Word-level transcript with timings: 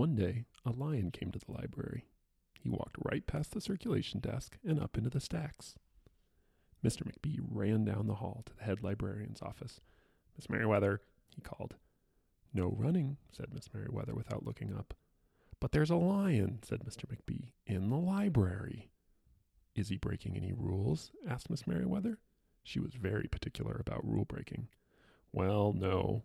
One 0.00 0.14
day, 0.14 0.46
a 0.64 0.70
lion 0.70 1.10
came 1.10 1.30
to 1.30 1.38
the 1.38 1.52
library. 1.52 2.06
He 2.58 2.70
walked 2.70 2.96
right 3.04 3.26
past 3.26 3.52
the 3.52 3.60
circulation 3.60 4.18
desk 4.18 4.56
and 4.64 4.80
up 4.80 4.96
into 4.96 5.10
the 5.10 5.20
stacks. 5.20 5.74
Mr. 6.82 7.02
McBee 7.02 7.38
ran 7.46 7.84
down 7.84 8.06
the 8.06 8.14
hall 8.14 8.42
to 8.46 8.56
the 8.56 8.62
head 8.62 8.82
librarian's 8.82 9.42
office. 9.42 9.82
Miss 10.38 10.48
Merriweather, 10.48 11.02
he 11.28 11.42
called. 11.42 11.74
No 12.54 12.74
running, 12.78 13.18
said 13.30 13.52
Miss 13.52 13.68
Merriweather 13.74 14.14
without 14.14 14.42
looking 14.42 14.72
up. 14.74 14.94
But 15.60 15.72
there's 15.72 15.90
a 15.90 15.96
lion, 15.96 16.60
said 16.62 16.80
Mr. 16.80 17.04
McBee, 17.04 17.50
in 17.66 17.90
the 17.90 17.98
library. 17.98 18.88
Is 19.74 19.90
he 19.90 19.98
breaking 19.98 20.34
any 20.34 20.54
rules? 20.54 21.12
asked 21.28 21.50
Miss 21.50 21.66
Merriweather. 21.66 22.16
She 22.64 22.80
was 22.80 22.94
very 22.94 23.28
particular 23.28 23.76
about 23.78 24.08
rule 24.08 24.24
breaking. 24.24 24.68
Well, 25.30 25.74
no, 25.74 26.22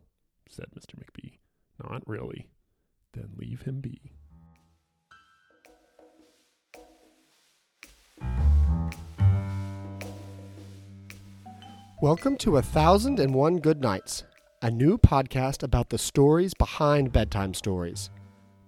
said 0.48 0.68
Mr. 0.73 0.96
McBee. 0.96 1.39
Not 1.84 2.07
really. 2.07 2.48
Then 3.16 3.29
leave 3.38 3.61
him 3.61 3.79
be. 3.79 4.02
Welcome 12.02 12.35
to 12.40 12.57
A 12.57 12.62
Thousand 12.62 13.21
and 13.21 13.34
One 13.34 13.59
Good 13.59 13.81
Nights, 13.81 14.26
a 14.62 14.70
new 14.70 14.98
podcast 14.98 15.63
about 15.63 15.90
the 15.90 15.98
stories 15.98 16.54
behind 16.54 17.13
bedtime 17.13 17.54
stories. 17.54 18.09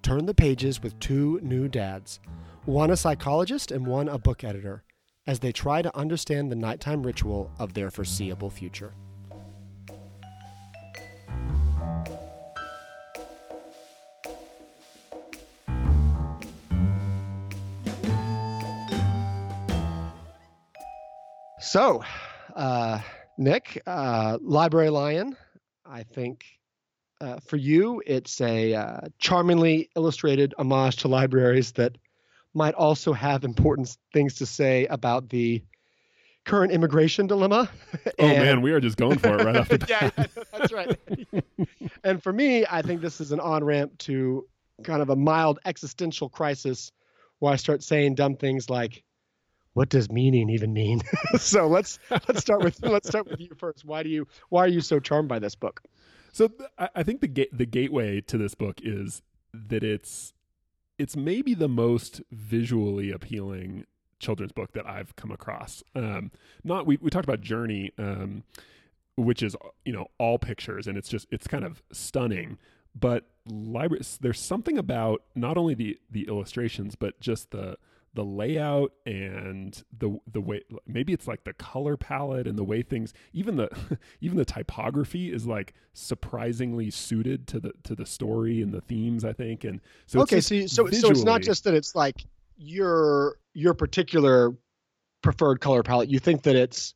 Turn 0.02 0.26
the 0.26 0.34
pages 0.34 0.82
with 0.82 0.98
two 1.02 1.42
new 1.44 1.68
dads, 1.68 2.22
one 2.64 2.92
a 2.92 2.96
psychologist 2.96 3.72
and 3.72 3.86
one 3.86 4.08
a 4.08 4.18
book 4.18 4.46
editor, 4.46 4.84
as 5.28 5.40
they 5.40 5.52
try 5.52 5.82
to 5.82 5.96
understand 5.96 6.50
the 6.50 6.56
nighttime 6.56 7.04
ritual 7.04 7.52
of 7.60 7.74
their 7.74 7.92
foreseeable 7.92 8.50
future. 8.50 8.94
So, 21.68 22.02
uh, 22.56 23.02
Nick, 23.38 23.82
uh, 23.86 24.38
Library 24.42 24.90
Lion, 24.90 25.36
I 25.86 26.04
think 26.04 26.46
uh, 27.20 27.42
for 27.46 27.58
you, 27.58 28.02
it's 28.06 28.40
a 28.40 28.74
uh, 28.74 29.02
charmingly 29.20 29.90
illustrated 29.98 30.54
homage 30.58 30.96
to 30.98 31.10
libraries 31.10 31.74
that 31.74 31.98
might 32.54 32.74
also 32.74 33.12
have 33.12 33.44
important 33.44 33.98
things 34.14 34.36
to 34.36 34.46
say 34.46 34.86
about 34.86 35.28
the 35.28 35.62
current 36.46 36.72
immigration 36.72 37.28
dilemma. 37.28 37.70
oh 38.18 38.28
man, 38.28 38.62
we 38.62 38.72
are 38.72 38.80
just 38.80 38.96
going 38.96 39.18
for 39.18 39.38
it 39.38 39.44
right 39.44 39.58
off 39.58 39.68
the 39.68 39.78
bat. 39.80 40.14
yeah, 40.18 40.26
that's 40.54 40.72
right. 40.72 40.98
and 42.06 42.24
for 42.24 42.32
me, 42.32 42.66
I 42.70 42.82
think 42.82 43.02
this 43.02 43.20
is 43.20 43.34
an 43.34 43.42
on 43.42 43.66
ramp 43.66 43.98
to 44.00 44.48
kind 44.86 45.02
of 45.02 45.10
a 45.10 45.18
mild 45.18 45.60
existential 45.66 46.30
crisis 46.30 46.94
where 47.40 47.52
I 47.52 47.58
start 47.58 47.84
saying 47.84 48.16
dumb 48.16 48.38
things 48.38 48.70
like, 48.70 49.04
what 49.78 49.90
does 49.90 50.10
meaning 50.10 50.50
even 50.50 50.74
mean? 50.74 51.04
so 51.38 51.68
let's 51.68 52.00
let's 52.10 52.40
start 52.40 52.64
with 52.64 52.82
let's 52.84 53.08
start 53.08 53.30
with 53.30 53.40
you 53.40 53.52
first. 53.56 53.86
Why 53.86 54.02
do 54.02 54.10
you 54.10 54.28
why 54.50 54.66
are 54.66 54.68
you 54.68 54.82
so 54.82 55.00
charmed 55.00 55.30
by 55.30 55.38
this 55.38 55.54
book? 55.54 55.84
So 56.32 56.52
I 56.80 57.04
think 57.04 57.22
the 57.22 57.28
ga- 57.28 57.50
the 57.54 57.68
gateway 57.68 58.22
to 58.22 58.40
this 58.40 58.56
book 58.56 58.80
is 58.82 59.22
that 59.54 59.84
it's 59.84 60.34
it's 60.98 61.16
maybe 61.16 61.54
the 61.54 61.68
most 61.68 62.24
visually 62.32 63.12
appealing 63.12 63.86
children's 64.20 64.52
book 64.52 64.74
that 64.74 64.88
I've 64.88 65.16
come 65.16 65.30
across. 65.30 65.84
Um, 65.94 66.32
not 66.64 66.88
we 66.88 66.98
we 67.00 67.12
talked 67.12 67.26
about 67.26 67.42
Journey, 67.42 67.92
um, 68.00 68.46
which 69.16 69.44
is 69.44 69.56
you 69.86 69.94
know 69.94 70.08
all 70.18 70.40
pictures 70.40 70.88
and 70.88 70.98
it's 70.98 71.08
just 71.08 71.28
it's 71.30 71.46
kind 71.46 71.64
of 71.64 71.84
stunning. 71.92 72.58
But 73.00 73.30
library, 73.48 74.02
there's 74.22 74.40
something 74.40 74.80
about 74.80 75.22
not 75.36 75.56
only 75.56 75.76
the 75.76 76.00
the 76.10 76.28
illustrations 76.28 76.96
but 76.96 77.20
just 77.20 77.52
the 77.52 77.78
the 78.18 78.26
layout 78.26 78.92
and 79.06 79.84
the 79.96 80.18
the 80.32 80.42
way 80.42 80.60
maybe 80.88 81.14
it's 81.14 81.28
like 81.28 81.44
the 81.44 81.54
color 81.54 81.96
palette 81.96 82.48
and 82.48 82.58
the 82.58 82.64
way 82.64 82.82
things 82.82 83.14
even 83.32 83.58
the 83.58 83.70
even 84.22 84.36
the 84.38 84.44
typography 84.44 85.32
is 85.32 85.46
like 85.46 85.76
surprisingly 85.94 86.90
suited 86.90 87.46
to 87.48 87.60
the 87.60 87.72
to 87.84 87.94
the 87.94 88.08
story 88.08 88.64
and 88.64 88.74
the 88.74 88.82
themes 88.82 89.24
I 89.24 89.34
think 89.34 89.66
and 89.66 89.80
so 90.08 90.22
okay 90.22 90.42
so 90.42 90.66
so 90.66 90.88
so 90.88 91.12
it's 91.12 91.24
not 91.24 91.44
just 91.44 91.64
that 91.66 91.76
it's 91.76 91.94
like 91.94 92.26
your 92.58 93.38
your 93.54 93.76
particular 93.76 94.52
preferred 95.22 95.62
color 95.62 95.84
palette 95.84 96.10
you 96.10 96.18
think 96.18 96.42
that 96.42 96.56
it's 96.56 96.96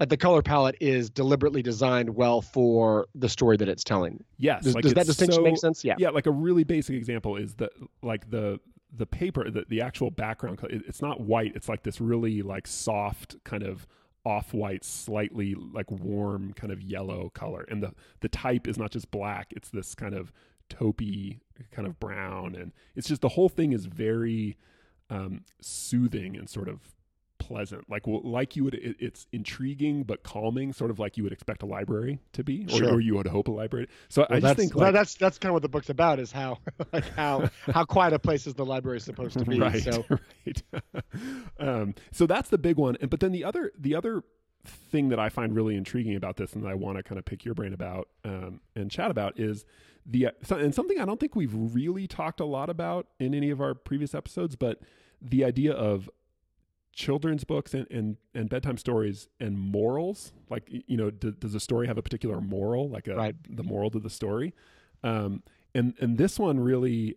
that 0.00 0.08
the 0.08 0.16
color 0.16 0.42
palette 0.42 0.74
is 0.80 1.08
deliberately 1.08 1.62
designed 1.62 2.10
well 2.10 2.42
for 2.42 3.06
the 3.14 3.28
story 3.28 3.56
that 3.56 3.68
it's 3.68 3.84
telling. 3.84 4.24
Yes, 4.36 4.64
does, 4.64 4.74
like 4.74 4.82
does 4.82 4.94
that 4.94 5.06
distinction 5.06 5.36
so, 5.36 5.42
make 5.42 5.56
sense? 5.58 5.84
Yeah, 5.84 5.94
yeah. 5.96 6.08
Like 6.08 6.26
a 6.26 6.32
really 6.32 6.64
basic 6.64 6.96
example 6.96 7.36
is 7.36 7.54
that 7.56 7.70
like 8.02 8.28
the 8.28 8.58
the 8.94 9.06
paper, 9.06 9.50
the, 9.50 9.64
the 9.68 9.80
actual 9.80 10.10
background, 10.10 10.58
it's 10.68 11.00
not 11.00 11.20
white. 11.20 11.52
It's 11.54 11.68
like 11.68 11.82
this 11.82 12.00
really 12.00 12.42
like 12.42 12.66
soft 12.66 13.42
kind 13.44 13.62
of 13.62 13.86
off-white, 14.24 14.84
slightly 14.84 15.54
like 15.54 15.90
warm 15.90 16.52
kind 16.52 16.72
of 16.72 16.80
yellow 16.82 17.30
color. 17.30 17.64
And 17.68 17.82
the, 17.82 17.92
the 18.20 18.28
type 18.28 18.68
is 18.68 18.78
not 18.78 18.90
just 18.90 19.10
black. 19.10 19.52
It's 19.56 19.70
this 19.70 19.94
kind 19.94 20.14
of 20.14 20.30
taupey 20.68 21.40
kind 21.70 21.88
of 21.88 21.98
brown. 21.98 22.54
And 22.54 22.72
it's 22.94 23.08
just, 23.08 23.22
the 23.22 23.30
whole 23.30 23.48
thing 23.48 23.72
is 23.72 23.86
very 23.86 24.58
um, 25.10 25.44
soothing 25.60 26.36
and 26.36 26.48
sort 26.48 26.68
of 26.68 26.80
pleasant 27.42 27.88
like 27.90 28.02
like 28.06 28.54
you 28.54 28.62
would 28.62 28.74
it, 28.74 28.94
it's 29.00 29.26
intriguing 29.32 30.04
but 30.04 30.22
calming 30.22 30.72
sort 30.72 30.92
of 30.92 31.00
like 31.00 31.16
you 31.16 31.24
would 31.24 31.32
expect 31.32 31.62
a 31.62 31.66
library 31.66 32.20
to 32.32 32.44
be 32.44 32.64
or, 32.66 32.78
sure. 32.78 32.94
or 32.94 33.00
you 33.00 33.16
would 33.16 33.26
hope 33.26 33.48
a 33.48 33.50
library. 33.50 33.88
So 34.08 34.24
well, 34.30 34.36
i 34.36 34.40
just 34.40 34.56
think 34.56 34.74
like, 34.76 34.92
that's 34.92 35.14
that's 35.16 35.38
kind 35.38 35.50
of 35.50 35.54
what 35.54 35.62
the 35.62 35.68
book's 35.68 35.90
about 35.90 36.20
is 36.20 36.30
how 36.30 36.58
like 36.92 37.08
how 37.16 37.50
how 37.66 37.84
quiet 37.84 38.12
a 38.12 38.18
place 38.20 38.46
is 38.46 38.54
the 38.54 38.64
library 38.64 39.00
supposed 39.00 39.36
to 39.38 39.44
be 39.44 39.58
right 39.58 39.82
so. 39.82 40.04
right. 40.46 40.62
Um, 41.58 41.94
so 42.12 42.26
that's 42.26 42.48
the 42.48 42.58
big 42.58 42.76
one 42.76 42.96
and 43.00 43.10
but 43.10 43.20
then 43.20 43.32
the 43.32 43.44
other 43.44 43.72
the 43.78 43.94
other 43.94 44.22
thing 44.64 45.08
that 45.08 45.18
i 45.18 45.28
find 45.28 45.54
really 45.54 45.76
intriguing 45.76 46.14
about 46.14 46.36
this 46.36 46.52
and 46.52 46.62
that 46.62 46.68
i 46.68 46.74
want 46.74 46.96
to 46.96 47.02
kind 47.02 47.18
of 47.18 47.24
pick 47.24 47.44
your 47.44 47.54
brain 47.54 47.72
about 47.72 48.08
um, 48.24 48.60
and 48.76 48.90
chat 48.90 49.10
about 49.10 49.38
is 49.38 49.64
the 50.06 50.28
and 50.50 50.74
something 50.74 51.00
i 51.00 51.04
don't 51.04 51.20
think 51.20 51.34
we've 51.34 51.54
really 51.54 52.06
talked 52.06 52.40
a 52.40 52.44
lot 52.44 52.70
about 52.70 53.06
in 53.18 53.34
any 53.34 53.50
of 53.50 53.60
our 53.60 53.74
previous 53.74 54.14
episodes 54.14 54.56
but 54.56 54.80
the 55.20 55.44
idea 55.44 55.72
of 55.72 56.10
children's 56.92 57.44
books 57.44 57.74
and, 57.74 57.86
and, 57.90 58.16
and 58.34 58.50
bedtime 58.50 58.76
stories 58.76 59.28
and 59.40 59.58
morals 59.58 60.32
like 60.50 60.68
you 60.68 60.96
know 60.96 61.10
do, 61.10 61.32
does 61.32 61.54
a 61.54 61.60
story 61.60 61.86
have 61.86 61.98
a 61.98 62.02
particular 62.02 62.40
moral 62.40 62.88
like 62.88 63.08
a, 63.08 63.16
right. 63.16 63.34
the 63.48 63.62
moral 63.62 63.90
to 63.90 63.98
the 63.98 64.10
story 64.10 64.54
um, 65.02 65.42
and 65.74 65.94
and 66.00 66.18
this 66.18 66.38
one 66.38 66.60
really 66.60 67.16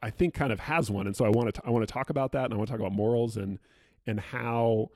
I 0.00 0.10
think 0.10 0.34
kind 0.34 0.52
of 0.52 0.60
has 0.60 0.90
one 0.90 1.06
and 1.06 1.14
so 1.14 1.24
I 1.24 1.28
want 1.28 1.54
to 1.54 1.62
I 1.64 1.70
want 1.70 1.86
to 1.86 1.92
talk 1.92 2.08
about 2.08 2.32
that 2.32 2.46
and 2.46 2.54
I 2.54 2.56
want 2.56 2.68
to 2.68 2.72
talk 2.72 2.80
about 2.80 2.92
morals 2.92 3.36
and 3.36 3.58
and 4.06 4.18
how 4.18 4.90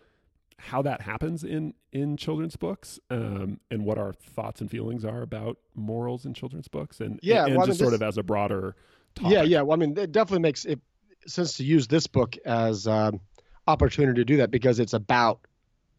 how 0.58 0.80
that 0.82 1.02
happens 1.02 1.44
in 1.44 1.74
in 1.92 2.16
children's 2.16 2.56
books 2.56 2.98
um, 3.10 3.60
and 3.70 3.84
what 3.84 3.98
our 3.98 4.12
thoughts 4.12 4.60
and 4.60 4.70
feelings 4.70 5.04
are 5.04 5.22
about 5.22 5.58
morals 5.74 6.24
in 6.24 6.32
children's 6.32 6.68
books 6.68 7.00
and 7.00 7.20
yeah 7.22 7.44
and, 7.44 7.56
well, 7.56 7.66
just 7.66 7.80
I 7.80 7.84
mean, 7.84 7.90
sort 7.90 8.00
this, 8.00 8.06
of 8.06 8.08
as 8.08 8.18
a 8.18 8.22
broader 8.22 8.76
topic. 9.14 9.32
yeah 9.32 9.42
yeah 9.42 9.60
well 9.60 9.74
I 9.74 9.76
mean 9.76 9.96
it 9.98 10.12
definitely 10.12 10.42
makes 10.42 10.64
it 10.64 10.80
sense 11.26 11.56
to 11.58 11.64
use 11.64 11.88
this 11.88 12.06
book 12.06 12.36
as 12.46 12.86
um, 12.86 13.20
opportunity 13.66 14.20
to 14.20 14.24
do 14.24 14.36
that 14.38 14.50
because 14.50 14.78
it's 14.80 14.92
about 14.92 15.40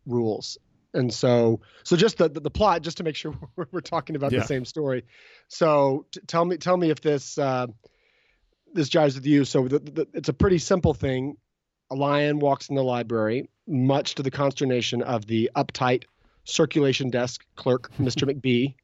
rules. 0.05 0.57
And 0.93 1.13
so 1.13 1.59
so 1.83 1.95
just 1.95 2.17
the 2.17 2.29
the, 2.29 2.39
the 2.39 2.49
plot 2.49 2.81
just 2.81 2.97
to 2.97 3.03
make 3.03 3.15
sure 3.15 3.33
we're, 3.55 3.67
we're 3.71 3.81
talking 3.81 4.15
about 4.15 4.31
Yeah. 4.31 4.39
the 4.39 4.45
same 4.45 4.65
story. 4.65 5.05
So 5.47 6.05
t- 6.11 6.21
tell 6.27 6.45
me 6.45 6.57
tell 6.57 6.77
me 6.77 6.89
if 6.89 7.01
this 7.01 7.37
uh, 7.37 7.67
this 8.73 8.89
jives 8.89 9.15
with 9.15 9.25
you. 9.25 9.45
So 9.45 9.67
the, 9.67 9.79
the, 9.79 10.07
it's 10.13 10.29
a 10.29 10.33
pretty 10.33 10.57
simple 10.57 10.93
thing. 10.93 11.37
A 11.89 11.95
lion 11.95 12.39
walks 12.39 12.69
in 12.69 12.75
the 12.75 12.83
library 12.83 13.49
much 13.67 14.15
to 14.15 14.23
the 14.23 14.31
consternation 14.31 15.01
of 15.01 15.25
the 15.25 15.49
uptight 15.55 16.03
circulation 16.45 17.09
desk 17.09 17.45
clerk 17.55 17.91
mr 17.99 18.29
mcbee. 18.29 18.75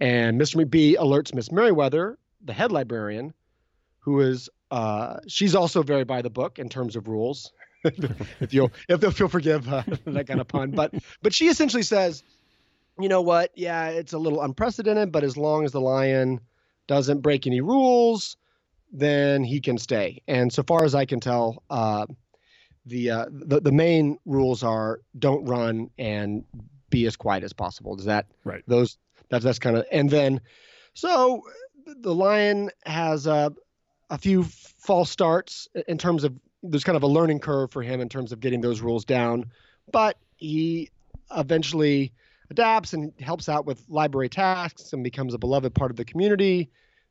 And 0.00 0.40
mr 0.40 0.64
mcbee 0.64 0.96
alerts 0.96 1.34
miss 1.34 1.50
merriweather 1.52 2.18
the 2.42 2.52
head 2.52 2.72
librarian 2.72 3.34
who 4.00 4.20
is 4.20 4.48
uh, 4.70 5.18
she's 5.26 5.54
also 5.54 5.82
very 5.82 6.04
by 6.04 6.22
the 6.22 6.30
book 6.30 6.58
in 6.58 6.68
terms 6.68 6.96
of 6.96 7.08
rules 7.08 7.52
if 8.40 8.52
you'll 8.52 8.72
if, 8.88 9.18
you'll 9.18 9.28
forgive 9.28 9.68
uh, 9.72 9.82
that 10.06 10.26
kind 10.26 10.40
of 10.40 10.48
pun. 10.48 10.70
But 10.72 10.94
but 11.22 11.32
she 11.34 11.48
essentially 11.48 11.82
says 11.82 12.22
you 12.98 13.08
know 13.08 13.22
what? 13.22 13.52
Yeah 13.54 13.88
it's 13.88 14.12
a 14.12 14.18
little 14.18 14.42
unprecedented 14.42 15.12
but 15.12 15.24
as 15.24 15.36
long 15.36 15.64
as 15.64 15.72
the 15.72 15.80
lion 15.80 16.40
doesn't 16.86 17.20
break 17.20 17.46
any 17.46 17.60
rules 17.60 18.36
then 18.92 19.44
he 19.44 19.60
can 19.60 19.78
stay. 19.78 20.22
And 20.26 20.52
so 20.52 20.62
far 20.62 20.84
as 20.84 20.94
i 20.94 21.04
can 21.04 21.20
tell 21.20 21.62
uh, 21.70 22.06
the, 22.86 23.10
uh, 23.10 23.26
the 23.30 23.60
the 23.60 23.72
main 23.72 24.18
rules 24.24 24.62
are 24.62 25.00
don't 25.18 25.44
run 25.44 25.90
and 25.98 26.44
be 26.90 27.04
as 27.06 27.16
quiet 27.16 27.44
as 27.44 27.52
possible. 27.52 27.96
Does 27.96 28.06
that 28.06 28.26
Right. 28.44 28.62
those 28.66 28.96
that's 29.28 29.44
that's 29.44 29.58
kind 29.58 29.76
of 29.76 29.84
and 29.92 30.08
then 30.08 30.40
so 30.94 31.42
the 31.86 32.14
lion 32.14 32.70
has 32.86 33.26
uh, 33.26 33.50
a 34.10 34.18
few 34.18 34.44
false 34.44 35.10
starts 35.10 35.68
in 35.86 35.98
terms 35.98 36.24
of 36.24 36.34
there's 36.62 36.84
kind 36.84 36.96
of 36.96 37.02
a 37.02 37.08
learning 37.08 37.40
curve 37.40 37.70
for 37.70 37.82
him 37.82 38.00
in 38.00 38.08
terms 38.08 38.32
of 38.32 38.40
getting 38.40 38.60
those 38.60 38.80
rules 38.80 39.04
down, 39.04 39.46
but 39.92 40.16
he 40.36 40.90
eventually 41.36 42.12
adapts 42.50 42.92
and 42.92 43.12
helps 43.20 43.48
out 43.48 43.66
with 43.66 43.84
library 43.88 44.28
tasks 44.28 44.92
and 44.92 45.04
becomes 45.04 45.34
a 45.34 45.38
beloved 45.38 45.74
part 45.74 45.90
of 45.90 45.96
the 45.96 46.04
community, 46.04 46.70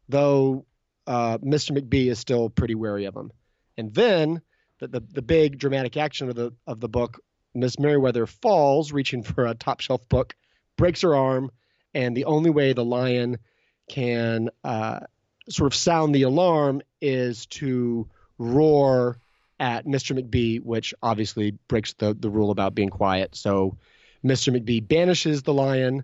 though 0.10 0.66
uh, 1.06 1.38
Mr. 1.40 1.78
McBee 1.78 2.10
is 2.10 2.20
still 2.20 2.50
pretty 2.50 2.76
wary 2.76 3.06
of 3.06 3.16
him. 3.16 3.32
And 3.78 3.94
then 3.94 4.42
the, 4.80 4.88
the, 4.88 5.00
the 5.00 5.22
big 5.22 5.58
dramatic 5.58 5.98
action 5.98 6.30
of 6.30 6.36
the 6.36 6.54
of 6.66 6.80
the 6.80 6.90
book, 6.90 7.20
Miss 7.54 7.80
Merriweather 7.80 8.26
falls, 8.26 8.92
reaching 8.92 9.24
for 9.24 9.46
a 9.46 9.56
top 9.56 9.80
shelf 9.80 10.08
book, 10.10 10.36
breaks 10.78 11.02
her 11.02 11.16
arm, 11.16 11.52
and 11.94 12.16
the 12.16 12.26
only 12.26 12.50
way 12.50 12.74
the 12.74 12.86
lion 12.86 13.38
can 13.90 14.50
uh, 14.64 15.00
sort 15.50 15.72
of 15.72 15.76
sound 15.76 16.14
the 16.14 16.24
alarm 16.24 16.82
is 17.02 17.46
to 17.46 18.10
roar 18.38 19.18
at 19.60 19.86
Mr. 19.86 20.18
McBee, 20.18 20.62
which 20.62 20.94
obviously 21.02 21.52
breaks 21.68 21.94
the, 21.94 22.14
the 22.14 22.30
rule 22.30 22.52
about 22.52 22.76
being 22.76 22.90
quiet. 22.90 23.36
So 23.36 23.78
Mr. 24.24 24.56
McBee 24.56 24.88
banishes 24.88 25.44
the 25.44 25.54
lion 25.54 26.04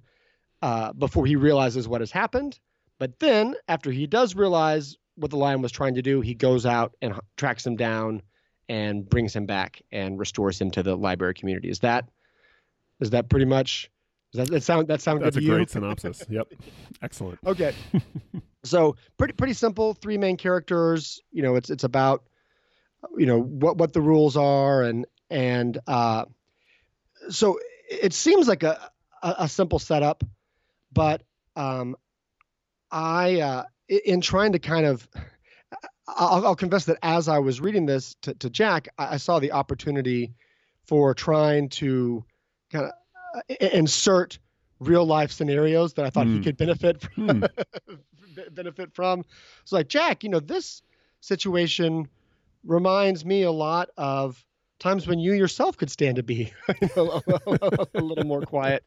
uh, 0.61 0.93
before 0.93 1.25
he 1.25 1.35
realizes 1.35 1.87
what 1.87 2.01
has 2.01 2.11
happened. 2.11 2.59
But 2.99 3.19
then, 3.19 3.55
after 3.67 3.91
he 3.91 4.07
does 4.07 4.35
realize 4.35 4.97
what 5.15 5.31
the 5.31 5.37
lion 5.37 5.61
was 5.61 5.71
trying 5.71 5.95
to 5.95 6.01
do, 6.01 6.21
he 6.21 6.33
goes 6.33 6.65
out 6.65 6.95
and 7.01 7.19
tracks 7.37 7.65
him 7.65 7.75
down 7.75 8.21
and 8.69 9.07
brings 9.07 9.35
him 9.35 9.45
back 9.45 9.81
and 9.91 10.17
restores 10.17 10.59
him 10.59 10.71
to 10.71 10.83
the 10.83 10.95
library 10.95 11.33
community. 11.33 11.69
Is 11.69 11.79
that 11.79 12.09
is 12.99 13.09
that 13.11 13.29
pretty 13.29 13.45
much? 13.45 13.91
Does 14.31 14.47
that, 14.47 14.53
that 14.53 14.63
sound 14.63 14.87
that 14.87 15.01
sound 15.01 15.21
That's 15.21 15.35
good 15.35 15.43
a 15.43 15.45
to 15.45 15.45
you? 15.45 15.55
great 15.55 15.69
synopsis. 15.69 16.23
Yep, 16.29 16.47
excellent. 17.01 17.39
Okay. 17.45 17.73
so 18.63 18.95
pretty 19.17 19.33
pretty 19.33 19.53
simple. 19.53 19.93
Three 19.93 20.17
main 20.17 20.37
characters. 20.37 21.21
You 21.31 21.43
know, 21.43 21.55
it's 21.55 21.69
it's 21.69 21.83
about 21.83 22.23
you 23.17 23.25
know 23.25 23.39
what 23.41 23.77
what 23.77 23.93
the 23.93 24.01
rules 24.01 24.35
are 24.37 24.83
and 24.83 25.05
and 25.29 25.77
uh, 25.87 26.25
so 27.29 27.59
it 27.89 28.13
seems 28.13 28.47
like 28.47 28.63
a 28.63 28.89
a, 29.21 29.35
a 29.39 29.47
simple 29.49 29.79
setup, 29.79 30.23
but 30.91 31.23
um, 31.55 31.95
I 32.91 33.39
uh, 33.41 33.63
in 33.87 34.21
trying 34.21 34.53
to 34.53 34.59
kind 34.59 34.85
of 34.85 35.07
I'll, 36.07 36.47
I'll 36.47 36.55
confess 36.55 36.85
that 36.85 36.97
as 37.01 37.27
I 37.27 37.39
was 37.39 37.61
reading 37.61 37.85
this 37.85 38.15
to, 38.23 38.33
to 38.35 38.49
Jack, 38.49 38.89
I, 38.97 39.15
I 39.15 39.17
saw 39.17 39.39
the 39.39 39.51
opportunity 39.53 40.33
for 40.85 41.13
trying 41.13 41.69
to 41.69 42.23
kind 42.71 42.85
of 42.85 42.91
uh, 43.49 43.67
insert 43.73 44.37
real 44.79 45.05
life 45.05 45.31
scenarios 45.31 45.93
that 45.93 46.05
I 46.05 46.09
thought 46.09 46.27
he 46.27 46.37
Hmm. 46.37 46.41
could 46.41 46.57
benefit 46.57 47.01
from, 47.01 47.25
Hmm. 47.25 47.41
benefit 48.51 48.93
from. 48.93 49.23
So 49.65 49.77
like 49.77 49.87
Jack, 49.87 50.23
you 50.23 50.29
know, 50.29 50.39
this 50.39 50.81
situation 51.21 52.09
reminds 52.65 53.25
me 53.25 53.43
a 53.43 53.51
lot 53.51 53.89
of 53.97 54.43
times 54.79 55.07
when 55.07 55.19
you 55.19 55.33
yourself 55.33 55.77
could 55.77 55.89
stand 55.91 56.17
to 56.17 56.23
be 56.23 56.51
you 56.81 56.89
know, 56.95 57.21
a, 57.27 57.87
a 57.95 58.01
little 58.01 58.25
more 58.25 58.41
quiet 58.41 58.83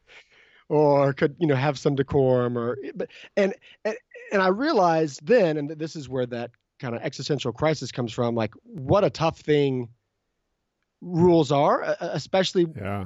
or 0.69 1.13
could 1.13 1.35
you 1.39 1.47
know 1.47 1.55
have 1.55 1.79
some 1.79 1.95
decorum 1.95 2.57
or 2.57 2.77
but 2.95 3.09
and 3.35 3.53
and, 3.85 3.95
and 4.31 4.41
I 4.41 4.47
realized 4.49 5.25
then 5.25 5.57
and 5.57 5.69
this 5.69 5.95
is 5.95 6.09
where 6.09 6.25
that 6.27 6.51
kind 6.79 6.95
of 6.95 7.01
existential 7.01 7.51
crisis 7.51 7.91
comes 7.91 8.11
from 8.11 8.35
like 8.35 8.53
what 8.63 9.03
a 9.03 9.09
tough 9.09 9.39
thing 9.39 9.89
rules 11.01 11.51
are 11.51 11.95
especially 11.99 12.67
Yeah, 12.75 13.05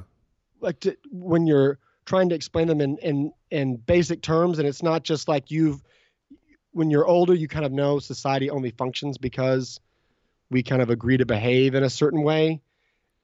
like 0.60 0.80
to, 0.80 0.96
when 1.10 1.46
you're 1.46 1.78
trying 2.04 2.28
to 2.30 2.34
explain 2.34 2.66
them 2.66 2.80
in, 2.80 2.98
in 2.98 3.32
in 3.50 3.76
basic 3.76 4.22
terms 4.22 4.58
and 4.58 4.66
it's 4.66 4.82
not 4.82 5.04
just 5.04 5.28
like 5.28 5.50
you've 5.50 5.82
when 6.72 6.90
you're 6.90 7.06
older 7.06 7.34
you 7.34 7.48
kind 7.48 7.64
of 7.64 7.72
know 7.72 7.98
society 7.98 8.50
only 8.50 8.70
functions 8.70 9.18
because 9.18 9.78
we 10.52 10.62
kind 10.62 10.82
of 10.82 10.90
agree 10.90 11.16
to 11.16 11.26
behave 11.26 11.74
in 11.74 11.82
a 11.82 11.90
certain 11.90 12.22
way 12.22 12.60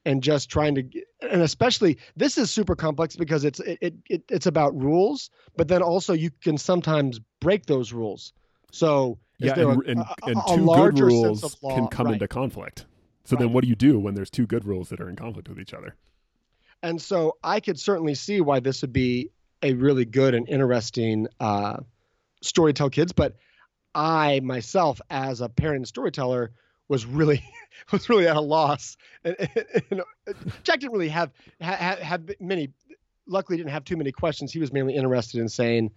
and 0.04 0.22
just 0.22 0.50
trying 0.50 0.74
to 0.74 0.82
and 1.22 1.42
especially 1.42 1.98
this 2.16 2.38
is 2.38 2.50
super 2.50 2.74
complex 2.74 3.16
because 3.16 3.44
it's 3.44 3.60
it, 3.60 3.78
it, 3.80 3.94
it 4.08 4.22
it's 4.28 4.46
about 4.46 4.74
rules 4.74 5.30
but 5.56 5.68
then 5.68 5.82
also 5.82 6.12
you 6.12 6.30
can 6.42 6.58
sometimes 6.58 7.20
break 7.40 7.66
those 7.66 7.92
rules 7.92 8.32
so 8.72 9.18
yeah, 9.38 9.54
and, 9.54 9.70
a- 9.70 9.90
and, 9.90 10.04
and 10.26 10.42
a 10.46 10.52
two 10.52 10.66
good 10.66 10.98
rules 10.98 11.56
law? 11.62 11.74
can 11.74 11.86
come 11.88 12.06
Right. 12.08 12.14
into 12.14 12.26
conflict. 12.26 12.86
So 13.24 13.36
then, 13.36 13.52
what 13.52 13.62
do 13.62 13.68
you 13.68 13.76
do 13.76 13.98
when 14.00 14.14
there's 14.14 14.30
two 14.30 14.46
good 14.46 14.64
rules 14.64 14.88
that 14.88 15.00
are 15.00 15.08
in 15.08 15.14
conflict 15.14 15.48
with 15.48 15.60
each 15.60 15.74
other? 15.74 15.94
And 16.82 17.00
so 17.00 17.36
I 17.42 17.60
could 17.60 17.78
certainly 17.78 18.14
see 18.14 18.40
why 18.40 18.60
this 18.60 18.82
would 18.82 18.92
be 18.92 19.30
a 19.62 19.74
really 19.74 20.04
good 20.04 20.34
and 20.34 20.48
interesting 20.48 21.28
uh, 21.38 21.78
story 22.42 22.72
to 22.72 22.78
tell 22.78 22.90
kids. 22.90 23.12
But 23.12 23.36
I 23.94 24.40
myself, 24.40 25.00
as 25.10 25.40
a 25.40 25.48
parent 25.48 25.76
and 25.78 25.88
storyteller, 25.88 26.52
was 26.88 27.06
really 27.06 27.42
was 27.92 28.08
really 28.08 28.26
at 28.26 28.36
a 28.36 28.40
loss. 28.40 28.96
And, 29.24 29.36
and, 29.38 29.84
and 30.26 30.52
Jack 30.62 30.80
didn't 30.80 30.92
really 30.92 31.08
have 31.08 31.32
ha, 31.60 31.96
have 32.00 32.30
many. 32.40 32.70
Luckily, 33.26 33.58
didn't 33.58 33.72
have 33.72 33.84
too 33.84 33.96
many 33.96 34.10
questions. 34.10 34.52
He 34.52 34.58
was 34.58 34.72
mainly 34.72 34.94
interested 34.94 35.40
in 35.40 35.50
saying, 35.50 35.90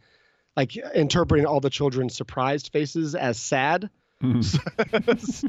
like, 0.58 0.76
interpreting 0.76 1.46
all 1.46 1.62
the 1.62 1.70
children's 1.70 2.14
surprised 2.14 2.74
faces 2.74 3.16
as 3.16 3.40
sad. 3.40 3.90
Hmm. 4.20 4.42
so, 5.18 5.48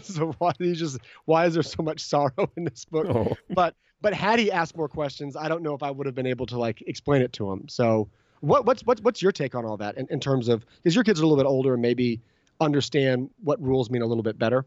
so 0.00 0.34
why 0.38 0.52
do 0.58 0.64
you 0.64 0.74
just 0.74 0.98
why 1.24 1.46
is 1.46 1.54
there 1.54 1.62
so 1.62 1.82
much 1.82 2.00
sorrow 2.00 2.50
in 2.56 2.64
this 2.64 2.84
book? 2.84 3.06
oh, 3.08 3.36
but 3.50 3.74
but 4.00 4.14
had 4.14 4.38
he 4.38 4.50
asked 4.52 4.76
more 4.76 4.88
questions, 4.88 5.36
I 5.36 5.48
don't 5.48 5.62
know 5.62 5.74
if 5.74 5.82
I 5.82 5.90
would 5.90 6.06
have 6.06 6.14
been 6.14 6.26
able 6.26 6.46
to 6.46 6.58
like 6.58 6.82
explain 6.86 7.20
it 7.20 7.32
to 7.34 7.50
him. 7.50 7.68
So 7.68 8.08
what 8.40 8.64
what's 8.64 8.82
what's 8.84 9.02
what's 9.02 9.20
your 9.20 9.32
take 9.32 9.54
on 9.54 9.64
all 9.64 9.76
that 9.78 9.98
in, 9.98 10.06
in 10.10 10.20
terms 10.20 10.48
of 10.48 10.64
because 10.76 10.94
your 10.94 11.04
kids 11.04 11.20
are 11.20 11.24
a 11.24 11.26
little 11.26 11.42
bit 11.42 11.48
older 11.48 11.74
and 11.74 11.82
maybe 11.82 12.20
understand 12.60 13.30
what 13.42 13.62
rules 13.62 13.90
mean 13.90 14.02
a 14.02 14.06
little 14.06 14.22
bit 14.22 14.38
better. 14.38 14.66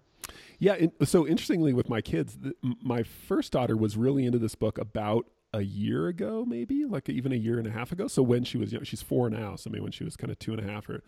Yeah. 0.59 0.85
So 1.03 1.27
interestingly, 1.27 1.73
with 1.73 1.89
my 1.89 2.01
kids, 2.01 2.37
my 2.61 3.03
first 3.03 3.51
daughter 3.51 3.75
was 3.75 3.97
really 3.97 4.25
into 4.25 4.37
this 4.37 4.55
book 4.55 4.77
about 4.77 5.25
a 5.53 5.61
year 5.61 6.07
ago, 6.07 6.45
maybe 6.47 6.85
like 6.85 7.09
even 7.09 7.31
a 7.31 7.35
year 7.35 7.57
and 7.57 7.67
a 7.67 7.71
half 7.71 7.91
ago. 7.91 8.07
So 8.07 8.21
when 8.21 8.43
she 8.43 8.57
was 8.57 8.71
young, 8.71 8.83
she's 8.83 9.01
four 9.01 9.29
now. 9.29 9.55
So 9.55 9.69
maybe 9.69 9.81
when 9.81 9.91
she 9.91 10.03
was 10.03 10.15
kind 10.15 10.31
of 10.31 10.39
two 10.39 10.53
and 10.53 10.61
a 10.61 10.71
half 10.71 10.87
or 10.87 11.03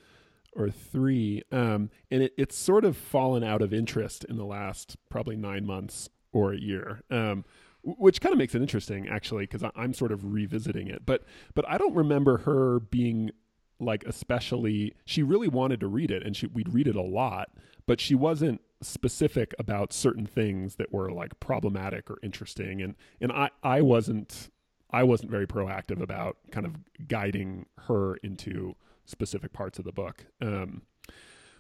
or 0.56 0.70
three, 0.70 1.42
um, 1.52 1.90
and 2.12 2.24
it, 2.24 2.34
it's 2.38 2.56
sort 2.56 2.86
of 2.86 2.96
fallen 2.96 3.44
out 3.44 3.64
of 3.64 3.74
interest 3.74 4.24
in 4.26 4.38
the 4.38 4.46
last 4.46 4.98
probably 5.10 5.36
nine 5.36 5.66
months 5.66 6.10
or 6.32 6.54
a 6.54 6.60
year. 6.60 7.02
Um, 7.10 7.44
which 7.84 8.22
kind 8.22 8.32
of 8.32 8.40
makes 8.40 8.56
it 8.56 8.62
interesting, 8.62 9.10
actually, 9.10 9.46
because 9.46 9.70
I'm 9.76 9.94
sort 9.94 10.12
of 10.14 10.34
revisiting 10.34 10.88
it. 10.88 11.06
But 11.06 11.24
but 11.54 11.68
I 11.68 11.78
don't 11.78 11.96
remember 11.96 12.40
her 12.40 12.80
being 12.80 13.32
like 13.80 14.04
especially. 14.06 14.94
She 15.06 15.24
really 15.24 15.48
wanted 15.48 15.80
to 15.82 15.88
read 15.88 16.12
it, 16.12 16.24
and 16.24 16.36
she 16.36 16.48
we'd 16.48 16.74
read 16.74 16.88
it 16.88 16.96
a 16.96 17.02
lot, 17.02 17.50
but 17.86 18.00
she 18.00 18.16
wasn't 18.16 18.62
specific 18.84 19.54
about 19.58 19.94
certain 19.94 20.26
things 20.26 20.76
that 20.76 20.92
were 20.92 21.12
like 21.12 21.40
problematic 21.40 22.10
or 22.10 22.18
interesting 22.22 22.82
and 22.82 22.96
and 23.22 23.32
I 23.32 23.50
I 23.64 23.82
wasn't 23.82 24.50
I 24.92 25.04
wasn't 25.04 25.32
very 25.32 25.48
proactive 25.48 26.02
about 26.02 26.38
kind 26.52 26.66
of 26.66 26.76
guiding 27.08 27.66
her 27.88 28.16
into 28.18 28.76
specific 29.06 29.54
parts 29.54 29.80
of 29.80 29.86
the 29.86 29.92
book. 29.92 30.26
Um 30.42 30.84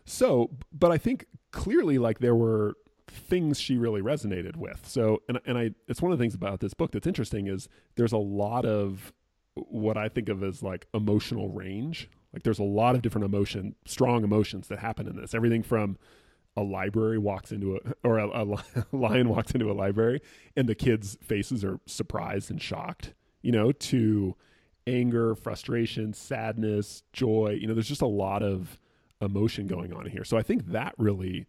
so 0.05 0.51
but 0.71 0.91
I 0.91 0.97
think 0.97 1.25
clearly 1.51 1.97
like 1.97 2.19
there 2.19 2.35
were 2.35 2.75
things 3.07 3.59
she 3.59 3.77
really 3.77 4.01
resonated 4.01 4.55
with. 4.55 4.87
So 4.87 5.23
and 5.27 5.39
and 5.45 5.57
I 5.57 5.71
it's 5.87 6.01
one 6.01 6.11
of 6.11 6.17
the 6.17 6.23
things 6.23 6.35
about 6.35 6.59
this 6.59 6.73
book 6.73 6.91
that's 6.91 7.07
interesting 7.07 7.47
is 7.47 7.69
there's 7.95 8.13
a 8.13 8.17
lot 8.17 8.65
of 8.65 9.13
what 9.55 9.97
I 9.97 10.09
think 10.09 10.29
of 10.29 10.43
as 10.43 10.63
like 10.63 10.87
emotional 10.93 11.49
range. 11.49 12.09
Like 12.33 12.43
there's 12.43 12.59
a 12.59 12.63
lot 12.63 12.95
of 12.95 13.01
different 13.01 13.25
emotion, 13.25 13.75
strong 13.85 14.23
emotions 14.23 14.67
that 14.69 14.79
happen 14.79 15.07
in 15.07 15.15
this. 15.15 15.33
Everything 15.33 15.61
from 15.63 15.97
a 16.57 16.61
library 16.61 17.17
walks 17.17 17.51
into 17.51 17.75
a 17.75 17.79
or 18.07 18.17
a, 18.17 18.27
a 18.31 18.57
lion 18.91 19.29
walks 19.29 19.51
into 19.51 19.69
a 19.71 19.73
library 19.73 20.21
and 20.55 20.67
the 20.67 20.75
kids' 20.75 21.17
faces 21.21 21.63
are 21.63 21.79
surprised 21.85 22.49
and 22.51 22.61
shocked, 22.61 23.13
you 23.41 23.51
know, 23.51 23.71
to 23.71 24.35
anger, 24.87 25.35
frustration, 25.35 26.13
sadness, 26.13 27.03
joy. 27.13 27.57
You 27.59 27.67
know, 27.67 27.73
there's 27.73 27.87
just 27.87 28.01
a 28.01 28.07
lot 28.07 28.43
of 28.43 28.79
emotion 29.21 29.67
going 29.67 29.93
on 29.93 30.05
here. 30.07 30.23
So 30.23 30.37
I 30.37 30.41
think 30.41 30.67
that 30.67 30.93
really, 30.97 31.47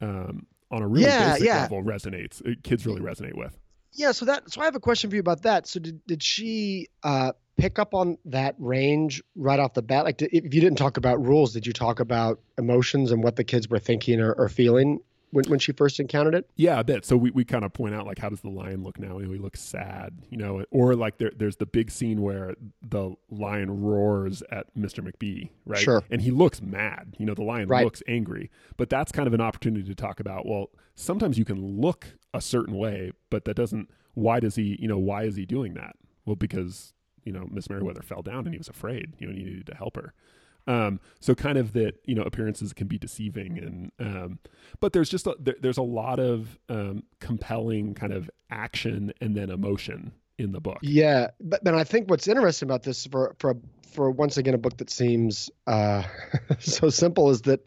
um, 0.00 0.46
on 0.70 0.82
a 0.82 0.88
really 0.88 1.06
Yeah, 1.06 1.32
basic 1.32 1.46
yeah. 1.46 1.62
level, 1.62 1.82
resonates. 1.82 2.44
uh, 2.46 2.54
Kids 2.62 2.84
really 2.84 3.00
resonate 3.00 3.34
with. 3.36 3.56
Yeah, 3.92 4.10
so 4.12 4.24
that 4.24 4.50
so 4.50 4.60
I 4.60 4.64
have 4.64 4.74
a 4.74 4.80
question 4.80 5.08
for 5.08 5.14
you 5.16 5.20
about 5.20 5.42
that. 5.42 5.68
So 5.68 5.78
did 5.78 6.04
did 6.06 6.22
she 6.22 6.88
uh, 7.04 7.32
pick 7.56 7.78
up 7.78 7.94
on 7.94 8.18
that 8.24 8.54
range 8.58 9.22
right 9.36 9.58
off 9.60 9.74
the 9.74 9.82
bat? 9.82 10.04
Like, 10.04 10.20
if 10.22 10.54
you 10.54 10.60
didn't 10.60 10.76
talk 10.76 10.96
about 10.96 11.24
rules, 11.24 11.52
did 11.52 11.66
you 11.66 11.72
talk 11.72 12.00
about 12.00 12.40
emotions 12.58 13.10
and 13.12 13.22
what 13.22 13.36
the 13.36 13.44
kids 13.44 13.68
were 13.68 13.78
thinking 13.78 14.20
or, 14.20 14.32
or 14.32 14.48
feeling 14.48 15.00
when 15.30 15.44
when 15.48 15.58
she 15.58 15.72
first 15.72 15.98
encountered 15.98 16.34
it? 16.34 16.48
Yeah, 16.56 16.78
a 16.78 16.84
bit. 16.84 17.04
So 17.04 17.16
we, 17.16 17.30
we 17.32 17.44
kind 17.44 17.64
of 17.64 17.72
point 17.72 17.94
out 17.94 18.06
like 18.06 18.18
how 18.18 18.28
does 18.28 18.40
the 18.40 18.50
lion 18.50 18.82
look 18.84 18.98
now? 19.00 19.18
He 19.18 19.26
looks 19.26 19.60
sad, 19.60 20.18
you 20.30 20.36
know, 20.38 20.64
or 20.70 20.94
like 20.94 21.18
there, 21.18 21.32
there's 21.36 21.56
the 21.56 21.66
big 21.66 21.90
scene 21.90 22.22
where 22.22 22.54
the 22.82 23.14
lion 23.30 23.82
roars 23.82 24.42
at 24.52 24.72
Mr. 24.76 25.00
McBee, 25.00 25.50
right? 25.66 25.80
Sure. 25.80 26.04
And 26.10 26.20
he 26.22 26.30
looks 26.30 26.62
mad. 26.62 27.16
You 27.18 27.26
know, 27.26 27.34
the 27.34 27.42
lion 27.42 27.68
Right. 27.68 27.84
looks 27.84 28.02
angry. 28.06 28.50
But 28.76 28.90
that's 28.90 29.10
kind 29.10 29.26
of 29.26 29.34
an 29.34 29.40
opportunity 29.40 29.84
to 29.88 29.94
talk 29.94 30.20
about, 30.20 30.46
well, 30.46 30.70
sometimes 30.94 31.36
you 31.36 31.44
can 31.44 31.80
look 31.80 32.06
a 32.32 32.40
certain 32.40 32.76
way, 32.76 33.10
but 33.30 33.44
that 33.46 33.54
doesn't 33.54 33.90
why 34.14 34.38
does 34.38 34.54
he, 34.54 34.76
you 34.80 34.86
know, 34.86 34.98
why 34.98 35.24
is 35.24 35.34
he 35.34 35.44
doing 35.44 35.74
that? 35.74 35.96
Well, 36.24 36.36
because, 36.36 36.92
you 37.24 37.32
know, 37.32 37.46
Miss 37.50 37.68
Merriweather 37.68 38.02
fell 38.02 38.22
down 38.22 38.46
and 38.46 38.54
he 38.54 38.58
was 38.58 38.68
afraid, 38.68 39.14
you 39.18 39.26
know, 39.26 39.32
he 39.32 39.42
needed 39.42 39.66
to 39.66 39.74
help 39.74 39.96
her. 39.96 40.12
Um, 40.66 41.00
so 41.20 41.34
kind 41.34 41.58
of 41.58 41.74
that, 41.74 42.00
you 42.04 42.14
know, 42.14 42.22
appearances 42.22 42.72
can 42.72 42.86
be 42.86 42.96
deceiving 42.96 43.58
and, 43.58 43.92
um, 44.00 44.38
but 44.80 44.94
there's 44.94 45.10
just, 45.10 45.26
a, 45.26 45.36
there, 45.38 45.56
there's 45.60 45.76
a 45.76 45.82
lot 45.82 46.18
of, 46.18 46.58
um, 46.70 47.02
compelling 47.20 47.94
kind 47.94 48.12
of 48.12 48.30
action 48.50 49.12
and 49.20 49.36
then 49.36 49.50
emotion 49.50 50.12
in 50.38 50.52
the 50.52 50.60
book. 50.60 50.78
Yeah, 50.82 51.28
but 51.40 51.62
but 51.62 51.74
I 51.74 51.84
think 51.84 52.10
what's 52.10 52.26
interesting 52.28 52.66
about 52.66 52.82
this 52.82 53.06
for 53.06 53.34
for 53.38 53.56
for 53.92 54.10
once 54.10 54.36
again 54.36 54.54
a 54.54 54.58
book 54.58 54.76
that 54.78 54.90
seems 54.90 55.50
uh, 55.66 56.02
so 56.58 56.90
simple 56.90 57.30
is 57.30 57.42
that 57.42 57.60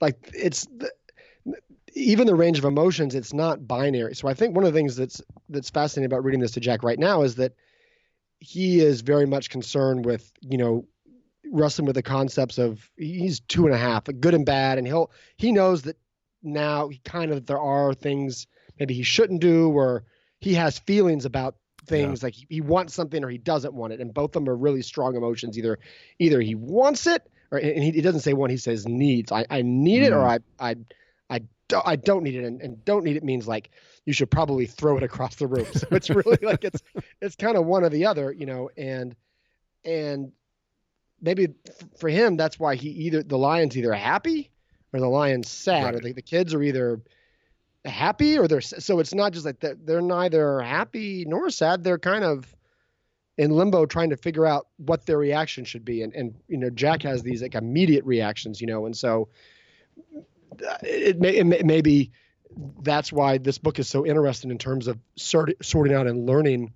like 0.00 0.30
it's 0.32 0.66
even 1.94 2.26
the 2.26 2.34
range 2.34 2.58
of 2.58 2.64
emotions. 2.64 3.14
It's 3.14 3.32
not 3.32 3.66
binary. 3.66 4.14
So 4.14 4.28
I 4.28 4.34
think 4.34 4.54
one 4.54 4.64
of 4.64 4.72
the 4.72 4.78
things 4.78 4.96
that's 4.96 5.20
that's 5.48 5.70
fascinating 5.70 6.06
about 6.06 6.24
reading 6.24 6.40
this 6.40 6.52
to 6.52 6.60
Jack 6.60 6.82
right 6.82 6.98
now 6.98 7.22
is 7.22 7.34
that 7.36 7.54
he 8.40 8.80
is 8.80 9.00
very 9.00 9.26
much 9.26 9.50
concerned 9.50 10.04
with 10.04 10.32
you 10.40 10.58
know 10.58 10.86
wrestling 11.50 11.86
with 11.86 11.94
the 11.94 12.02
concepts 12.02 12.58
of 12.58 12.90
he's 12.96 13.40
two 13.40 13.66
and 13.66 13.74
a 13.74 13.78
half, 13.78 14.04
good 14.20 14.34
and 14.34 14.46
bad, 14.46 14.78
and 14.78 14.86
he'll 14.86 15.10
he 15.36 15.52
knows 15.52 15.82
that 15.82 15.96
now 16.42 16.88
he 16.88 16.98
kind 17.04 17.32
of 17.32 17.46
there 17.46 17.58
are 17.58 17.94
things 17.94 18.46
maybe 18.78 18.94
he 18.94 19.02
shouldn't 19.02 19.40
do 19.40 19.70
or 19.70 20.04
he 20.40 20.54
has 20.54 20.78
feelings 20.78 21.24
about 21.24 21.56
things 21.86 22.22
yeah. 22.22 22.26
like 22.26 22.34
he, 22.34 22.46
he, 22.48 22.60
wants 22.60 22.94
something 22.94 23.24
or 23.24 23.28
he 23.28 23.38
doesn't 23.38 23.74
want 23.74 23.92
it 23.92 24.00
and 24.00 24.14
both 24.14 24.36
of 24.36 24.44
them 24.44 24.48
are 24.48 24.56
really 24.56 24.82
strong 24.82 25.16
emotions 25.16 25.58
either 25.58 25.78
either 26.18 26.40
he 26.40 26.54
wants 26.54 27.06
it 27.06 27.28
or 27.50 27.58
and 27.58 27.82
he, 27.82 27.90
he 27.90 28.00
doesn't 28.00 28.20
say 28.20 28.34
one 28.34 28.50
he 28.50 28.56
says 28.56 28.86
needs 28.86 29.32
i, 29.32 29.44
I 29.50 29.62
need 29.62 30.02
it 30.02 30.12
or 30.12 30.22
mm. 30.22 30.40
i 30.60 30.70
i 30.70 30.76
i 31.30 31.40
don't, 31.68 31.86
I 31.86 31.96
don't 31.96 32.22
need 32.22 32.34
it 32.34 32.44
and, 32.44 32.60
and 32.60 32.84
don't 32.84 33.04
need 33.04 33.16
it 33.16 33.24
means 33.24 33.48
like 33.48 33.70
you 34.08 34.14
should 34.14 34.30
probably 34.30 34.64
throw 34.64 34.96
it 34.96 35.02
across 35.02 35.34
the 35.34 35.46
room. 35.46 35.66
So 35.74 35.86
it's 35.90 36.08
really 36.08 36.38
like 36.42 36.64
it's 36.64 36.82
it's 37.20 37.36
kind 37.36 37.58
of 37.58 37.66
one 37.66 37.84
or 37.84 37.90
the 37.90 38.06
other 38.06 38.32
you 38.32 38.46
know 38.46 38.70
and 38.74 39.14
and 39.84 40.32
maybe 41.20 41.48
for 41.98 42.08
him 42.08 42.38
that's 42.38 42.58
why 42.58 42.74
he 42.74 42.88
either 42.88 43.22
the 43.22 43.36
lion's 43.36 43.76
either 43.76 43.92
happy 43.92 44.50
or 44.94 45.00
the 45.00 45.08
lion's 45.08 45.50
sad. 45.50 45.84
Right. 45.84 45.94
or 45.96 46.00
the, 46.00 46.12
the 46.14 46.22
kids 46.22 46.54
are 46.54 46.62
either 46.62 47.02
happy 47.84 48.38
or 48.38 48.48
they're 48.48 48.62
so 48.62 48.98
it's 48.98 49.12
not 49.12 49.34
just 49.34 49.44
like 49.44 49.60
that 49.60 49.86
they're 49.86 50.00
neither 50.00 50.62
happy 50.62 51.26
nor 51.28 51.50
sad. 51.50 51.84
They're 51.84 51.98
kind 51.98 52.24
of 52.24 52.46
in 53.36 53.50
limbo 53.50 53.84
trying 53.84 54.08
to 54.08 54.16
figure 54.16 54.46
out 54.46 54.68
what 54.78 55.04
their 55.04 55.18
reaction 55.18 55.66
should 55.66 55.84
be. 55.84 56.00
And 56.00 56.14
and 56.14 56.34
you 56.48 56.56
know 56.56 56.70
jack 56.70 57.02
has 57.02 57.22
these 57.22 57.42
like 57.42 57.54
immediate 57.54 58.06
reactions 58.06 58.58
you 58.58 58.68
know 58.68 58.86
and 58.86 58.96
so 58.96 59.28
uh, 60.66 60.78
it 60.82 61.20
may, 61.20 61.36
it 61.36 61.44
may 61.44 61.60
maybe 61.62 62.10
that's 62.82 63.12
why 63.12 63.38
this 63.38 63.58
book 63.58 63.78
is 63.78 63.88
so 63.88 64.06
interesting 64.06 64.50
in 64.50 64.58
terms 64.58 64.88
of 64.88 64.98
sort, 65.16 65.52
sorting 65.62 65.94
out 65.94 66.06
and 66.06 66.26
learning 66.26 66.72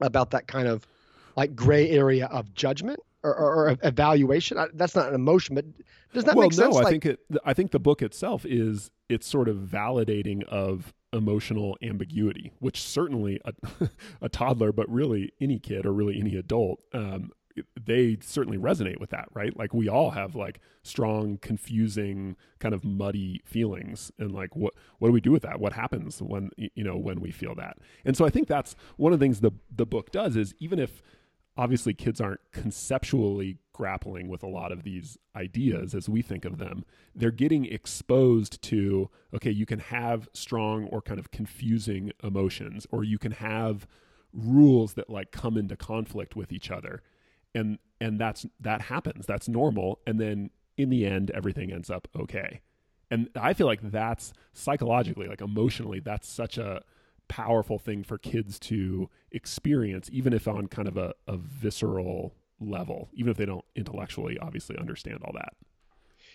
about 0.00 0.30
that 0.30 0.46
kind 0.46 0.68
of 0.68 0.86
like 1.36 1.54
gray 1.54 1.90
area 1.90 2.26
of 2.26 2.52
judgment 2.54 3.00
or, 3.22 3.34
or, 3.34 3.78
evaluation. 3.82 4.58
That's 4.74 4.94
not 4.94 5.08
an 5.08 5.14
emotion, 5.14 5.54
but 5.54 5.64
does 6.12 6.24
that 6.24 6.34
well, 6.34 6.46
make 6.46 6.52
sense? 6.52 6.74
no, 6.74 6.80
I 6.80 6.84
like, 6.84 6.90
think 6.90 7.06
it. 7.06 7.20
I 7.44 7.54
think 7.54 7.70
the 7.70 7.78
book 7.78 8.02
itself 8.02 8.44
is 8.44 8.90
it's 9.08 9.26
sort 9.26 9.48
of 9.48 9.56
validating 9.58 10.42
of 10.44 10.92
emotional 11.12 11.76
ambiguity, 11.82 12.52
which 12.58 12.82
certainly 12.82 13.40
a, 13.44 13.88
a 14.22 14.28
toddler, 14.28 14.72
but 14.72 14.88
really 14.90 15.32
any 15.40 15.58
kid 15.58 15.86
or 15.86 15.92
really 15.92 16.18
any 16.18 16.36
adult, 16.36 16.80
um, 16.92 17.30
they 17.80 18.18
certainly 18.20 18.58
resonate 18.58 19.00
with 19.00 19.10
that, 19.10 19.28
right? 19.34 19.56
Like 19.56 19.74
we 19.74 19.88
all 19.88 20.10
have 20.10 20.34
like 20.34 20.60
strong, 20.82 21.38
confusing, 21.38 22.36
kind 22.58 22.74
of 22.74 22.84
muddy 22.84 23.40
feelings, 23.44 24.10
and 24.18 24.32
like 24.32 24.54
what 24.56 24.74
what 24.98 25.08
do 25.08 25.12
we 25.12 25.20
do 25.20 25.32
with 25.32 25.42
that? 25.42 25.60
What 25.60 25.72
happens 25.72 26.20
when 26.22 26.50
you 26.56 26.84
know 26.84 26.96
when 26.96 27.20
we 27.20 27.30
feel 27.30 27.54
that? 27.56 27.78
And 28.04 28.16
so 28.16 28.24
I 28.24 28.30
think 28.30 28.48
that's 28.48 28.76
one 28.96 29.12
of 29.12 29.18
the 29.18 29.24
things 29.24 29.40
the 29.40 29.52
the 29.74 29.86
book 29.86 30.10
does 30.10 30.36
is 30.36 30.54
even 30.58 30.78
if 30.78 31.02
obviously 31.56 31.92
kids 31.92 32.20
aren't 32.20 32.40
conceptually 32.50 33.58
grappling 33.72 34.28
with 34.28 34.42
a 34.42 34.48
lot 34.48 34.72
of 34.72 34.82
these 34.84 35.18
ideas 35.36 35.94
as 35.94 36.08
we 36.08 36.22
think 36.22 36.44
of 36.44 36.58
them 36.58 36.84
they're 37.14 37.30
getting 37.30 37.64
exposed 37.66 38.60
to 38.62 39.10
okay 39.34 39.50
you 39.50 39.66
can 39.66 39.78
have 39.78 40.28
strong 40.32 40.84
or 40.86 41.02
kind 41.02 41.18
of 41.18 41.30
confusing 41.30 42.10
emotions 42.22 42.86
or 42.90 43.04
you 43.04 43.18
can 43.18 43.32
have 43.32 43.86
rules 44.32 44.94
that 44.94 45.10
like 45.10 45.30
come 45.30 45.56
into 45.56 45.76
conflict 45.76 46.34
with 46.36 46.52
each 46.52 46.70
other 46.70 47.02
and 47.54 47.78
and 48.00 48.18
that's 48.18 48.46
that 48.60 48.82
happens. 48.82 49.26
That's 49.26 49.48
normal. 49.48 50.00
And 50.06 50.20
then 50.20 50.50
in 50.76 50.90
the 50.90 51.06
end 51.06 51.30
everything 51.32 51.72
ends 51.72 51.90
up 51.90 52.08
okay. 52.18 52.60
And 53.10 53.28
i 53.36 53.52
feel 53.52 53.66
like 53.66 53.82
that's 53.82 54.32
psychologically 54.54 55.28
like 55.28 55.42
emotionally 55.42 56.00
that's 56.00 56.26
such 56.26 56.56
a 56.56 56.80
powerful 57.32 57.78
thing 57.78 58.04
for 58.04 58.18
kids 58.18 58.58
to 58.58 59.08
experience, 59.30 60.10
even 60.12 60.34
if 60.34 60.46
on 60.46 60.66
kind 60.66 60.86
of 60.86 60.98
a, 60.98 61.14
a 61.26 61.38
visceral 61.38 62.34
level, 62.60 63.08
even 63.14 63.30
if 63.30 63.38
they 63.38 63.46
don't 63.46 63.64
intellectually 63.74 64.38
obviously 64.38 64.76
understand 64.78 65.18
all 65.24 65.32
that. 65.32 65.54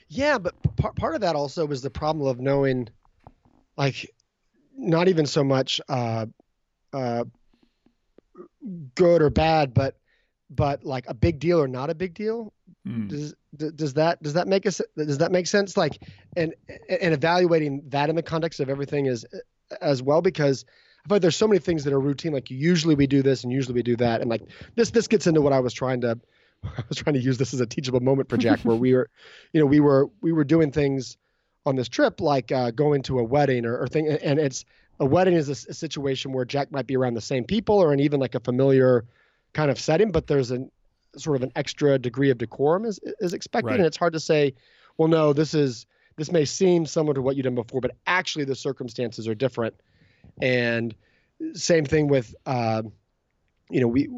Yeah, 0.09 0.39
but 0.39 0.55
part 0.75 0.95
part 0.95 1.13
of 1.15 1.21
that 1.21 1.35
also 1.35 1.67
is 1.67 1.81
the 1.81 1.89
problem 1.89 2.27
of 2.27 2.39
knowing, 2.39 2.89
like, 3.77 4.11
not 4.75 5.07
even 5.07 5.25
so 5.25 5.43
much 5.43 5.79
uh, 5.87 6.25
uh, 6.93 7.25
good 8.95 9.21
or 9.21 9.29
bad, 9.29 9.73
but 9.73 9.97
but 10.49 10.83
like 10.83 11.05
a 11.07 11.13
big 11.13 11.39
deal 11.39 11.59
or 11.59 11.67
not 11.67 11.89
a 11.89 11.95
big 11.95 12.13
deal. 12.13 12.53
Mm. 12.87 13.09
Does 13.09 13.35
does 13.75 13.93
that 13.95 14.21
does 14.21 14.33
that 14.33 14.47
make 14.47 14.65
us 14.65 14.81
does 14.95 15.17
that 15.17 15.31
make 15.31 15.47
sense? 15.47 15.75
Like, 15.75 16.01
and 16.35 16.53
and 16.89 17.13
evaluating 17.13 17.83
that 17.89 18.09
in 18.09 18.15
the 18.15 18.23
context 18.23 18.59
of 18.59 18.69
everything 18.69 19.07
is 19.07 19.25
as 19.81 20.01
well 20.01 20.21
because 20.21 20.65
I 21.05 21.09
find 21.09 21.21
there's 21.21 21.35
so 21.35 21.47
many 21.47 21.59
things 21.59 21.83
that 21.83 21.93
are 21.93 21.99
routine. 21.99 22.33
Like 22.33 22.49
usually 22.49 22.95
we 22.95 23.07
do 23.07 23.21
this 23.21 23.43
and 23.43 23.51
usually 23.51 23.75
we 23.75 23.83
do 23.83 23.95
that, 23.97 24.21
and 24.21 24.29
like 24.29 24.43
this 24.75 24.91
this 24.91 25.07
gets 25.07 25.27
into 25.27 25.41
what 25.41 25.53
I 25.53 25.59
was 25.59 25.73
trying 25.73 26.01
to 26.01 26.19
I 26.63 26.83
was 26.87 26.97
trying 26.97 27.15
to 27.15 27.21
use 27.21 27.37
this 27.37 27.53
as 27.53 27.59
a 27.59 27.65
teachable 27.65 27.99
moment 27.99 28.29
for 28.29 28.37
Jack, 28.37 28.59
where 28.61 28.75
we 28.75 28.93
were, 28.93 29.09
you 29.53 29.59
know, 29.59 29.65
we 29.65 29.79
were 29.79 30.09
we 30.21 30.31
were 30.31 30.43
doing 30.43 30.71
things 30.71 31.17
on 31.65 31.75
this 31.75 31.89
trip 31.89 32.21
like 32.21 32.51
uh, 32.51 32.71
going 32.71 33.01
to 33.03 33.19
a 33.19 33.23
wedding 33.23 33.65
or, 33.65 33.77
or 33.77 33.87
thing, 33.87 34.07
and 34.07 34.39
it's 34.39 34.63
a 34.99 35.05
wedding 35.05 35.33
is 35.33 35.49
a, 35.49 35.69
a, 35.69 35.73
situation 35.73 36.31
where 36.31 36.45
Jack 36.45 36.71
might 36.71 36.87
be 36.87 36.95
around 36.95 37.13
the 37.13 37.21
same 37.21 37.43
people 37.43 37.75
or 37.75 37.93
in 37.93 37.99
even 37.99 38.19
like 38.19 38.35
a 38.35 38.39
familiar 38.39 39.05
kind 39.53 39.71
of 39.71 39.79
setting, 39.79 40.11
but 40.11 40.27
there's 40.27 40.51
an 40.51 40.71
sort 41.15 41.35
of 41.35 41.43
an 41.43 41.51
extra 41.55 41.97
degree 41.97 42.29
of 42.29 42.37
decorum 42.37 42.85
is 42.85 42.99
is 43.19 43.33
expected, 43.33 43.71
right. 43.71 43.79
and 43.79 43.85
it's 43.85 43.97
hard 43.97 44.13
to 44.13 44.19
say, 44.19 44.53
well, 44.97 45.07
no, 45.07 45.33
this 45.33 45.53
is 45.53 45.85
this 46.17 46.31
may 46.31 46.45
seem 46.45 46.85
similar 46.85 47.13
to 47.13 47.21
what 47.21 47.35
you've 47.35 47.45
done 47.45 47.55
before, 47.55 47.79
but 47.79 47.91
actually 48.07 48.43
the 48.45 48.55
circumstances 48.55 49.27
are 49.27 49.35
different. 49.35 49.75
And 50.41 50.95
same 51.53 51.85
thing 51.85 52.07
with, 52.07 52.35
uh, 52.45 52.81
you 53.69 53.79
know, 53.79 53.87
we, 53.87 54.09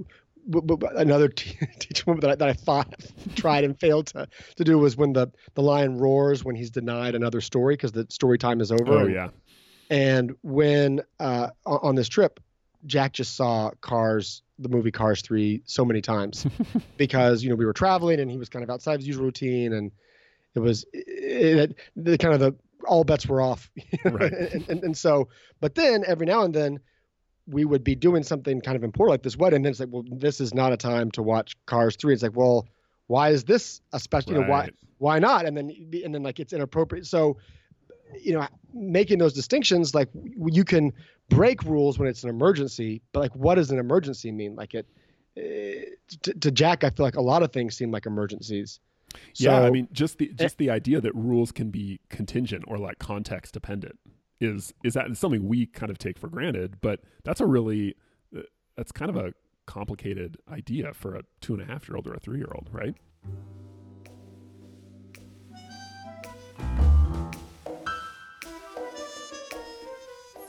another 0.96 1.28
teaching 1.30 2.04
moment 2.08 2.22
that 2.22 2.32
I, 2.32 2.36
that 2.36 2.50
I 2.50 2.54
thought 2.54 2.94
tried 3.36 3.66
and 3.66 3.78
failed 3.78 4.08
to, 4.08 4.28
to 4.56 4.64
do 4.64 4.78
was 4.78 4.96
when 4.96 5.12
the, 5.14 5.28
the 5.56 5.62
lion 5.62 5.98
roars 5.98 6.44
when 6.44 6.56
he's 6.56 6.70
denied 6.70 7.16
another 7.16 7.42
story 7.42 7.76
because 7.76 7.92
the 7.92 8.08
story 8.10 8.38
time 8.38 8.62
is 8.62 8.72
over. 8.72 8.94
Oh, 8.94 9.00
and, 9.00 9.14
yeah. 9.14 9.30
And 9.90 10.36
when 10.42 11.02
uh, 11.20 11.50
on 11.66 11.96
this 11.96 12.08
trip, 12.08 12.40
Jack 12.86 13.14
just 13.14 13.36
saw 13.36 13.72
Cars, 13.82 14.42
the 14.58 14.70
movie 14.70 14.92
Cars 14.92 15.22
3, 15.22 15.62
so 15.66 15.86
many 15.86 16.02
times 16.02 16.46
because, 16.98 17.44
you 17.44 17.50
know, 17.50 17.56
we 17.56 17.66
were 17.66 17.74
traveling 17.74 18.20
and 18.20 18.30
he 18.30 18.38
was 18.38 18.50
kind 18.50 18.64
of 18.64 18.70
outside 18.70 19.00
his 19.00 19.08
usual 19.08 19.26
routine 19.26 19.74
and 19.74 19.92
it 20.56 20.60
was 20.60 20.86
it, 20.94 21.72
it, 21.72 21.76
the 21.96 22.18
kind 22.18 22.34
of 22.34 22.40
the 22.40 22.56
all 22.86 23.04
bets 23.04 23.28
were 23.28 23.42
off. 23.42 23.70
right. 24.06 24.32
and, 24.32 24.70
and, 24.70 24.84
and, 24.84 24.98
so, 24.98 25.28
but 25.60 25.76
then 25.76 26.04
every 26.08 26.26
now 26.26 26.44
and 26.44 26.54
then 26.54 26.80
we 27.46 27.66
would 27.66 27.84
be 27.84 27.96
doing 27.96 28.24
something 28.24 28.62
kind 28.62 28.76
of 28.76 28.84
important 28.84 29.12
like 29.12 29.24
this 29.24 29.38
wedding. 29.38 29.58
And 29.58 29.66
then 29.66 29.72
it's 29.72 29.80
like, 29.80 29.90
well, 29.92 30.06
this 30.10 30.40
is 30.40 30.54
not 30.54 30.72
a 30.72 30.78
time 30.78 31.12
to 31.12 31.24
watch 31.24 31.56
Cars 31.66 31.96
3. 31.98 32.14
It's 32.14 32.24
like, 32.24 32.36
well, 32.36 32.68
why 33.08 33.30
is 33.30 33.44
this 33.44 33.82
a 33.92 34.00
special, 34.00 34.34
right. 34.34 34.40
you 34.40 34.46
know, 34.46 34.52
why, 34.52 34.70
why 34.98 35.20
not? 35.20 35.46
And 35.46 35.58
then, 35.58 35.72
and 36.04 36.14
then 36.14 36.24
like 36.24 36.40
it's 36.40 36.54
inappropriate. 36.54 37.06
So, 37.06 37.38
you 38.22 38.34
know, 38.34 38.48
making 38.74 39.20
those 39.20 39.34
distinctions, 39.34 39.94
like 39.96 40.10
you 40.14 40.64
can 40.64 40.94
break 41.30 41.64
rules 41.64 42.00
when 42.00 42.08
it's 42.08 42.24
an 42.24 42.30
emergency, 42.30 43.02
but 43.12 43.20
like, 43.20 43.36
what 43.36 43.56
does 43.56 43.72
an 43.72 43.80
emergency 43.80 44.32
mean? 44.32 44.56
Like 44.56 44.74
it, 44.74 44.88
eh, 45.38 45.86
to, 46.24 46.34
to 46.34 46.52
Jack, 46.52 46.84
I 46.84 46.90
feel 46.90 47.06
like 47.06 47.16
a 47.16 47.22
lot 47.22 47.44
of 47.44 47.52
things 47.52 47.76
seem 47.76 47.92
like 47.92 48.06
emergencies. 48.06 48.80
So, 49.34 49.50
yeah, 49.50 49.62
I 49.62 49.72
mean, 49.72 49.88
just 49.92 50.20
the 50.20 50.32
just 50.36 50.58
the 50.60 50.70
idea 50.70 51.02
that 51.02 51.16
rules 51.16 51.52
can 51.52 51.72
be 51.72 52.00
contingent 52.10 52.64
or 52.68 52.78
like 52.78 53.00
context 53.00 53.54
dependent 53.54 53.98
is 54.40 54.74
is 54.84 54.94
that 54.94 55.16
something 55.18 55.48
we 55.48 55.66
kind 55.66 55.90
of 55.90 55.98
take 55.98 56.20
for 56.20 56.28
granted, 56.28 56.80
but 56.82 57.02
that's 57.24 57.42
a 57.42 57.46
really 57.46 57.96
uh, 58.38 58.42
that's 58.78 58.92
kind 58.92 59.10
of 59.10 59.18
a 59.18 59.34
complicated 59.66 60.38
idea 60.52 60.94
for 60.94 61.16
a 61.16 61.24
two 61.42 61.54
and 61.54 61.62
a 61.62 61.66
half 61.66 61.88
year 61.88 61.96
old 61.96 62.08
or 62.08 62.14
a 62.14 62.20
three 62.20 62.38
year 62.38 62.52
old, 62.54 62.70
right? 62.72 62.96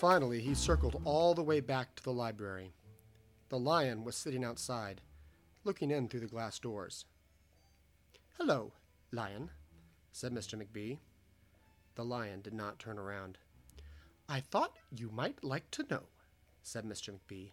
Finally, 0.00 0.40
he 0.40 0.54
circled 0.54 1.02
all 1.04 1.34
the 1.34 1.42
way 1.42 1.60
back 1.60 1.94
to 1.94 2.02
the 2.02 2.10
library. 2.10 2.72
The 3.50 3.58
lion 3.58 4.02
was 4.02 4.16
sitting 4.16 4.42
outside, 4.42 5.02
looking 5.62 5.90
in 5.90 6.08
through 6.08 6.20
the 6.20 6.26
glass 6.26 6.58
doors. 6.58 7.04
Hello, 8.38 8.72
lion, 9.12 9.50
said 10.10 10.32
Mr. 10.32 10.54
McBee. 10.54 10.96
The 11.96 12.04
lion 12.06 12.40
did 12.40 12.54
not 12.54 12.78
turn 12.78 12.98
around. 12.98 13.36
I 14.26 14.40
thought 14.40 14.78
you 14.90 15.10
might 15.12 15.44
like 15.44 15.70
to 15.72 15.84
know, 15.90 16.04
said 16.62 16.86
Mr. 16.86 17.12
McBee, 17.12 17.50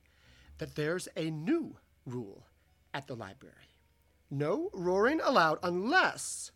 that 0.57 0.75
there's 0.75 1.09
a 1.17 1.29
new 1.29 1.75
rule 2.05 2.45
at 2.93 3.07
the 3.07 3.15
library. 3.17 3.75
No 4.31 4.69
roaring 4.71 5.19
allowed 5.21 5.59
unless 5.61 6.51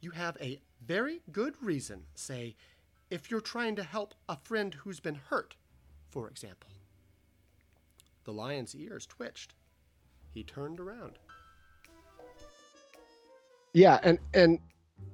you 0.00 0.12
have 0.12 0.38
a 0.40 0.62
very 0.82 1.20
good 1.30 1.62
reason, 1.62 2.04
say, 2.14 2.56
if 3.10 3.30
you're 3.30 3.40
trying 3.40 3.76
to 3.76 3.82
help 3.82 4.14
a 4.28 4.36
friend 4.36 4.74
who's 4.74 5.00
been 5.00 5.16
hurt, 5.28 5.56
for 6.08 6.28
example. 6.28 6.70
The 8.24 8.32
lion's 8.32 8.74
ears 8.74 9.06
twitched. 9.06 9.54
He 10.32 10.44
turned 10.44 10.78
around. 10.78 11.18
Yeah, 13.72 13.98
and 14.02 14.18
and 14.34 14.58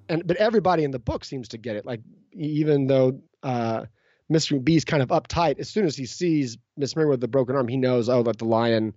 and 0.09 0.27
but 0.27 0.37
everybody 0.37 0.85
in 0.85 0.91
the 0.91 0.99
book 0.99 1.25
seems 1.25 1.49
to 1.49 1.59
get 1.59 1.77
it. 1.77 1.87
Like 1.87 2.01
even 2.33 2.87
though 2.87 3.21
uh, 3.43 3.85
Mr. 4.31 4.61
McBee's 4.61 4.85
kind 4.85 5.03
of 5.03 5.09
uptight, 5.11 5.59
as 5.59 5.69
soon 5.69 5.87
as 5.87 5.97
he 5.97 6.07
sees 6.07 6.59
Miss 6.77 6.97
Merriweather 6.97 7.13
with 7.13 7.21
the 7.21 7.29
broken 7.29 7.57
arm, 7.57 7.69
he 7.69 7.77
knows 7.77 8.09
oh 8.09 8.23
that 8.25 8.39
the 8.39 8.45
lion, 8.45 8.95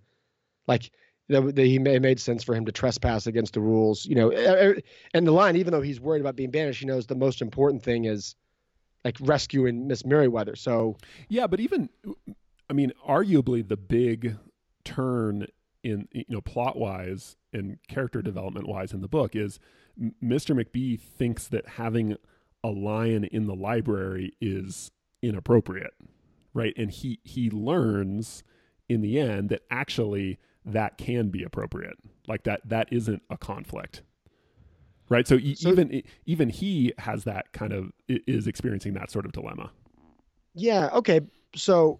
like 0.67 0.91
that, 1.27 1.55
that 1.55 1.65
he 1.65 1.79
may 1.79 1.99
made 1.99 2.19
sense 2.19 2.43
for 2.43 2.55
him 2.55 2.65
to 2.65 2.71
trespass 2.71 3.27
against 3.27 3.53
the 3.53 3.61
rules. 3.61 4.05
You 4.05 4.15
know, 4.15 4.31
and 5.13 5.27
the 5.27 5.31
lion, 5.31 5.55
even 5.55 5.71
though 5.71 5.81
he's 5.81 5.99
worried 5.99 6.21
about 6.21 6.35
being 6.35 6.51
banished, 6.51 6.79
he 6.79 6.85
knows 6.85 7.07
the 7.07 7.15
most 7.15 7.41
important 7.41 7.83
thing 7.83 8.05
is 8.05 8.35
like 9.03 9.17
rescuing 9.21 9.87
Miss 9.87 10.05
Merriweather. 10.05 10.55
So 10.55 10.97
yeah, 11.27 11.47
but 11.47 11.59
even 11.59 11.89
I 12.69 12.73
mean, 12.73 12.91
arguably 13.07 13.67
the 13.67 13.77
big 13.77 14.37
turn 14.83 15.47
in 15.83 16.07
you 16.11 16.25
know 16.29 16.41
plot 16.41 16.77
wise 16.77 17.35
and 17.53 17.77
character 17.87 18.21
development 18.21 18.67
wise 18.67 18.93
in 18.93 19.01
the 19.01 19.07
book 19.07 19.35
is 19.35 19.59
Mr. 20.23 20.55
McBee 20.55 20.99
thinks 20.99 21.47
that 21.47 21.67
having 21.67 22.15
a 22.63 22.69
lion 22.69 23.23
in 23.23 23.47
the 23.47 23.55
library 23.55 24.33
is 24.41 24.91
inappropriate, 25.21 25.93
right? 26.53 26.73
And 26.77 26.91
he 26.91 27.19
he 27.23 27.49
learns 27.49 28.43
in 28.87 29.01
the 29.01 29.19
end 29.19 29.49
that 29.49 29.61
actually 29.69 30.37
that 30.65 30.97
can 30.97 31.29
be 31.29 31.43
appropriate. 31.43 31.97
Like 32.27 32.43
that 32.43 32.61
that 32.65 32.87
isn't 32.91 33.23
a 33.29 33.37
conflict. 33.37 34.03
Right? 35.09 35.27
So, 35.27 35.39
so 35.55 35.69
even 35.69 36.03
even 36.25 36.49
he 36.49 36.93
has 36.99 37.23
that 37.23 37.51
kind 37.51 37.73
of 37.73 37.91
is 38.07 38.47
experiencing 38.47 38.93
that 38.93 39.09
sort 39.09 39.25
of 39.25 39.31
dilemma. 39.31 39.71
Yeah, 40.53 40.89
okay. 40.93 41.21
So 41.55 41.99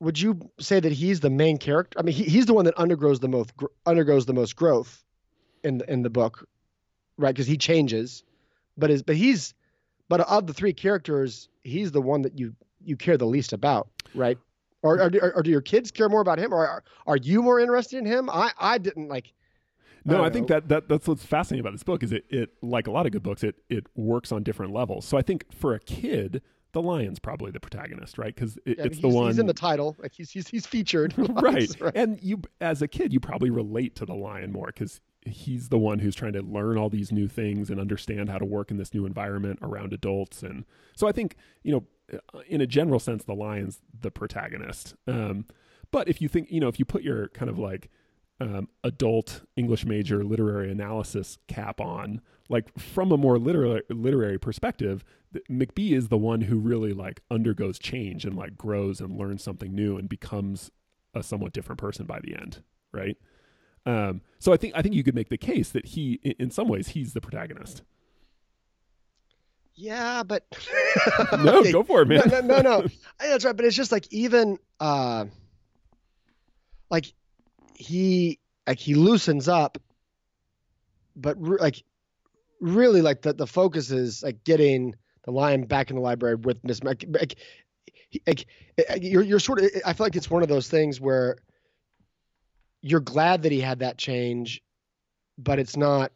would 0.00 0.20
you 0.20 0.50
say 0.58 0.80
that 0.80 0.92
he's 0.92 1.20
the 1.20 1.30
main 1.30 1.58
character? 1.58 1.98
I 1.98 2.02
mean, 2.02 2.14
he, 2.14 2.24
he's 2.24 2.46
the 2.46 2.54
one 2.54 2.64
that 2.66 2.78
undergoes 2.78 3.20
the 3.20 3.28
most 3.28 3.52
undergoes 3.86 4.26
the 4.26 4.34
most 4.34 4.56
growth 4.56 5.04
in 5.62 5.78
the, 5.78 5.90
in 5.90 6.02
the 6.02 6.10
book, 6.10 6.46
right? 7.16 7.34
Because 7.34 7.46
he 7.46 7.56
changes, 7.56 8.24
but 8.76 8.90
is 8.90 9.02
but 9.02 9.16
he's 9.16 9.54
but 10.08 10.20
of 10.20 10.46
the 10.46 10.52
three 10.52 10.72
characters, 10.72 11.48
he's 11.62 11.92
the 11.92 12.02
one 12.02 12.22
that 12.22 12.38
you 12.38 12.54
you 12.82 12.96
care 12.96 13.16
the 13.16 13.26
least 13.26 13.52
about, 13.52 13.88
right? 14.14 14.38
Or, 14.82 14.98
or, 14.98 15.32
or 15.36 15.42
do 15.42 15.50
your 15.50 15.60
kids 15.60 15.90
care 15.90 16.08
more 16.08 16.22
about 16.22 16.38
him, 16.38 16.54
or 16.54 16.66
are, 16.66 16.82
are 17.06 17.18
you 17.18 17.42
more 17.42 17.60
interested 17.60 17.98
in 17.98 18.06
him? 18.06 18.30
I 18.30 18.52
I 18.58 18.78
didn't 18.78 19.08
like. 19.08 19.32
No, 20.04 20.22
I, 20.22 20.26
I 20.26 20.30
think 20.30 20.48
that, 20.48 20.68
that 20.68 20.88
that's 20.88 21.06
what's 21.06 21.24
fascinating 21.24 21.60
about 21.60 21.72
this 21.72 21.82
book 21.82 22.02
is 22.02 22.12
it 22.12 22.24
it 22.30 22.50
like 22.62 22.86
a 22.86 22.90
lot 22.90 23.06
of 23.06 23.12
good 23.12 23.22
books 23.22 23.42
it 23.42 23.56
it 23.68 23.86
works 23.94 24.32
on 24.32 24.42
different 24.42 24.72
levels. 24.72 25.04
So 25.04 25.16
I 25.16 25.22
think 25.22 25.52
for 25.52 25.74
a 25.74 25.80
kid 25.80 26.42
the 26.72 26.82
lion's 26.82 27.18
probably 27.18 27.50
the 27.50 27.60
protagonist, 27.60 28.16
right? 28.16 28.34
Because 28.34 28.56
it, 28.64 28.78
yeah, 28.78 28.84
it's 28.84 29.00
the 29.00 29.08
one 29.08 29.26
he's 29.26 29.38
in 29.38 29.46
the 29.46 29.54
title, 29.54 29.96
like 29.98 30.12
he's 30.12 30.30
he's, 30.30 30.48
he's 30.48 30.66
featured, 30.66 31.14
right. 31.42 31.68
right? 31.80 31.92
And 31.94 32.22
you, 32.22 32.42
as 32.60 32.82
a 32.82 32.88
kid, 32.88 33.12
you 33.12 33.20
probably 33.20 33.50
relate 33.50 33.96
to 33.96 34.06
the 34.06 34.14
lion 34.14 34.52
more 34.52 34.66
because 34.66 35.00
he's 35.26 35.68
the 35.68 35.78
one 35.78 35.98
who's 35.98 36.14
trying 36.14 36.32
to 36.32 36.42
learn 36.42 36.78
all 36.78 36.88
these 36.88 37.12
new 37.12 37.28
things 37.28 37.70
and 37.70 37.80
understand 37.80 38.28
how 38.28 38.38
to 38.38 38.44
work 38.44 38.70
in 38.70 38.76
this 38.76 38.94
new 38.94 39.04
environment 39.04 39.58
around 39.62 39.92
adults. 39.92 40.42
And 40.42 40.64
so 40.94 41.08
I 41.08 41.12
think 41.12 41.36
you 41.62 41.72
know, 41.72 41.84
uh, 42.12 42.40
in 42.48 42.60
a 42.60 42.66
general 42.66 43.00
sense, 43.00 43.24
the 43.24 43.34
lion's 43.34 43.80
the 44.00 44.10
protagonist. 44.10 44.94
Um, 45.06 45.46
but 45.90 46.08
if 46.08 46.22
you 46.22 46.28
think, 46.28 46.50
you 46.50 46.60
know, 46.60 46.68
if 46.68 46.78
you 46.78 46.84
put 46.84 47.02
your 47.02 47.28
kind 47.28 47.50
of 47.50 47.58
like 47.58 47.90
um, 48.40 48.68
adult 48.84 49.42
English 49.56 49.84
major 49.84 50.24
literary 50.24 50.70
analysis 50.70 51.38
cap 51.46 51.80
on, 51.80 52.20
like 52.48 52.76
from 52.78 53.12
a 53.12 53.16
more 53.16 53.38
literary 53.38 53.82
literary 53.90 54.38
perspective, 54.38 55.04
McBee 55.50 55.92
is 55.92 56.08
the 56.08 56.18
one 56.18 56.42
who 56.42 56.58
really 56.58 56.92
like 56.92 57.20
undergoes 57.30 57.78
change 57.78 58.24
and 58.24 58.36
like 58.36 58.56
grows 58.56 59.00
and 59.00 59.16
learns 59.16 59.42
something 59.42 59.74
new 59.74 59.96
and 59.96 60.08
becomes 60.08 60.70
a 61.14 61.22
somewhat 61.22 61.52
different 61.52 61.78
person 61.78 62.06
by 62.06 62.20
the 62.20 62.34
end, 62.34 62.62
right? 62.92 63.16
Um, 63.86 64.22
so 64.38 64.52
I 64.52 64.56
think 64.56 64.74
I 64.76 64.82
think 64.82 64.94
you 64.94 65.02
could 65.02 65.14
make 65.14 65.28
the 65.28 65.38
case 65.38 65.70
that 65.70 65.86
he, 65.86 66.14
in 66.38 66.50
some 66.50 66.68
ways, 66.68 66.88
he's 66.88 67.12
the 67.12 67.20
protagonist. 67.20 67.82
Yeah, 69.74 70.22
but 70.22 70.44
no, 71.38 71.62
go 71.72 71.82
for 71.82 72.02
it, 72.02 72.08
man. 72.08 72.22
No, 72.26 72.40
no, 72.40 72.60
no, 72.60 72.80
no. 72.80 72.86
That's 73.18 73.44
right, 73.44 73.56
but 73.56 73.64
it's 73.64 73.76
just 73.76 73.92
like 73.92 74.06
even 74.12 74.58
uh, 74.78 75.26
like 76.90 77.12
he 77.80 78.38
like 78.66 78.78
he 78.78 78.94
loosens 78.94 79.48
up, 79.48 79.78
but 81.16 81.36
re- 81.40 81.58
like 81.58 81.82
really 82.60 83.00
like 83.00 83.22
the 83.22 83.32
the 83.32 83.46
focus 83.46 83.90
is 83.90 84.22
like 84.22 84.44
getting 84.44 84.94
the 85.24 85.32
lion 85.32 85.64
back 85.64 85.90
in 85.90 85.96
the 85.96 86.02
library 86.02 86.36
with 86.36 86.62
Miss 86.62 86.82
Mac. 86.82 87.04
Like, 87.08 87.38
like, 88.26 88.46
eh, 88.78 88.98
you're 89.00 89.22
you're 89.22 89.40
sort 89.40 89.60
of. 89.60 89.64
Eh, 89.74 89.80
I 89.84 89.94
feel 89.94 90.04
like 90.06 90.16
it's 90.16 90.30
one 90.30 90.42
of 90.42 90.48
those 90.48 90.68
things 90.68 91.00
where 91.00 91.36
you're 92.82 93.00
glad 93.00 93.42
that 93.42 93.52
he 93.52 93.60
had 93.60 93.78
that 93.80 93.96
change, 93.96 94.62
but 95.38 95.58
it's 95.58 95.76
not. 95.76 96.12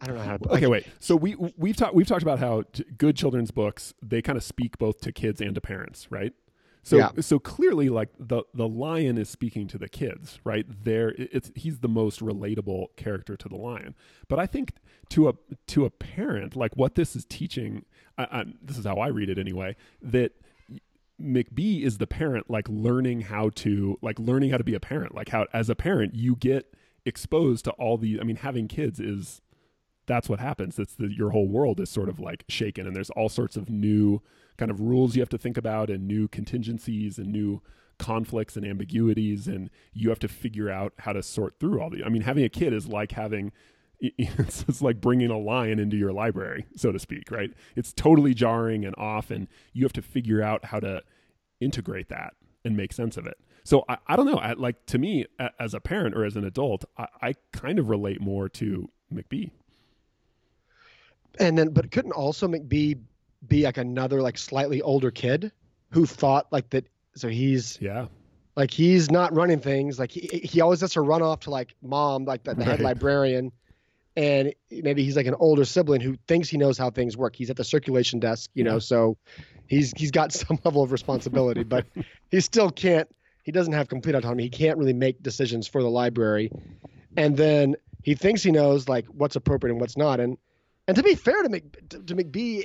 I 0.00 0.06
don't 0.06 0.16
know 0.16 0.22
how. 0.22 0.36
To, 0.36 0.48
okay, 0.50 0.68
wait. 0.68 0.86
So 1.00 1.16
we 1.16 1.34
we've 1.56 1.76
talked 1.76 1.94
we've 1.94 2.06
talked 2.06 2.22
about 2.22 2.38
how 2.38 2.62
t- 2.72 2.84
good 2.96 3.16
children's 3.16 3.50
books 3.50 3.94
they 4.00 4.22
kind 4.22 4.36
of 4.36 4.44
speak 4.44 4.78
both 4.78 5.00
to 5.00 5.12
kids 5.12 5.40
and 5.40 5.56
to 5.56 5.60
parents, 5.60 6.06
right? 6.08 6.32
So 6.86 6.98
yeah. 6.98 7.10
so 7.18 7.40
clearly, 7.40 7.88
like 7.88 8.10
the 8.16 8.44
the 8.54 8.68
lion 8.68 9.18
is 9.18 9.28
speaking 9.28 9.66
to 9.68 9.76
the 9.76 9.88
kids, 9.88 10.38
right? 10.44 10.64
There, 10.84 11.12
it's 11.18 11.50
he's 11.56 11.80
the 11.80 11.88
most 11.88 12.20
relatable 12.20 12.94
character 12.94 13.36
to 13.36 13.48
the 13.48 13.56
lion. 13.56 13.96
But 14.28 14.38
I 14.38 14.46
think 14.46 14.74
to 15.08 15.28
a 15.28 15.34
to 15.66 15.84
a 15.84 15.90
parent, 15.90 16.54
like 16.54 16.76
what 16.76 16.94
this 16.94 17.16
is 17.16 17.24
teaching, 17.24 17.86
I, 18.16 18.22
I, 18.22 18.44
this 18.62 18.78
is 18.78 18.84
how 18.84 18.98
I 18.98 19.08
read 19.08 19.28
it 19.28 19.36
anyway. 19.36 19.74
That 20.00 20.30
McBee 21.20 21.82
is 21.82 21.98
the 21.98 22.06
parent, 22.06 22.48
like 22.48 22.68
learning 22.68 23.22
how 23.22 23.50
to 23.56 23.98
like 24.00 24.20
learning 24.20 24.50
how 24.50 24.58
to 24.58 24.64
be 24.64 24.74
a 24.74 24.80
parent. 24.80 25.12
Like 25.12 25.30
how 25.30 25.48
as 25.52 25.68
a 25.68 25.74
parent 25.74 26.14
you 26.14 26.36
get 26.36 26.72
exposed 27.04 27.64
to 27.64 27.72
all 27.72 27.98
the. 27.98 28.20
I 28.20 28.22
mean, 28.22 28.36
having 28.36 28.68
kids 28.68 29.00
is 29.00 29.42
that's 30.06 30.28
what 30.28 30.38
happens. 30.38 30.78
It's 30.78 30.94
the 30.94 31.08
your 31.08 31.30
whole 31.30 31.48
world 31.48 31.80
is 31.80 31.90
sort 31.90 32.08
of 32.08 32.20
like 32.20 32.44
shaken, 32.48 32.86
and 32.86 32.94
there's 32.94 33.10
all 33.10 33.28
sorts 33.28 33.56
of 33.56 33.68
new 33.68 34.22
kind 34.56 34.70
of 34.70 34.80
rules 34.80 35.14
you 35.14 35.22
have 35.22 35.28
to 35.28 35.38
think 35.38 35.56
about 35.56 35.90
and 35.90 36.06
new 36.06 36.28
contingencies 36.28 37.18
and 37.18 37.28
new 37.28 37.60
conflicts 37.98 38.56
and 38.56 38.66
ambiguities 38.66 39.48
and 39.48 39.70
you 39.92 40.10
have 40.10 40.18
to 40.18 40.28
figure 40.28 40.68
out 40.68 40.92
how 40.98 41.12
to 41.12 41.22
sort 41.22 41.58
through 41.58 41.80
all 41.80 41.88
the 41.88 42.04
i 42.04 42.08
mean 42.08 42.22
having 42.22 42.44
a 42.44 42.48
kid 42.48 42.72
is 42.72 42.86
like 42.86 43.12
having 43.12 43.52
it's, 44.00 44.64
it's 44.68 44.82
like 44.82 45.00
bringing 45.00 45.30
a 45.30 45.38
lion 45.38 45.78
into 45.78 45.96
your 45.96 46.12
library 46.12 46.66
so 46.76 46.92
to 46.92 46.98
speak 46.98 47.30
right? 47.30 47.52
It's 47.74 47.92
totally 47.92 48.34
jarring 48.34 48.84
and 48.84 48.94
off 48.96 49.30
and 49.30 49.48
you 49.72 49.84
have 49.84 49.92
to 49.94 50.02
figure 50.02 50.42
out 50.42 50.66
how 50.66 50.80
to 50.80 51.02
integrate 51.60 52.08
that 52.08 52.34
and 52.64 52.76
make 52.76 52.92
sense 52.92 53.16
of 53.16 53.26
it. 53.26 53.38
So 53.64 53.84
i, 53.88 53.96
I 54.06 54.16
don't 54.16 54.26
know 54.26 54.38
I, 54.38 54.52
like 54.52 54.84
to 54.86 54.98
me 54.98 55.26
as 55.58 55.74
a 55.74 55.80
parent 55.80 56.14
or 56.14 56.24
as 56.24 56.36
an 56.36 56.44
adult 56.44 56.84
I, 56.98 57.06
I 57.22 57.34
kind 57.52 57.78
of 57.78 57.88
relate 57.88 58.20
more 58.20 58.48
to 58.50 58.88
mcbee. 59.12 59.50
And 61.38 61.56
then 61.56 61.70
but 61.70 61.90
couldn't 61.90 62.12
also 62.12 62.48
mcbee 62.48 63.00
be 63.48 63.64
like 63.64 63.76
another 63.76 64.22
like 64.22 64.38
slightly 64.38 64.82
older 64.82 65.10
kid 65.10 65.52
who 65.90 66.06
thought 66.06 66.46
like 66.50 66.70
that 66.70 66.86
so 67.14 67.28
he's 67.28 67.78
yeah. 67.80 68.06
like 68.56 68.70
he's 68.70 69.10
not 69.10 69.34
running 69.34 69.60
things. 69.60 69.98
Like 69.98 70.10
he 70.10 70.40
he 70.44 70.60
always 70.60 70.80
has 70.82 70.92
to 70.92 71.00
run 71.00 71.22
off 71.22 71.40
to 71.40 71.50
like 71.50 71.74
mom 71.82 72.24
like 72.24 72.44
the, 72.44 72.54
the 72.54 72.60
right. 72.60 72.68
head 72.68 72.80
librarian. 72.80 73.52
And 74.16 74.54
maybe 74.70 75.04
he's 75.04 75.16
like 75.16 75.26
an 75.26 75.34
older 75.34 75.66
sibling 75.66 76.00
who 76.00 76.16
thinks 76.26 76.48
he 76.48 76.56
knows 76.56 76.78
how 76.78 76.90
things 76.90 77.16
work. 77.16 77.36
He's 77.36 77.50
at 77.50 77.56
the 77.56 77.64
circulation 77.64 78.20
desk 78.20 78.50
you 78.54 78.64
yeah. 78.64 78.72
know 78.72 78.78
so 78.78 79.16
he's 79.66 79.92
he's 79.96 80.10
got 80.10 80.32
some 80.32 80.58
level 80.64 80.82
of 80.82 80.92
responsibility 80.92 81.64
but 81.64 81.86
he 82.30 82.40
still 82.40 82.70
can't 82.70 83.08
he 83.46 83.52
doesn't 83.52 83.74
have 83.74 83.88
complete 83.88 84.16
autonomy. 84.16 84.42
He 84.42 84.50
can't 84.50 84.76
really 84.76 84.92
make 84.92 85.22
decisions 85.22 85.68
for 85.68 85.80
the 85.80 85.88
library. 85.88 86.50
And 87.16 87.36
then 87.36 87.76
he 88.02 88.16
thinks 88.16 88.42
he 88.42 88.50
knows 88.50 88.88
like 88.88 89.06
what's 89.06 89.36
appropriate 89.36 89.72
and 89.72 89.80
what's 89.80 89.96
not. 89.96 90.18
And 90.18 90.36
and 90.88 90.96
to 90.96 91.02
be 91.02 91.14
fair 91.14 91.42
to 91.42 91.48
Mc, 91.48 91.88
to, 91.90 92.02
to 92.02 92.14
McBee 92.16 92.64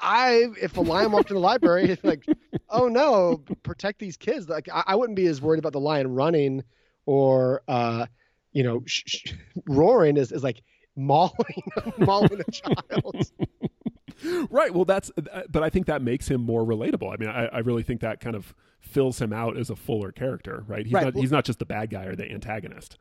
I 0.00 0.48
if 0.60 0.76
a 0.76 0.80
lion 0.80 1.12
walked 1.12 1.30
in 1.30 1.34
the 1.34 1.40
library, 1.40 1.96
like, 2.02 2.24
oh 2.68 2.88
no, 2.88 3.42
protect 3.62 3.98
these 3.98 4.16
kids. 4.16 4.48
Like 4.48 4.68
I, 4.72 4.82
I, 4.88 4.96
wouldn't 4.96 5.16
be 5.16 5.26
as 5.26 5.40
worried 5.40 5.58
about 5.58 5.72
the 5.72 5.80
lion 5.80 6.14
running 6.14 6.64
or 7.06 7.62
uh, 7.68 8.06
you 8.52 8.62
know, 8.62 8.82
sh- 8.86 9.02
sh- 9.06 9.32
roaring 9.66 10.18
as, 10.18 10.32
as 10.32 10.42
like 10.42 10.62
mauling 10.96 11.62
mauling 11.98 12.40
a 12.46 12.50
child. 12.50 13.30
Right. 14.50 14.72
Well, 14.74 14.84
that's 14.84 15.10
uh, 15.16 15.42
but 15.48 15.62
I 15.62 15.70
think 15.70 15.86
that 15.86 16.02
makes 16.02 16.28
him 16.28 16.42
more 16.42 16.64
relatable. 16.64 17.12
I 17.12 17.16
mean, 17.16 17.30
I, 17.30 17.46
I 17.46 17.58
really 17.60 17.82
think 17.82 18.00
that 18.00 18.20
kind 18.20 18.36
of 18.36 18.54
fills 18.80 19.20
him 19.20 19.32
out 19.32 19.56
as 19.56 19.70
a 19.70 19.76
fuller 19.76 20.12
character. 20.12 20.64
Right. 20.66 20.84
He's 20.84 20.92
right. 20.92 21.04
not 21.04 21.14
well, 21.14 21.22
he's 21.22 21.32
not 21.32 21.44
just 21.44 21.58
the 21.58 21.66
bad 21.66 21.90
guy 21.90 22.04
or 22.04 22.16
the 22.16 22.30
antagonist. 22.30 22.98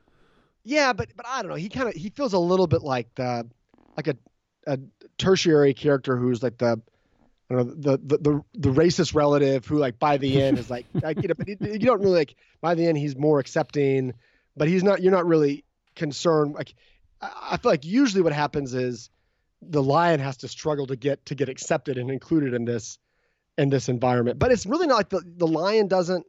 Yeah, 0.64 0.94
but 0.94 1.10
but 1.16 1.26
I 1.28 1.42
don't 1.42 1.50
know. 1.50 1.58
He 1.58 1.70
kind 1.70 1.90
of 1.90 1.96
he 1.96 2.10
feels 2.10 2.34
a 2.34 2.40
little 2.40 2.68
bit 2.68 2.84
like 2.84 3.14
the 3.16 3.50
like 3.98 4.08
a 4.08 4.16
a 4.70 4.80
tertiary 5.18 5.74
character 5.74 6.16
who's 6.18 6.42
like 6.44 6.58
the 6.58 6.82
you 7.50 7.58
know, 7.58 7.64
the, 7.64 7.98
the 7.98 8.18
the 8.18 8.44
the 8.54 8.70
racist 8.70 9.16
relative 9.16 9.66
who 9.66 9.78
like 9.78 9.98
by 9.98 10.18
the 10.18 10.42
end 10.42 10.60
is 10.60 10.70
like, 10.70 10.86
like 10.94 11.22
you 11.22 11.28
know, 11.28 11.34
but 11.36 11.48
you 11.48 11.80
don't 11.80 12.00
really 12.00 12.20
like 12.20 12.36
by 12.62 12.76
the 12.76 12.86
end 12.86 12.98
he's 12.98 13.16
more 13.16 13.40
accepting, 13.40 14.14
but 14.56 14.68
he's 14.68 14.84
not. 14.84 15.02
You're 15.02 15.12
not 15.12 15.26
really 15.26 15.66
concerned. 15.96 16.54
Like 16.54 16.74
I 17.22 17.58
feel 17.58 17.72
like 17.72 17.86
usually 17.86 18.22
what 18.22 18.34
happens 18.34 18.74
is 18.74 19.10
the 19.62 19.82
lion 19.82 20.20
has 20.20 20.38
to 20.38 20.48
struggle 20.48 20.88
to 20.88 20.96
get 20.96 21.26
to 21.26 21.36
get 21.36 21.50
accepted 21.50 21.98
and 21.98 22.12
included 22.12 22.54
in 22.54 22.66
this 22.66 23.00
in 23.58 23.70
this 23.70 23.90
environment. 23.90 24.38
But 24.38 24.52
it's 24.52 24.68
really 24.68 24.88
not 24.88 24.98
like 24.98 25.10
the 25.10 25.22
the 25.26 25.48
lion 25.48 25.88
doesn't. 25.88 26.26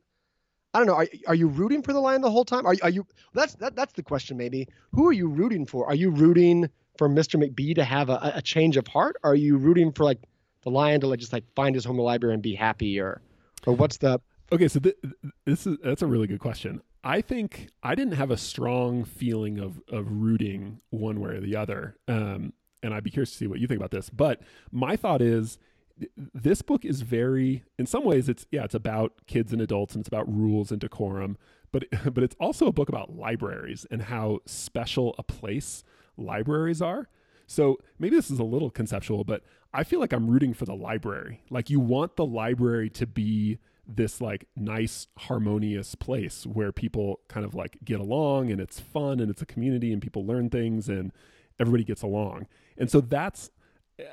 I 0.73 0.79
don't 0.79 0.87
know. 0.87 0.95
Are, 0.95 1.07
are 1.27 1.35
you 1.35 1.49
rooting 1.49 1.83
for 1.83 1.93
the 1.93 2.01
lion 2.01 2.23
the 2.23 2.31
whole 2.31 2.45
time? 2.45 2.65
Are, 2.65 2.77
are 2.83 2.91
you? 2.91 3.07
That's 3.35 3.55
that, 3.57 3.77
that's 3.77 3.93
the 3.93 4.03
question. 4.03 4.39
Maybe 4.39 4.69
who 4.93 5.07
are 5.09 5.13
you 5.13 5.29
rooting 5.29 5.67
for? 5.67 5.87
Are 5.87 5.95
you 5.95 6.11
rooting 6.11 6.71
for 7.01 7.09
Mr. 7.09 7.43
McBee 7.43 7.75
to 7.77 7.83
have 7.83 8.11
a, 8.11 8.33
a 8.35 8.43
change 8.43 8.77
of 8.77 8.87
heart? 8.87 9.17
Are 9.25 9.35
you 9.35 9.57
rooting 9.57 9.91
for 9.91 10.05
like 10.05 10.19
the 10.65 10.71
lion 10.71 11.01
to 11.01 11.07
like 11.07 11.19
just 11.19 11.33
like 11.33 11.45
find 11.57 11.75
his 11.75 11.83
home 11.83 11.95
in 11.95 11.97
the 11.97 12.03
library 12.03 12.35
and 12.35 12.43
be 12.43 12.55
happy, 12.55 13.01
or 13.01 13.23
or 13.65 13.73
what's 13.73 13.97
the 13.97 14.21
Okay, 14.53 14.69
so 14.69 14.81
th- 14.81 14.97
this 15.47 15.67
is 15.67 15.79
that's 15.83 16.03
a 16.03 16.07
really 16.07 16.27
good 16.27 16.41
question. 16.41 16.83
I 17.03 17.23
think 17.23 17.69
I 17.83 17.95
didn't 17.95 18.17
have 18.17 18.31
a 18.31 18.37
strong 18.37 19.05
feeling 19.05 19.59
of 19.59 19.81
of 19.89 20.05
rooting 20.11 20.83
one 20.91 21.21
way 21.21 21.31
or 21.31 21.41
the 21.41 21.57
other, 21.57 21.97
um, 22.07 22.53
and 22.83 22.93
I'd 22.93 23.03
be 23.03 23.11
curious 23.11 23.31
to 23.31 23.37
see 23.39 23.47
what 23.47 23.61
you 23.61 23.67
think 23.67 23.81
about 23.81 23.93
this. 23.93 24.11
But 24.11 24.43
my 24.71 24.95
thought 24.95 25.23
is, 25.23 25.57
this 26.35 26.61
book 26.61 26.85
is 26.85 27.01
very, 27.01 27.65
in 27.79 27.87
some 27.87 28.05
ways, 28.05 28.29
it's 28.29 28.45
yeah, 28.51 28.65
it's 28.65 28.75
about 28.75 29.23
kids 29.27 29.55
and 29.55 29.63
adults, 29.63 29.95
and 29.95 30.03
it's 30.03 30.09
about 30.09 30.31
rules 30.31 30.71
and 30.71 30.79
decorum, 30.79 31.39
but 31.73 31.85
but 32.13 32.23
it's 32.23 32.37
also 32.39 32.67
a 32.67 32.73
book 32.73 32.91
about 32.91 33.17
libraries 33.17 33.87
and 33.91 34.03
how 34.03 34.41
special 34.45 35.15
a 35.17 35.23
place 35.23 35.83
libraries 36.17 36.83
are. 36.83 37.09
So 37.47 37.79
maybe 37.99 38.17
this 38.17 38.31
is 38.31 38.39
a 38.39 38.45
little 38.45 38.71
conceptual, 38.71 39.25
but 39.25 39.43
I 39.73 39.85
feel 39.85 40.01
like 40.01 40.13
I'm 40.13 40.29
rooting 40.29 40.55
for 40.55 40.65
the 40.65 40.75
library. 40.75 41.43
Like 41.51 41.71
you 41.71 41.81
want 41.81 42.17
the 42.17 42.27
library 42.27 42.91
to 42.91 43.07
be 43.07 43.59
this 43.97 44.21
like 44.21 44.47
nice 44.57 45.09
harmonious 45.19 45.95
place 45.95 46.47
where 46.47 46.73
people 46.73 47.21
kind 47.29 47.45
of 47.45 47.55
like 47.55 47.79
get 47.85 48.01
along 48.01 48.51
and 48.51 48.61
it's 48.61 48.79
fun 48.79 49.21
and 49.21 49.31
it's 49.31 49.43
a 49.43 49.47
community 49.47 49.93
and 49.93 50.01
people 50.01 50.25
learn 50.25 50.49
things 50.49 50.89
and 50.89 51.13
everybody 51.59 51.85
gets 51.85 52.03
along 52.03 52.47
and 52.79 52.91
so 52.91 53.01
that's 53.01 53.51
eh, 53.99 54.05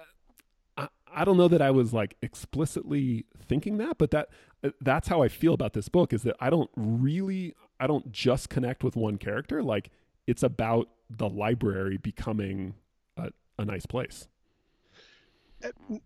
I, 0.78 0.88
I 1.14 1.26
don't 1.26 1.38
know 1.38 1.48
that 1.48 1.62
i 1.62 1.72
was 1.72 1.94
like 1.94 2.16
explicitly 2.22 3.26
thinking 3.48 3.78
that 3.78 3.98
but 3.98 4.12
that 4.12 4.30
eh, 4.64 4.72
that's 4.82 5.08
how 5.08 5.22
i 5.22 5.28
feel 5.28 5.54
about 5.54 5.74
this 5.74 5.90
book 5.90 6.12
is 6.12 6.24
that 6.24 6.36
i 6.40 6.50
don't 6.50 6.70
really 6.76 7.56
i 7.80 7.88
don't 7.88 8.12
just 8.12 8.50
connect 8.50 8.84
with 8.84 8.96
one 8.96 9.18
character 9.18 9.62
like 9.64 9.92
it's 10.28 10.44
about 10.44 10.90
the 11.10 11.28
library 11.30 11.98
becoming 11.98 12.76
a, 13.16 13.30
a 13.58 13.66
nice 13.66 13.86
place. 13.86 14.28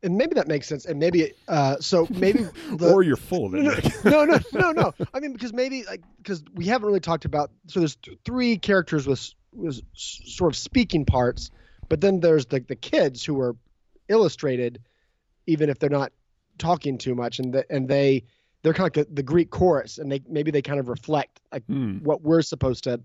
And 0.02 0.18
maybe 0.18 0.36
that 0.36 0.48
makes 0.48 0.66
sense 0.66 0.86
and 0.86 0.98
maybe 0.98 1.34
uh 1.50 1.76
so 1.82 2.08
maybe 2.10 2.48
the, 2.72 2.90
or 2.90 3.04
you're 3.04 3.18
full 3.18 3.48
of 3.48 3.54
it 3.54 3.64
no, 4.06 4.24
no 4.24 4.24
no 4.24 4.40
no 4.54 4.72
no 4.72 4.94
i 5.14 5.20
mean 5.20 5.34
because 5.34 5.52
maybe 5.52 5.84
like 5.84 6.02
because 6.16 6.42
we 6.54 6.68
haven't 6.68 6.88
really 6.88 7.02
talked 7.02 7.26
about 7.26 7.52
so 7.68 7.82
there's 7.82 7.98
th- 7.98 8.18
three 8.24 8.58
characters 8.58 9.06
with 9.06 9.34
with 9.52 9.82
sort 9.94 10.54
of 10.54 10.58
speaking 10.58 11.04
parts 11.04 11.52
but 11.90 12.00
then 12.00 12.22
there's 12.22 12.46
the 12.46 12.62
the 12.62 12.78
kids 12.78 13.26
who 13.26 13.42
are 13.42 13.58
illustrated 14.08 14.80
even 15.48 15.70
if 15.70 15.80
they're 15.80 15.90
not 15.90 16.14
talking 16.58 16.98
too 16.98 17.14
much 17.14 17.40
and 17.40 17.54
the, 17.54 17.66
and 17.70 17.90
they 17.90 18.24
they're 18.64 18.74
kind 18.74 18.90
of 18.90 18.96
like 18.96 19.14
the 19.14 19.24
greek 19.24 19.50
chorus 19.50 19.98
and 19.98 20.10
they 20.10 20.22
maybe 20.30 20.52
they 20.52 20.62
kind 20.62 20.80
of 20.80 20.88
reflect 20.88 21.42
like 21.52 21.68
mm. 21.68 22.02
what 22.04 22.22
we're 22.22 22.42
supposed 22.42 22.86
to 22.86 23.02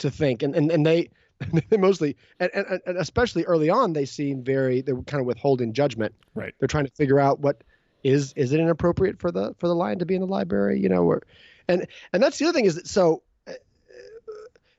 to 0.00 0.10
think. 0.10 0.42
And 0.42 0.54
and, 0.54 0.70
and 0.70 0.84
they 0.84 1.10
they 1.70 1.76
mostly 1.76 2.16
and, 2.38 2.50
and, 2.54 2.80
and 2.86 2.98
especially 2.98 3.44
early 3.44 3.70
on 3.70 3.92
they 3.92 4.04
seem 4.04 4.42
very 4.42 4.82
they're 4.82 4.96
kind 5.02 5.20
of 5.20 5.26
withholding 5.26 5.72
judgment. 5.72 6.14
Right. 6.34 6.54
They're 6.58 6.68
trying 6.68 6.86
to 6.86 6.92
figure 6.92 7.18
out 7.18 7.40
what 7.40 7.62
is 8.02 8.32
is 8.34 8.52
it 8.52 8.60
inappropriate 8.60 9.18
for 9.18 9.30
the 9.30 9.54
for 9.58 9.68
the 9.68 9.74
lion 9.74 9.98
to 9.98 10.06
be 10.06 10.14
in 10.14 10.20
the 10.20 10.26
library 10.26 10.80
you 10.80 10.88
know 10.88 11.04
or 11.04 11.22
and 11.68 11.86
and 12.12 12.22
that's 12.22 12.38
the 12.38 12.44
other 12.46 12.52
thing 12.52 12.64
is 12.64 12.74
that 12.74 12.86
so 12.86 13.22
uh, 13.46 13.52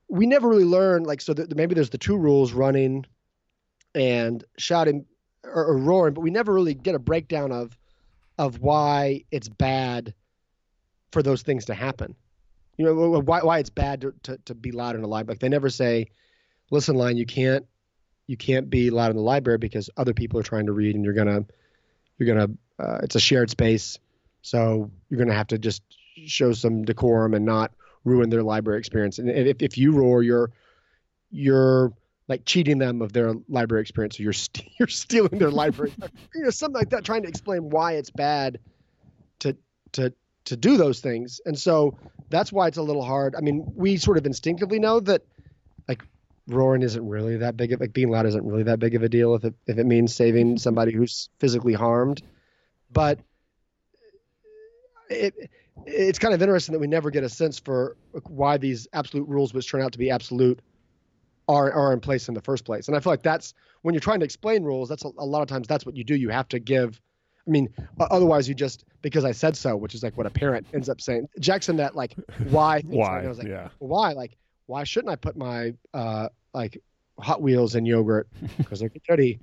we 0.10 0.25
never 0.25 0.47
really 0.47 0.65
learn 0.65 1.03
like 1.03 1.21
so 1.21 1.34
that 1.34 1.55
maybe 1.55 1.75
there's 1.75 1.89
the 1.89 1.97
two 1.97 2.17
rules 2.17 2.53
running 2.53 3.05
and 3.93 4.43
shouting 4.57 5.05
or, 5.43 5.65
or 5.65 5.77
roaring 5.77 6.13
but 6.13 6.21
we 6.21 6.31
never 6.31 6.53
really 6.53 6.73
get 6.73 6.95
a 6.95 6.99
breakdown 6.99 7.51
of 7.51 7.77
of 8.38 8.60
why 8.60 9.23
it's 9.31 9.49
bad 9.49 10.13
for 11.12 11.21
those 11.21 11.41
things 11.41 11.65
to 11.65 11.73
happen 11.73 12.15
you 12.82 12.96
know 12.96 13.20
why 13.20 13.41
why 13.41 13.60
it's 13.60 13.70
bad 13.70 14.02
to, 14.02 14.13
to, 14.24 14.38
to 14.46 14.56
be 14.56 14.72
loud 14.72 14.96
in 14.96 15.04
a 15.04 15.08
library. 15.08 15.36
Like 15.36 15.39
they 15.39 15.50
never 15.50 15.70
say 15.70 16.08
listen 16.72 16.96
line 16.96 17.17
you 17.17 17.28
can't 17.28 17.65
you 18.26 18.38
can't 18.38 18.70
be 18.70 18.89
loud 18.89 19.12
in 19.12 19.17
the 19.17 19.22
library 19.22 19.60
because 19.60 19.89
other 19.98 20.13
people 20.13 20.39
are 20.39 20.44
trying 20.44 20.65
to 20.65 20.72
read 20.72 20.96
and 20.96 21.04
you're 21.04 21.13
gonna 21.13 21.46
you're 22.17 22.34
gonna 22.34 22.52
uh, 22.80 23.00
it's 23.04 23.15
a 23.15 23.20
shared 23.20 23.52
space. 23.52 24.00
So 24.41 24.89
you're 25.10 25.20
gonna 25.20 25.36
have 25.36 25.48
to 25.48 25.60
just 25.60 25.84
show 26.26 26.54
some 26.54 26.84
decorum 26.84 27.36
and 27.36 27.46
not 27.46 27.72
ruin 28.04 28.32
their 28.32 28.41
library 28.41 28.80
experience. 28.80 29.20
And 29.20 29.30
if, 29.30 29.62
if 29.62 29.78
you 29.78 29.91
roar 29.91 30.24
you're 30.24 30.52
you're 31.30 31.94
like 32.28 32.46
cheating 32.46 32.80
them 32.80 33.04
of 33.04 33.13
their 33.13 33.36
library 33.48 33.82
experience. 33.82 34.20
Or 34.20 34.24
you're 34.24 34.32
you 34.32 34.34
st- 34.34 34.70
you're 34.80 34.88
stealing 34.88 35.38
their 35.38 35.52
library. 35.52 35.94
You 36.34 36.44
know 36.44 36.50
something 36.50 36.80
like 36.80 36.89
that 36.89 37.04
trying 37.04 37.24
to 37.24 37.30
explain 37.30 37.70
why 37.70 37.94
it's 37.94 38.10
bad 38.10 38.60
to 39.39 39.56
to 39.91 40.13
to 40.45 40.58
do 40.58 40.77
those 40.77 40.99
things. 40.99 41.39
And 41.45 41.58
so 41.58 41.97
that's 42.30 42.51
why 42.51 42.67
it's 42.67 42.77
a 42.77 42.84
little 42.84 43.04
hard. 43.04 43.36
I 43.36 43.41
mean 43.41 43.71
we 43.75 43.97
sort 43.97 44.17
of 44.17 44.25
instinctively 44.25 44.80
know 44.80 44.99
that 45.01 45.23
like 45.88 46.04
roaring 46.47 46.82
isn't 46.82 47.08
really 47.08 47.38
that 47.38 47.58
big 47.58 47.71
of 47.73 47.80
like 47.80 47.93
being 47.93 48.10
loud 48.10 48.25
isn't 48.25 48.45
really 48.45 48.63
that 48.63 48.80
big 48.80 48.95
of 48.95 49.04
a 49.04 49.10
deal 49.10 49.36
if 49.36 49.43
it 49.43 49.54
if 49.67 49.77
it 49.77 49.86
means 49.86 50.15
saving 50.15 50.47
mm-hmm. 50.47 50.58
somebody 50.58 50.93
who's 50.93 51.30
physically 51.39 51.73
harmed. 51.73 52.21
But 52.91 53.19
it 55.10 55.49
it's 55.86 56.19
kind 56.19 56.34
of 56.34 56.41
interesting 56.41 56.73
that 56.73 56.80
we 56.80 56.88
never 56.88 57.10
get 57.10 57.23
a 57.23 57.30
sense 57.30 57.60
for 57.60 57.95
why 58.27 58.58
these 58.58 58.88
absolute 58.93 59.27
rules 59.27 59.54
which 59.54 59.69
turn 59.69 59.82
out 59.82 59.93
to 59.93 59.97
be 59.97 60.12
absolute 60.12 60.60
are 61.47 61.71
are 61.71 61.93
in 61.93 61.99
place 61.99 62.27
in 62.27 62.34
the 62.34 62.41
first 62.41 62.65
place. 62.65 62.88
And 62.88 62.97
i 62.97 62.99
feel 62.99 63.12
like 63.12 63.23
that's 63.23 63.54
when 63.82 63.93
you're 63.93 64.01
trying 64.01 64.19
to 64.19 64.25
explain 64.25 64.63
rules 64.63 64.89
that's 64.89 65.06
a, 65.06 65.12
a 65.17 65.25
lot 65.25 65.41
of 65.41 65.47
times 65.47 65.67
that's 65.67 65.86
what 65.86 65.95
you 65.95 66.04
do. 66.04 66.15
You 66.15 66.30
have 66.30 66.47
to 66.49 66.60
give 66.60 66.99
I 67.47 67.49
mean, 67.49 67.69
otherwise 67.99 68.47
you 68.47 68.54
just 68.54 68.86
because 69.01 69.25
I 69.25 69.32
said 69.32 69.58
so, 69.58 69.75
which 69.75 69.95
is 69.95 70.04
like 70.04 70.17
what 70.17 70.27
a 70.27 70.30
parent 70.30 70.67
ends 70.73 70.89
up 70.89 71.01
saying. 71.01 71.27
Jackson, 71.39 71.77
that 71.77 71.95
like 71.95 72.15
why? 72.49 72.82
why? 72.86 73.23
I 73.23 73.27
was 73.27 73.39
like, 73.39 73.47
yeah. 73.47 73.69
Why? 73.80 74.13
Like, 74.13 74.38
why 74.67 74.84
shouldn't 74.84 75.12
I 75.12 75.15
put 75.15 75.36
my 75.36 75.73
uh, 75.93 76.30
like 76.54 76.82
Hot 77.19 77.41
Wheels 77.41 77.75
and 77.75 77.88
yogurt 77.88 78.27
because 78.58 78.80
they're 78.80 78.91
dirty. 79.08 79.39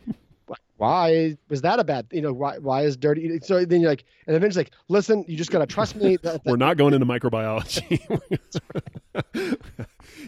Why 0.78 1.36
was 1.48 1.60
that 1.62 1.80
a 1.80 1.84
bad? 1.84 2.06
You 2.12 2.22
know, 2.22 2.32
why 2.32 2.58
why 2.58 2.82
is 2.82 2.96
dirty? 2.96 3.40
So 3.40 3.64
then 3.64 3.80
you're 3.80 3.90
like, 3.90 4.04
and 4.26 4.36
eventually 4.36 4.64
like, 4.64 4.72
listen, 4.86 5.24
you 5.26 5.36
just 5.36 5.50
gotta 5.50 5.66
trust 5.66 5.96
me. 5.96 6.16
That, 6.22 6.44
that, 6.44 6.46
We're 6.50 6.56
not 6.56 6.76
going 6.76 6.94
into 6.94 7.04
microbiology. 7.04 8.00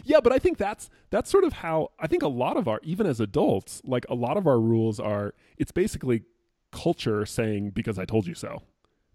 yeah, 0.03 0.19
but 0.21 0.33
I 0.33 0.39
think 0.39 0.57
that's 0.57 0.89
that's 1.09 1.31
sort 1.31 1.45
of 1.45 1.53
how 1.53 1.91
I 1.99 2.07
think 2.07 2.21
a 2.21 2.27
lot 2.27 2.57
of 2.57 2.67
our 2.67 2.81
even 2.83 3.07
as 3.07 3.21
adults, 3.21 3.81
like 3.85 4.05
a 4.09 4.13
lot 4.13 4.35
of 4.35 4.45
our 4.45 4.59
rules 4.59 4.99
are. 4.99 5.33
It's 5.57 5.71
basically 5.71 6.23
culture 6.71 7.25
saying 7.25 7.71
because 7.71 7.99
I 7.99 8.05
told 8.05 8.27
you 8.27 8.35
so. 8.35 8.61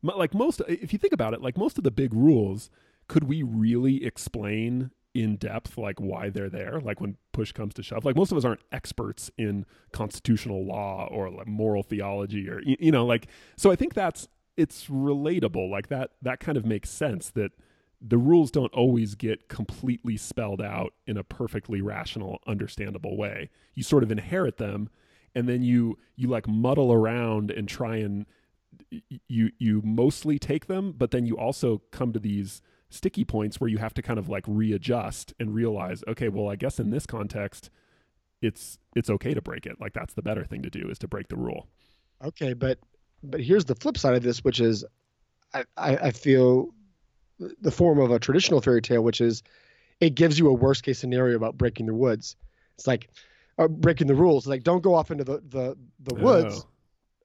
Like 0.02 0.34
most, 0.34 0.60
if 0.68 0.92
you 0.92 0.98
think 0.98 1.12
about 1.12 1.34
it, 1.34 1.42
like 1.42 1.56
most 1.56 1.78
of 1.78 1.84
the 1.84 1.90
big 1.90 2.12
rules, 2.14 2.70
could 3.08 3.24
we 3.24 3.42
really 3.42 4.04
explain 4.04 4.90
in 5.14 5.36
depth 5.36 5.78
like 5.78 5.98
why 5.98 6.28
they're 6.28 6.50
there 6.50 6.78
like 6.80 7.00
when 7.00 7.16
push 7.32 7.50
comes 7.50 7.72
to 7.72 7.82
shove 7.82 8.04
like 8.04 8.16
most 8.16 8.30
of 8.30 8.36
us 8.36 8.44
aren't 8.44 8.60
experts 8.70 9.30
in 9.38 9.64
constitutional 9.92 10.66
law 10.66 11.08
or 11.10 11.30
like 11.30 11.46
moral 11.46 11.82
theology 11.82 12.50
or 12.50 12.60
you, 12.60 12.76
you 12.78 12.92
know 12.92 13.06
like 13.06 13.26
so 13.56 13.70
i 13.70 13.76
think 13.76 13.94
that's 13.94 14.28
it's 14.58 14.86
relatable 14.86 15.70
like 15.70 15.88
that 15.88 16.10
that 16.20 16.38
kind 16.38 16.58
of 16.58 16.66
makes 16.66 16.90
sense 16.90 17.30
that 17.30 17.52
the 17.98 18.18
rules 18.18 18.50
don't 18.50 18.72
always 18.74 19.14
get 19.14 19.48
completely 19.48 20.18
spelled 20.18 20.60
out 20.60 20.92
in 21.06 21.16
a 21.16 21.24
perfectly 21.24 21.80
rational 21.80 22.38
understandable 22.46 23.16
way 23.16 23.48
you 23.74 23.82
sort 23.82 24.02
of 24.02 24.12
inherit 24.12 24.58
them 24.58 24.90
and 25.36 25.48
then 25.48 25.62
you 25.62 25.96
you 26.16 26.26
like 26.26 26.48
muddle 26.48 26.92
around 26.92 27.52
and 27.52 27.68
try 27.68 27.96
and 27.96 28.26
you 29.28 29.50
you 29.58 29.80
mostly 29.84 30.38
take 30.38 30.66
them 30.66 30.92
but 30.92 31.12
then 31.12 31.26
you 31.26 31.38
also 31.38 31.82
come 31.92 32.12
to 32.12 32.18
these 32.18 32.60
sticky 32.90 33.24
points 33.24 33.60
where 33.60 33.68
you 33.68 33.78
have 33.78 33.94
to 33.94 34.02
kind 34.02 34.18
of 34.18 34.28
like 34.28 34.44
readjust 34.46 35.34
and 35.38 35.54
realize, 35.54 36.02
okay, 36.08 36.28
well, 36.28 36.48
I 36.48 36.56
guess 36.56 36.78
in 36.78 36.90
this 36.90 37.06
context, 37.06 37.70
it's 38.42 38.78
it's 38.94 39.10
okay 39.10 39.34
to 39.34 39.42
break 39.42 39.66
it. 39.66 39.80
Like 39.80 39.92
that's 39.92 40.14
the 40.14 40.22
better 40.22 40.44
thing 40.44 40.62
to 40.62 40.70
do 40.70 40.88
is 40.88 40.98
to 41.00 41.08
break 41.08 41.28
the 41.28 41.36
rule. 41.36 41.68
Okay, 42.24 42.52
but 42.52 42.78
but 43.22 43.40
here's 43.40 43.64
the 43.64 43.74
flip 43.74 43.98
side 43.98 44.14
of 44.14 44.22
this, 44.22 44.44
which 44.44 44.60
is 44.60 44.84
I, 45.54 45.64
I, 45.76 45.96
I 45.96 46.10
feel 46.10 46.74
the 47.38 47.70
form 47.70 47.98
of 47.98 48.10
a 48.10 48.18
traditional 48.18 48.60
fairy 48.60 48.82
tale, 48.82 49.02
which 49.02 49.20
is 49.20 49.42
it 50.00 50.14
gives 50.14 50.38
you 50.38 50.48
a 50.48 50.52
worst 50.52 50.82
case 50.82 50.98
scenario 50.98 51.36
about 51.36 51.56
breaking 51.56 51.86
the 51.86 51.94
woods. 51.94 52.36
It's 52.74 52.86
like 52.86 53.08
uh, 53.58 53.68
breaking 53.68 54.06
the 54.06 54.14
rules. 54.14 54.46
Like 54.46 54.62
don't 54.62 54.82
go 54.82 54.94
off 54.94 55.10
into 55.10 55.24
the 55.24 55.42
the, 55.48 55.76
the 56.00 56.14
woods. 56.14 56.64
Oh 56.64 56.68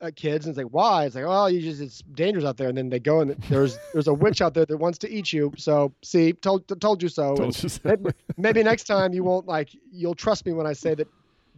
uh, 0.02 0.12
kids 0.16 0.46
and 0.46 0.52
it's 0.52 0.58
like 0.58 0.74
why 0.74 1.06
it's 1.06 1.16
like 1.16 1.26
oh 1.28 1.46
you 1.46 1.62
just 1.62 1.80
it's 1.80 2.02
dangerous 2.14 2.44
out 2.44 2.58
there 2.58 2.70
and 2.70 2.78
then 2.78 2.90
they 2.90 3.00
go 3.00 3.22
and 3.22 3.32
there's 3.50 3.78
there's 3.94 4.08
a 4.08 4.14
witch 4.14 4.42
out 4.42 4.54
there 4.54 4.66
that 4.66 4.78
wants 4.78 4.98
to 4.98 5.10
eat 5.10 5.32
you 5.32 5.54
so 5.58 5.94
see 6.02 6.34
told 6.34 6.68
told 6.82 7.04
you 7.04 7.10
so, 7.10 7.36
told 7.36 7.62
you 7.62 7.70
so. 7.70 7.80
Maybe, 7.84 8.10
maybe, 8.38 8.64
next 8.64 8.86
time 8.86 9.14
you 9.14 9.24
won't 9.24 9.48
like 9.48 9.70
you'll 9.92 10.16
trust 10.16 10.46
me 10.46 10.54
when 10.54 10.66
I 10.66 10.74
say 10.74 10.96
that 10.96 11.08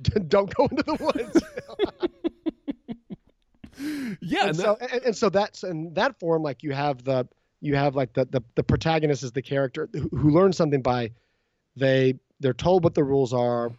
don't 0.28 0.54
go 0.54 0.66
into 0.66 0.84
the 0.84 0.96
woods 0.96 1.42
yeah 4.22 4.48
and, 4.48 4.58
so 4.58 4.78
and, 4.80 5.04
and, 5.04 5.16
so 5.16 5.30
that's 5.30 5.64
in 5.64 5.94
that 5.94 6.20
form 6.20 6.44
like 6.44 6.64
you 6.64 6.72
have 6.72 7.04
the 7.04 7.28
you 7.62 7.76
have 7.76 7.96
like 7.96 8.14
the 8.14 8.26
the, 8.26 8.42
the 8.56 8.64
protagonist 8.64 9.24
is 9.24 9.32
the 9.32 9.42
character 9.42 9.90
who, 9.94 10.10
who 10.10 10.30
learns 10.32 10.58
something 10.58 10.82
by 10.82 11.12
they 11.76 12.16
they're 12.40 12.54
told 12.54 12.84
what 12.84 12.94
the 12.94 13.04
rules 13.04 13.34
are 13.34 13.72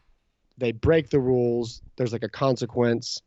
they 0.59 0.73
break 0.73 1.11
the 1.11 1.21
rules 1.21 1.83
there's 1.97 2.13
like 2.13 2.23
a 2.23 2.29
consequence 2.29 3.23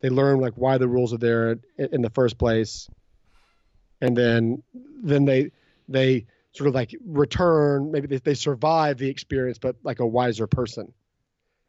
they 0.00 0.10
learn 0.10 0.40
like 0.40 0.54
why 0.54 0.78
the 0.78 0.88
rules 0.88 1.12
are 1.12 1.18
there 1.18 1.58
in, 1.78 2.02
the 2.02 2.10
first 2.10 2.38
place, 2.38 2.88
and 4.00 4.16
then 4.16 4.62
then 5.02 5.24
they 5.24 5.50
they 5.88 6.26
sort 6.52 6.68
of 6.68 6.74
like 6.74 6.94
return. 7.04 7.90
Maybe 7.90 8.06
they, 8.06 8.18
they 8.18 8.34
survive 8.34 8.98
the 8.98 9.08
experience, 9.08 9.58
but 9.58 9.76
like 9.82 10.00
a 10.00 10.06
wiser 10.06 10.46
person. 10.46 10.92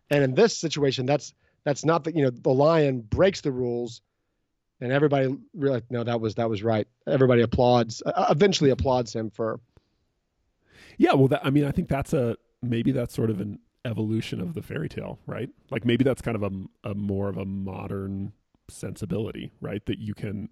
And 0.10 0.24
in 0.24 0.34
this 0.36 0.58
situation, 0.58 1.06
that's 1.06 1.34
that's 1.64 1.86
not 1.86 2.04
that 2.04 2.16
you 2.16 2.24
know 2.24 2.30
the 2.30 2.54
lion 2.54 3.02
breaks 3.02 3.42
the 3.42 3.52
rules, 3.52 4.02
and 4.82 4.92
everybody 4.92 5.36
really 5.54 5.82
no 5.90 6.04
that 6.04 6.20
was 6.20 6.36
that 6.36 6.50
was 6.50 6.64
right. 6.64 6.88
Everybody 7.08 7.42
applauds 7.42 8.04
uh, 8.06 8.28
eventually 8.30 8.72
applauds 8.72 9.14
him 9.14 9.30
for. 9.30 9.60
Yeah, 10.98 11.14
well, 11.14 11.28
that, 11.28 11.46
I 11.46 11.52
mean, 11.52 11.64
I 11.66 11.72
think 11.72 11.90
that's 11.90 12.14
a 12.14 12.38
maybe 12.62 12.92
that's 12.92 13.14
sort 13.14 13.30
of 13.30 13.40
an 13.40 13.60
evolution 13.88 14.42
of 14.42 14.54
the 14.54 14.62
fairy 14.62 14.90
tale, 14.90 15.20
right? 15.26 15.50
Like 15.72 15.86
maybe 15.86 16.04
that's 16.04 16.22
kind 16.22 16.36
of 16.36 16.44
a, 16.44 16.90
a 16.92 16.94
more 16.94 17.30
of 17.30 17.38
a 17.38 17.46
modern 17.46 18.34
sensibility, 18.70 19.52
right? 19.62 19.86
That 19.86 20.00
you 20.00 20.14
can 20.14 20.50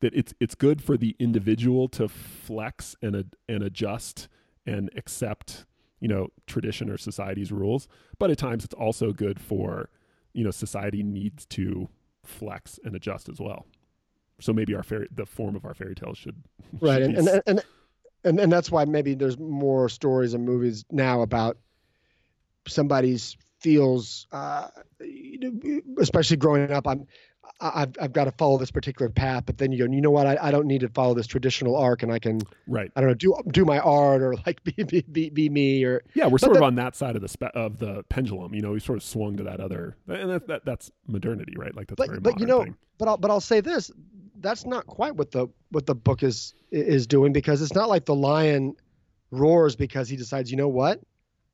that 0.00 0.12
it's 0.14 0.34
it's 0.40 0.54
good 0.54 0.82
for 0.82 0.96
the 0.96 1.16
individual 1.18 1.88
to 1.88 2.08
flex 2.08 2.94
and 3.00 3.34
and 3.48 3.62
adjust 3.62 4.28
and 4.66 4.90
accept 4.96 5.64
you 6.00 6.08
know 6.08 6.28
tradition 6.46 6.90
or 6.90 6.98
society's 6.98 7.52
rules 7.52 7.86
but 8.18 8.30
at 8.30 8.36
times 8.36 8.64
it's 8.64 8.74
also 8.74 9.12
good 9.12 9.40
for 9.40 9.88
you 10.32 10.44
know 10.44 10.50
society 10.50 11.02
needs 11.02 11.46
to 11.46 11.88
flex 12.24 12.78
and 12.84 12.96
adjust 12.96 13.28
as 13.28 13.40
well 13.40 13.66
so 14.40 14.52
maybe 14.52 14.74
our 14.74 14.82
fairy 14.82 15.06
the 15.12 15.24
form 15.24 15.54
of 15.54 15.64
our 15.64 15.74
fairy 15.74 15.94
tales 15.94 16.18
should 16.18 16.42
right 16.80 17.02
should 17.02 17.14
and, 17.14 17.28
and, 17.28 17.42
and 17.46 17.62
and 18.24 18.40
and 18.40 18.52
that's 18.52 18.70
why 18.70 18.84
maybe 18.84 19.14
there's 19.14 19.38
more 19.38 19.88
stories 19.88 20.34
and 20.34 20.44
movies 20.44 20.84
now 20.90 21.22
about 21.22 21.56
somebody's 22.68 23.36
feels 23.60 24.26
uh, 24.32 24.68
especially 25.98 26.36
growing 26.36 26.70
up 26.72 26.86
i'm 26.86 27.06
I've 27.60 27.94
I've 28.00 28.12
got 28.12 28.24
to 28.24 28.32
follow 28.32 28.58
this 28.58 28.70
particular 28.70 29.08
path, 29.08 29.44
but 29.46 29.58
then 29.58 29.72
you 29.72 29.78
go, 29.78 29.92
you 29.92 30.00
know 30.00 30.10
what? 30.10 30.26
I, 30.26 30.36
I 30.40 30.50
don't 30.50 30.66
need 30.66 30.80
to 30.80 30.88
follow 30.88 31.14
this 31.14 31.26
traditional 31.26 31.76
arc, 31.76 32.02
and 32.02 32.12
I 32.12 32.18
can, 32.18 32.40
right? 32.66 32.90
I 32.96 33.00
don't 33.00 33.10
know, 33.10 33.14
do 33.14 33.34
do 33.52 33.64
my 33.64 33.78
art 33.78 34.22
or 34.22 34.34
like 34.46 34.62
be 34.64 34.82
be 34.82 35.02
be, 35.02 35.30
be 35.30 35.48
me 35.48 35.84
or 35.84 36.02
yeah. 36.14 36.26
We're 36.26 36.38
sort 36.38 36.56
of 36.56 36.62
on 36.62 36.74
that 36.76 36.96
side 36.96 37.14
of 37.14 37.22
the 37.22 37.28
spe- 37.28 37.54
of 37.54 37.78
the 37.78 38.04
pendulum. 38.08 38.54
You 38.54 38.62
know, 38.62 38.72
we 38.72 38.80
sort 38.80 38.98
of 38.98 39.04
swung 39.04 39.36
to 39.36 39.44
that 39.44 39.60
other, 39.60 39.96
and 40.08 40.30
that, 40.30 40.46
that 40.48 40.64
that's 40.64 40.90
modernity, 41.06 41.54
right? 41.56 41.74
Like 41.74 41.88
that's 41.88 41.98
but 41.98 42.08
very 42.08 42.20
but 42.20 42.40
you 42.40 42.46
know, 42.46 42.64
thing. 42.64 42.76
but 42.98 43.08
I'll 43.08 43.16
but 43.16 43.30
I'll 43.30 43.40
say 43.40 43.60
this: 43.60 43.90
that's 44.40 44.66
not 44.66 44.86
quite 44.86 45.14
what 45.14 45.30
the 45.30 45.48
what 45.70 45.86
the 45.86 45.94
book 45.94 46.22
is 46.22 46.54
is 46.70 47.06
doing 47.06 47.32
because 47.32 47.62
it's 47.62 47.74
not 47.74 47.88
like 47.88 48.06
the 48.06 48.14
lion 48.14 48.74
roars 49.30 49.76
because 49.76 50.08
he 50.08 50.16
decides, 50.16 50.50
you 50.50 50.56
know 50.56 50.68
what, 50.68 51.00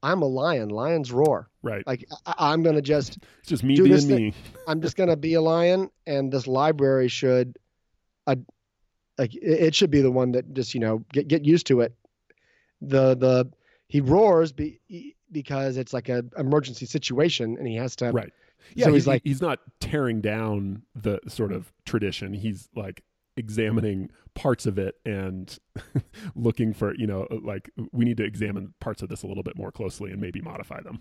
I'm 0.03 0.23
a 0.23 0.27
lion. 0.27 0.69
Lions 0.69 1.11
roar. 1.13 1.49
Right. 1.63 1.87
Like 1.87 2.07
I, 2.27 2.53
am 2.53 2.63
gonna 2.63 2.83
just 2.83 3.19
it's 3.41 3.49
just 3.49 3.65
me 3.65 3.81
being 3.81 4.09
me. 4.09 4.35
I'm 4.69 4.81
just 4.81 4.97
gonna 4.97 5.17
be 5.17 5.35
a 5.35 5.41
lion, 5.41 5.91
and 6.07 6.33
this 6.33 6.47
library 6.47 7.09
should, 7.09 7.59
uh, 8.27 8.37
like 9.17 9.35
it, 9.35 9.75
should 9.75 9.91
be 9.91 10.01
the 10.01 10.11
one 10.11 10.33
that 10.33 10.53
just 10.55 10.75
you 10.75 10.81
know 10.81 11.05
get 11.13 11.29
get 11.29 11.45
used 11.45 11.67
to 11.69 11.81
it. 11.81 11.95
The 12.81 13.17
the 13.17 13.51
he 13.89 14.01
roars 14.01 14.53
be, 14.53 14.81
because 15.33 15.77
it's 15.77 15.93
like 15.93 16.09
an 16.09 16.31
emergency 16.39 16.87
situation, 16.87 17.57
and 17.59 17.67
he 17.67 17.75
has 17.77 17.97
to. 17.97 18.11
Right. 18.13 18.33
Yeah. 18.75 18.87
So 18.87 18.93
he's, 18.93 19.03
he's 19.03 19.07
like 19.07 19.23
he's 19.25 19.43
not 19.43 19.61
tearing 19.81 20.21
down 20.21 20.83
the 20.95 21.21
sort 21.29 21.53
of 21.53 21.73
tradition. 21.85 22.33
He's 22.35 22.69
like 22.77 23.03
examining 23.37 24.11
parts 24.39 24.67
of 24.67 24.79
it 24.79 24.95
and 25.05 25.59
looking 26.37 26.73
for 26.73 26.95
you 26.95 27.09
know 27.09 27.27
like 27.43 27.71
we 27.91 28.05
need 28.05 28.17
to 28.17 28.25
examine 28.25 28.73
parts 28.79 29.03
of 29.03 29.09
this 29.09 29.25
a 29.25 29.27
little 29.27 29.43
bit 29.43 29.57
more 29.57 29.73
closely 29.73 30.13
and 30.13 30.21
maybe 30.21 30.41
modify 30.41 30.81
them. 30.81 31.01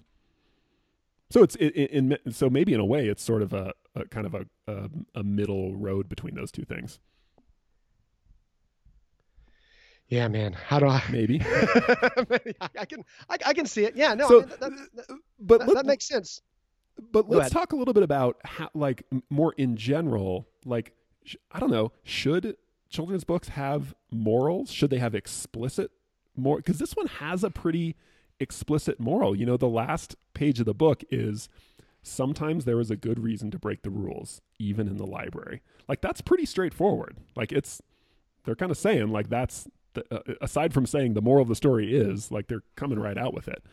So 1.30 1.44
it's 1.44 1.56
in, 1.56 2.18
in 2.24 2.34
so 2.34 2.50
maybe 2.50 2.74
in 2.74 2.80
a 2.80 2.86
way 2.86 3.08
it's 3.08 3.22
sort 3.22 3.44
of 3.44 3.54
a, 3.54 3.74
a 3.96 4.06
kind 4.06 4.26
of 4.26 4.34
a, 4.34 4.46
a, 4.68 4.90
a 5.16 5.24
middle 5.24 5.76
road 5.76 6.10
between 6.10 6.34
those 6.34 6.52
two 6.52 6.64
things. 6.64 7.00
Yeah 10.08 10.28
man. 10.30 10.54
How 10.54 10.80
do 10.80 10.88
i 10.88 11.04
maybe. 11.12 11.40
I 11.46 12.86
can 12.86 13.04
I, 13.30 13.38
I, 13.46 13.54
can 13.54 13.68
see 13.68 13.84
it. 13.84 13.96
Yeah 13.96 14.16
no 14.16 14.28
so, 14.28 14.38
I 14.38 14.40
mean, 14.40 14.50
that, 14.50 14.60
that, 14.96 15.10
uh, 15.12 15.16
but 15.40 15.60
that, 15.60 15.76
that 15.76 15.86
makes 15.86 16.08
sense. 16.08 16.42
but 17.12 17.30
let's 17.30 17.52
talk 17.52 17.74
a 17.74 17.76
little 17.76 17.94
bit 17.94 18.04
about 18.04 18.38
how 18.44 18.70
like 18.74 19.04
more 19.30 19.54
in 19.58 19.78
general 19.78 20.48
like 20.66 20.94
I 21.52 21.60
don't 21.60 21.72
know, 21.72 21.92
should 22.04 22.56
children's 22.90 23.24
books 23.24 23.50
have 23.50 23.94
morals? 24.12 24.72
Should 24.72 24.90
they 24.90 25.00
have 25.00 25.16
explicit 25.16 25.92
more? 26.36 26.58
Because 26.58 26.80
this 26.80 26.96
one 26.96 27.08
has 27.08 27.44
a 27.44 27.50
pretty 27.50 27.96
explicit 28.40 29.00
moral. 29.00 29.36
You 29.36 29.46
know, 29.46 29.58
the 29.58 29.68
last 29.68 30.16
page 30.34 30.60
of 30.60 30.66
the 30.66 30.74
book 30.74 31.04
is 31.10 31.50
sometimes 32.02 32.66
there 32.66 32.80
is 32.80 32.92
a 32.92 32.96
good 32.96 33.20
reason 33.20 33.52
to 33.52 33.60
break 33.60 33.82
the 33.82 33.90
rules, 33.90 34.42
even 34.60 34.88
in 34.88 34.98
the 34.98 35.06
library. 35.06 35.62
Like 35.88 36.02
that's 36.02 36.22
pretty 36.22 36.46
straightforward. 36.46 37.18
Like 37.36 37.52
it's 37.52 37.82
they're 38.46 38.56
kind 38.56 38.72
of 38.72 38.78
saying 38.78 39.10
like 39.10 39.30
that's 39.30 39.68
the, 39.94 40.06
uh, 40.12 40.36
aside 40.42 40.74
from 40.74 40.86
saying 40.86 41.14
the 41.14 41.22
moral 41.22 41.42
of 41.42 41.50
the 41.50 41.56
story 41.56 41.96
is 41.96 42.32
like 42.32 42.48
they're 42.48 42.64
coming 42.76 43.00
right 43.00 43.18
out 43.18 43.34
with 43.34 43.48
it. 43.48 43.64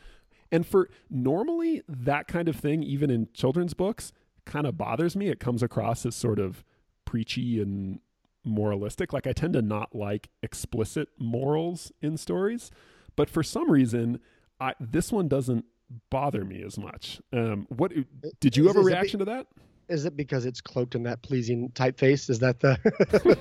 And 0.50 0.66
for 0.66 0.88
normally 1.10 1.82
that 1.88 2.28
kind 2.28 2.48
of 2.48 2.56
thing, 2.56 2.82
even 2.82 3.10
in 3.10 3.28
children's 3.32 3.74
books, 3.74 4.12
kind 4.44 4.66
of 4.66 4.76
bothers 4.76 5.16
me. 5.16 5.28
It 5.28 5.40
comes 5.40 5.62
across 5.62 6.04
as 6.04 6.14
sort 6.14 6.38
of 6.38 6.64
preachy 7.04 7.60
and 7.60 8.00
moralistic. 8.44 9.12
Like 9.12 9.26
I 9.26 9.32
tend 9.32 9.54
to 9.54 9.62
not 9.62 9.94
like 9.94 10.28
explicit 10.42 11.08
morals 11.18 11.92
in 12.00 12.16
stories, 12.16 12.70
but 13.16 13.28
for 13.28 13.42
some 13.42 13.70
reason, 13.70 14.20
I 14.60 14.74
this 14.78 15.10
one 15.10 15.28
doesn't 15.28 15.64
bother 16.10 16.44
me 16.44 16.62
as 16.62 16.78
much. 16.78 17.20
Um, 17.32 17.66
what 17.68 17.92
did 18.40 18.56
you 18.56 18.66
have 18.68 18.76
a 18.76 18.80
reaction 18.80 19.18
to 19.20 19.24
that? 19.26 19.46
Is 19.88 20.04
it 20.04 20.16
because 20.16 20.46
it's 20.46 20.60
cloaked 20.60 20.94
in 20.94 21.02
that 21.04 21.22
pleasing 21.22 21.70
typeface? 21.70 22.30
Is 22.30 22.38
that 22.38 22.60
the? 22.60 22.78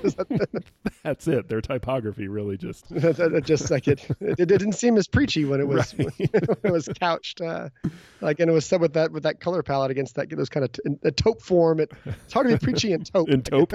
is 0.04 0.14
that 0.14 0.28
the... 0.28 0.62
That's 1.02 1.26
it. 1.26 1.48
Their 1.48 1.60
typography 1.60 2.28
really 2.28 2.56
just 2.56 2.86
just 3.44 3.70
like 3.70 3.88
it, 3.88 4.06
it. 4.20 4.46
didn't 4.46 4.72
seem 4.72 4.96
as 4.96 5.06
preachy 5.06 5.44
when 5.44 5.60
it 5.60 5.66
was 5.66 5.94
right. 5.98 6.12
when 6.18 6.58
it 6.64 6.72
was 6.72 6.88
couched, 7.00 7.40
uh, 7.40 7.68
like 8.20 8.40
and 8.40 8.50
it 8.50 8.52
was 8.52 8.66
said 8.66 8.80
with 8.80 8.92
that 8.94 9.12
with 9.12 9.22
that 9.22 9.40
color 9.40 9.62
palette 9.62 9.90
against 9.90 10.14
that 10.16 10.28
those 10.30 10.48
kind 10.48 10.64
of 10.64 10.72
t- 10.72 10.82
a 11.02 11.10
taupe 11.10 11.40
form. 11.40 11.80
It, 11.80 11.92
it's 12.04 12.32
hard 12.32 12.48
to 12.48 12.56
be 12.56 12.64
preachy 12.64 12.92
in 12.92 13.04
taupe. 13.04 13.28
In 13.28 13.42
taupe. 13.42 13.74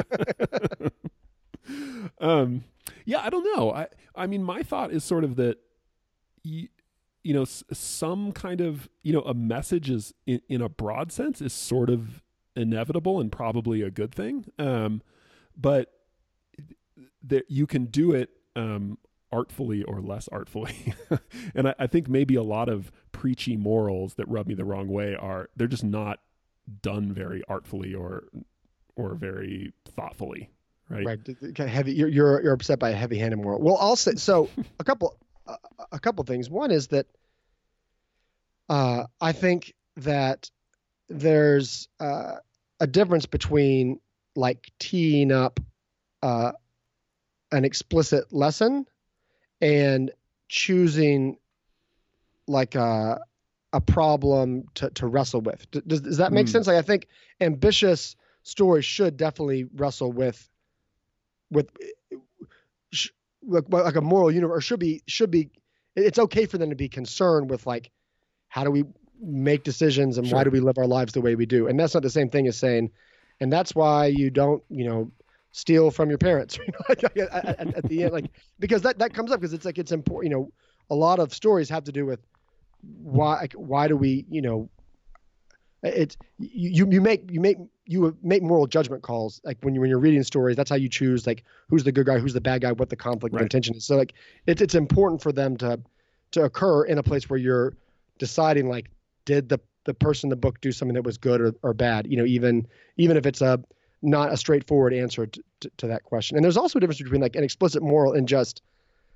um, 2.20 2.64
yeah, 3.06 3.22
I 3.22 3.30
don't 3.30 3.58
know. 3.58 3.72
I 3.72 3.88
I 4.16 4.28
mean, 4.28 4.44
my 4.44 4.64
thought 4.64 4.92
is 4.92 5.04
sort 5.04 5.24
of 5.24 5.36
that. 5.38 5.58
You, 6.44 6.70
you 7.24 7.34
know, 7.34 7.44
some 7.46 8.32
kind 8.32 8.62
of, 8.62 8.90
you 9.04 9.12
know, 9.12 9.22
a 9.22 9.34
message 9.34 9.90
is 9.90 10.14
in, 10.26 10.42
in 10.48 10.62
a 10.62 10.70
broad 10.70 11.12
sense 11.12 11.42
is 11.42 11.52
sort 11.52 11.90
of 11.90 12.24
inevitable 12.60 13.20
and 13.20 13.32
probably 13.32 13.82
a 13.82 13.90
good 13.90 14.14
thing. 14.14 14.46
Um, 14.60 15.02
but 15.58 15.92
that 17.24 17.46
you 17.50 17.68
can 17.68 17.86
do 17.86 18.12
it 18.12 18.30
um, 18.56 18.98
artfully 19.32 19.84
or 19.84 20.02
less 20.02 20.28
artfully. 20.30 20.94
and 21.56 21.70
I, 21.70 21.76
I, 21.80 21.88
think 21.88 22.08
maybe 22.08 22.36
a 22.36 22.44
lot 22.44 22.70
of 22.70 22.92
preachy 23.12 23.58
morals 23.58 24.16
that 24.16 24.28
rub 24.28 24.48
me 24.48 24.54
the 24.54 24.66
wrong 24.66 24.88
way 24.88 25.16
are 25.16 25.50
they're 25.56 25.68
just 25.68 25.84
not 25.84 26.20
done 26.82 27.12
very 27.12 27.44
artfully 27.48 27.94
or 27.94 28.26
or 28.96 29.16
very 29.16 29.74
thoughtfully. 29.96 30.50
Right. 30.90 31.06
Right. 31.06 31.58
Heavy. 31.58 31.94
You're 31.94 32.08
you're, 32.08 32.44
you're 32.44 32.54
upset 32.54 32.80
by 32.80 32.90
a 32.90 32.96
heavy-handed 32.96 33.38
moral. 33.38 33.62
Well, 33.62 33.78
I'll 33.80 33.96
say 33.96 34.16
so. 34.16 34.50
a 34.80 34.84
couple 34.84 35.18
a, 35.46 35.58
a 35.94 36.00
couple 36.00 36.24
things. 36.24 36.50
One 36.50 36.72
is 36.72 36.88
that 36.88 37.06
uh, 38.70 39.06
I 39.22 39.32
think 39.32 39.76
that 39.98 40.50
there's 41.10 41.88
uh, 42.00 42.38
a 42.80 42.88
difference 42.88 43.26
between 43.26 44.00
like 44.36 44.72
teeing 44.80 45.32
up 45.32 45.60
uh, 46.22 46.52
an 47.52 47.66
explicit 47.66 48.32
lesson 48.32 48.86
and 49.62 50.12
choosing 50.48 51.38
like 52.48 52.76
a 52.76 53.20
a 53.72 53.82
problem 53.82 54.64
to, 54.74 54.90
to 54.90 55.06
wrestle 55.06 55.42
with. 55.42 55.70
Does, 55.70 56.02
does 56.02 56.18
that 56.18 56.32
make 56.32 56.48
mm. 56.48 56.50
sense? 56.50 56.66
Like 56.66 56.78
I 56.78 56.82
think 56.82 57.08
ambitious 57.40 58.16
stories 58.44 58.86
should 58.86 59.18
definitely 59.18 59.66
wrestle 59.76 60.12
with 60.12 60.50
with 61.52 61.70
like 63.52 63.96
a 63.96 64.02
moral 64.02 64.32
universe 64.32 64.64
should 64.64 64.80
be 64.80 65.02
should 65.08 65.32
be 65.32 65.50
it's 65.96 66.20
okay 66.20 66.46
for 66.46 66.58
them 66.58 66.70
to 66.70 66.76
be 66.76 66.90
concerned 66.90 67.50
with 67.50 67.66
like 67.66 67.92
how 68.48 68.64
do 68.64 68.72
we 68.72 68.84
make 69.22 69.64
decisions 69.64 70.18
and 70.18 70.28
sure. 70.28 70.38
why 70.38 70.44
do 70.44 70.50
we 70.50 70.60
live 70.60 70.78
our 70.78 70.88
lives 70.88 71.14
the 71.14 71.22
way 71.22 71.36
we 71.36 71.46
do 71.46 71.68
and 71.68 71.80
that's 71.80 71.94
not 71.94 72.04
the 72.04 72.10
same 72.10 72.30
thing 72.30 72.48
as 72.48 72.58
saying 72.58 72.90
and 73.40 73.52
that's 73.52 73.76
why 73.76 74.06
you 74.06 74.30
don't 74.30 74.64
you 74.70 74.86
know 74.86 75.12
steal 75.52 75.92
from 75.92 76.10
your 76.10 76.18
parents 76.18 76.60
at, 76.90 77.04
at, 77.18 77.76
at, 77.76 77.84
the 77.90 78.04
end 78.04 78.14
like 78.14 78.30
because 78.60 78.82
that 78.82 79.00
that 79.00 79.14
comes 79.14 79.32
up 79.32 79.40
because 79.40 79.54
it's 79.54 79.66
like 79.66 79.78
it's 79.78 79.92
important 79.92 80.32
you 80.32 80.38
know 80.38 80.52
a 80.90 80.96
lot 80.96 81.20
of 81.20 81.34
stories 81.34 81.70
have 81.70 81.84
to 81.84 81.92
do 81.92 82.06
with 82.06 82.20
why 83.02 83.48
why 83.56 83.88
do 83.88 83.98
we 83.98 84.26
you 84.30 84.42
know 84.42 84.70
it's 85.84 86.18
you 86.38 86.88
you 86.90 87.02
make 87.02 87.30
you 87.32 87.40
make 87.40 87.58
you 87.86 88.16
make 88.22 88.44
moral 88.44 88.68
judgment 88.68 89.02
calls 89.02 89.42
like 89.44 89.58
when 89.62 89.74
you 89.74 89.82
when 89.82 89.90
you're 89.90 90.00
reading 90.00 90.24
stories 90.24 90.56
that's 90.56 90.70
how 90.70 90.76
you 90.76 90.90
choose 90.90 91.26
like 91.26 91.44
who's 91.70 91.84
the 91.84 91.92
good 91.92 92.06
guy 92.06 92.20
who's 92.20 92.34
the 92.34 92.42
bad 92.42 92.62
guy 92.62 92.72
what 92.74 92.90
the 92.90 92.96
conflict 92.96 93.34
right. 93.34 93.42
intention 93.42 93.76
is 93.76 93.86
so 93.86 93.96
like 93.96 94.14
it's 94.46 94.62
it's 94.62 94.76
important 94.76 95.22
for 95.22 95.32
them 95.32 95.56
to 95.58 95.80
to 96.32 96.44
occur 96.44 96.84
in 96.84 96.98
a 96.98 97.04
place 97.04 97.30
where 97.30 97.40
you're 97.40 97.76
deciding 98.18 98.68
like 98.70 98.90
did 99.30 99.48
the 99.48 99.60
the 99.86 99.94
person 99.94 100.28
in 100.28 100.30
the 100.32 100.36
book 100.36 100.60
do 100.60 100.72
something 100.72 100.96
that 100.96 101.04
was 101.04 101.20
good 101.20 101.40
or, 101.40 101.54
or 101.62 101.74
bad 101.74 102.08
you 102.10 102.18
know 102.18 102.26
even 102.26 102.66
even 102.98 103.16
if 103.16 103.28
it's 103.28 103.42
a 103.42 103.64
not 104.02 104.32
a 104.32 104.38
straightforward 104.38 104.94
answer 104.94 105.28
to, 105.28 105.44
to, 105.60 105.72
to, 105.78 105.88
that 105.88 106.04
question 106.04 106.36
and 106.36 106.44
there's 106.44 106.58
also 106.58 106.80
a 106.80 106.82
difference 106.82 107.02
between 107.02 107.22
like 107.22 107.36
an 107.36 107.44
explicit 107.44 107.84
moral 107.84 108.14
and 108.14 108.28
just 108.28 108.64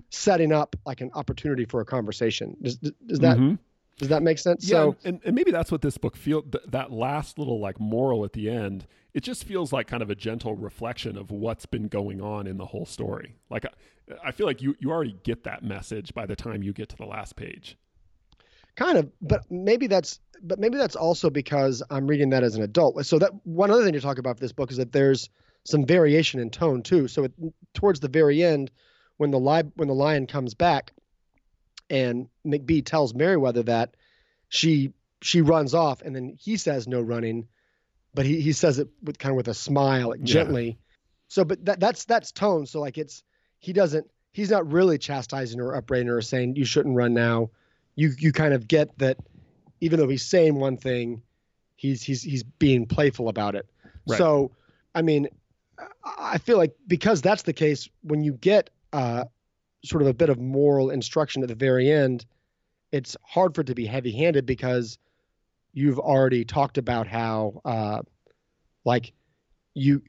setting 0.09 0.51
up 0.51 0.75
like 0.85 1.01
an 1.01 1.09
opportunity 1.15 1.65
for 1.65 1.81
a 1.81 1.85
conversation 1.85 2.55
does, 2.61 2.77
does 2.77 3.19
that 3.19 3.37
mm-hmm. 3.37 3.55
Does 3.99 4.09
that 4.09 4.23
make 4.23 4.39
sense? 4.39 4.67
Yeah, 4.67 4.77
so, 4.77 4.95
and, 5.05 5.21
and 5.23 5.35
maybe 5.35 5.51
that's 5.51 5.71
what 5.71 5.83
this 5.83 5.99
book 5.99 6.15
feel 6.15 6.41
th- 6.41 6.63
that 6.69 6.91
last 6.91 7.37
little 7.37 7.59
like 7.59 7.79
moral 7.79 8.25
at 8.25 8.33
the 8.33 8.49
end. 8.49 8.87
It 9.13 9.21
just 9.21 9.43
feels 9.43 9.71
like 9.71 9.85
kind 9.85 10.01
of 10.01 10.09
a 10.09 10.15
gentle 10.15 10.55
reflection 10.55 11.15
of 11.15 11.29
what's 11.29 11.67
been 11.67 11.87
going 11.87 12.19
on 12.19 12.47
in 12.47 12.57
the 12.57 12.65
whole 12.65 12.87
story. 12.87 13.35
Like 13.51 13.65
I, 13.65 13.69
I 14.25 14.31
feel 14.31 14.47
like 14.47 14.63
you 14.63 14.75
you 14.79 14.89
already 14.89 15.15
get 15.23 15.43
that 15.43 15.63
message 15.63 16.13
by 16.13 16.25
the 16.25 16.35
time 16.35 16.63
you 16.63 16.73
get 16.73 16.89
to 16.89 16.97
the 16.97 17.05
last 17.05 17.35
page. 17.35 17.77
Kind 18.75 18.97
of, 18.97 19.11
but 19.21 19.49
maybe 19.49 19.87
that's 19.87 20.19
but 20.45 20.59
maybe 20.59 20.77
that's 20.77 20.95
also 20.95 21.29
because 21.29 21.81
I'm 21.89 22.05
reading 22.07 22.31
that 22.31 22.43
as 22.43 22.55
an 22.55 22.63
adult. 22.63 23.05
So 23.05 23.19
that 23.19 23.31
one 23.45 23.71
other 23.71 23.83
thing 23.83 23.93
to 23.93 24.01
talk 24.01 24.17
about 24.17 24.37
for 24.37 24.41
this 24.41 24.51
book 24.51 24.71
is 24.71 24.77
that 24.77 24.91
there's 24.91 25.29
some 25.65 25.85
variation 25.85 26.41
in 26.41 26.49
tone 26.49 26.83
too. 26.83 27.07
So 27.07 27.23
it, 27.23 27.33
towards 27.73 28.01
the 28.01 28.09
very 28.09 28.43
end, 28.43 28.69
when 29.17 29.31
the 29.31 29.39
li- 29.39 29.71
when 29.75 29.87
the 29.87 29.93
lion 29.93 30.27
comes 30.27 30.53
back, 30.53 30.91
and 31.89 32.27
McBee 32.45 32.85
tells 32.85 33.13
merriweather 33.13 33.63
that 33.63 33.95
she 34.49 34.91
she 35.21 35.41
runs 35.41 35.73
off, 35.73 36.01
and 36.01 36.15
then 36.15 36.35
he 36.37 36.57
says 36.57 36.87
no 36.87 36.99
running, 36.99 37.47
but 38.13 38.25
he, 38.25 38.41
he 38.41 38.51
says 38.51 38.79
it 38.79 38.89
with 39.01 39.17
kind 39.17 39.31
of 39.31 39.37
with 39.37 39.47
a 39.47 39.53
smile, 39.53 40.09
like 40.09 40.19
Yeah. 40.19 40.25
gently. 40.25 40.77
So, 41.29 41.45
but 41.45 41.63
that 41.65 41.79
that's 41.79 42.05
that's 42.05 42.31
tone. 42.31 42.65
So 42.65 42.81
like 42.81 42.97
it's 42.97 43.23
he 43.59 43.71
doesn't 43.71 44.07
he's 44.33 44.49
not 44.49 44.71
really 44.71 44.97
chastising 44.97 45.59
her, 45.59 45.67
or 45.69 45.75
upbraiding 45.75 46.07
her, 46.07 46.17
or 46.17 46.21
saying 46.21 46.55
you 46.57 46.65
shouldn't 46.65 46.95
run 46.95 47.13
now. 47.13 47.51
You 47.95 48.11
you 48.17 48.31
kind 48.31 48.53
of 48.53 48.67
get 48.67 48.97
that 48.99 49.17
even 49.81 49.99
though 49.99 50.07
he's 50.07 50.25
saying 50.25 50.55
one 50.55 50.77
thing, 50.77 51.21
he's 51.75 52.01
he's 52.01 52.23
he's 52.23 52.43
being 52.43 52.85
playful 52.85 53.29
about 53.29 53.55
it. 53.55 53.67
Right. 54.07 54.17
So, 54.17 54.51
I 54.95 55.01
mean, 55.01 55.27
I- 56.17 56.37
feel 56.37 56.57
like 56.57 56.73
because 56.87 57.21
that's 57.21 57.43
the 57.43 57.53
case, 57.53 57.89
when 58.01 58.23
you 58.23 58.33
get 58.33 58.69
uh, 58.93 59.25
sort 59.83 60.01
of 60.01 60.07
a 60.07 60.13
bit 60.13 60.29
of 60.29 60.39
moral 60.39 60.89
instruction 60.89 61.41
at 61.43 61.49
the 61.49 61.55
very 61.55 61.91
end, 61.91 62.25
it's 62.91 63.17
hard 63.23 63.55
for 63.55 63.61
it 63.61 63.67
to 63.67 63.75
be 63.75 63.85
heavy-handed 63.85 64.45
because 64.45 64.97
you've 65.73 65.99
already 65.99 66.45
talked 66.45 66.77
about 66.77 67.07
how, 67.07 67.61
uh, 67.65 68.01
like, 68.85 69.13
you 69.73 70.01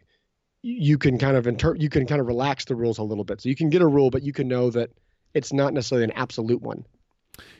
you 0.62 0.96
can 0.96 1.18
kind 1.18 1.36
of 1.36 1.46
inter- 1.46 1.74
you 1.74 1.88
can 1.90 2.06
kind 2.06 2.20
of 2.20 2.26
relax 2.26 2.64
the 2.64 2.74
rules 2.74 2.98
a 2.98 3.02
little 3.02 3.24
bit. 3.24 3.40
So 3.40 3.48
you 3.48 3.56
can 3.56 3.68
get 3.68 3.82
a 3.82 3.86
rule, 3.86 4.10
but 4.10 4.22
you 4.22 4.32
can 4.32 4.48
know 4.48 4.70
that 4.70 4.90
it's 5.34 5.52
not 5.52 5.74
necessarily 5.74 6.04
an 6.04 6.12
absolute 6.12 6.62
one. 6.62 6.84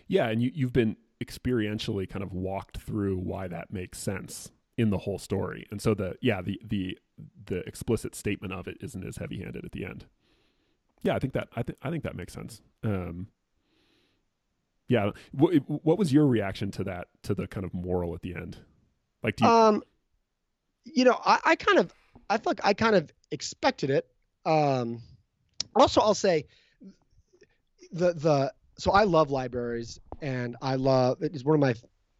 Yeah, 0.06 0.28
and 0.28 0.42
you 0.42 0.50
you've 0.54 0.72
been 0.72 0.96
experientially 1.22 2.08
kind 2.08 2.22
of 2.22 2.32
walked 2.32 2.78
through 2.78 3.16
why 3.18 3.48
that 3.48 3.72
makes 3.72 3.98
sense 3.98 4.50
in 4.76 4.90
the 4.90 4.98
whole 4.98 5.18
story. 5.18 5.66
And 5.70 5.80
so 5.80 5.94
the 5.94 6.16
yeah, 6.20 6.42
the 6.42 6.60
the 6.64 6.98
the 7.46 7.58
explicit 7.66 8.14
statement 8.14 8.52
of 8.52 8.66
it 8.66 8.76
isn't 8.80 9.06
as 9.06 9.16
heavy-handed 9.18 9.64
at 9.64 9.72
the 9.72 9.84
end. 9.84 10.06
Yeah, 11.02 11.14
I 11.14 11.18
think 11.18 11.32
that 11.34 11.48
I 11.54 11.62
think 11.62 11.78
I 11.82 11.90
think 11.90 12.02
that 12.04 12.16
makes 12.16 12.32
sense. 12.32 12.60
Um 12.82 13.28
yeah, 14.88 15.10
what, 15.32 15.54
what 15.66 15.96
was 15.96 16.12
your 16.12 16.26
reaction 16.26 16.70
to 16.72 16.84
that 16.84 17.08
to 17.22 17.34
the 17.34 17.46
kind 17.46 17.64
of 17.64 17.72
moral 17.72 18.14
at 18.14 18.22
the 18.22 18.34
end? 18.34 18.58
Like 19.22 19.36
do 19.36 19.44
you, 19.44 19.50
Um, 19.50 19.82
you 20.84 21.04
know, 21.04 21.18
I, 21.24 21.40
I 21.44 21.56
kind 21.56 21.78
of, 21.78 21.94
I 22.28 22.36
feel 22.36 22.50
like 22.50 22.60
I 22.64 22.74
kind 22.74 22.94
of 22.94 23.10
expected 23.30 23.88
it. 23.90 24.06
Um, 24.44 25.00
also, 25.74 26.00
I'll 26.00 26.14
say 26.14 26.46
the 27.92 28.12
the 28.12 28.52
so 28.78 28.90
I 28.92 29.04
love 29.04 29.30
libraries 29.30 30.00
and 30.20 30.56
I 30.62 30.76
love 30.76 31.18
it's 31.20 31.44
one 31.44 31.54
of 31.54 31.60
my 31.60 31.74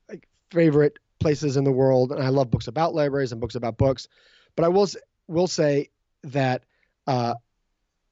like, 0.09 0.29
favorite 0.51 0.99
places 1.21 1.57
in 1.57 1.65
the 1.65 1.73
world, 1.73 2.13
and 2.13 2.23
I 2.23 2.29
love 2.29 2.51
books 2.51 2.69
about 2.69 2.95
libraries 2.95 3.33
and 3.33 3.41
books 3.41 3.55
about 3.55 3.79
books. 3.79 4.09
But 4.57 4.65
I 4.65 4.69
will 4.69 4.89
will 5.27 5.47
say 5.47 5.91
that 6.25 6.65
uh, 7.07 7.35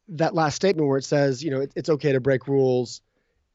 that 0.09 0.35
last 0.35 0.57
statement 0.57 0.88
where 0.88 0.98
it 0.98 1.05
says, 1.05 1.42
you 1.42 1.50
know, 1.50 1.61
it, 1.61 1.72
it's 1.76 1.88
okay 1.88 2.12
to 2.12 2.20
break 2.20 2.48
rules, 2.48 3.00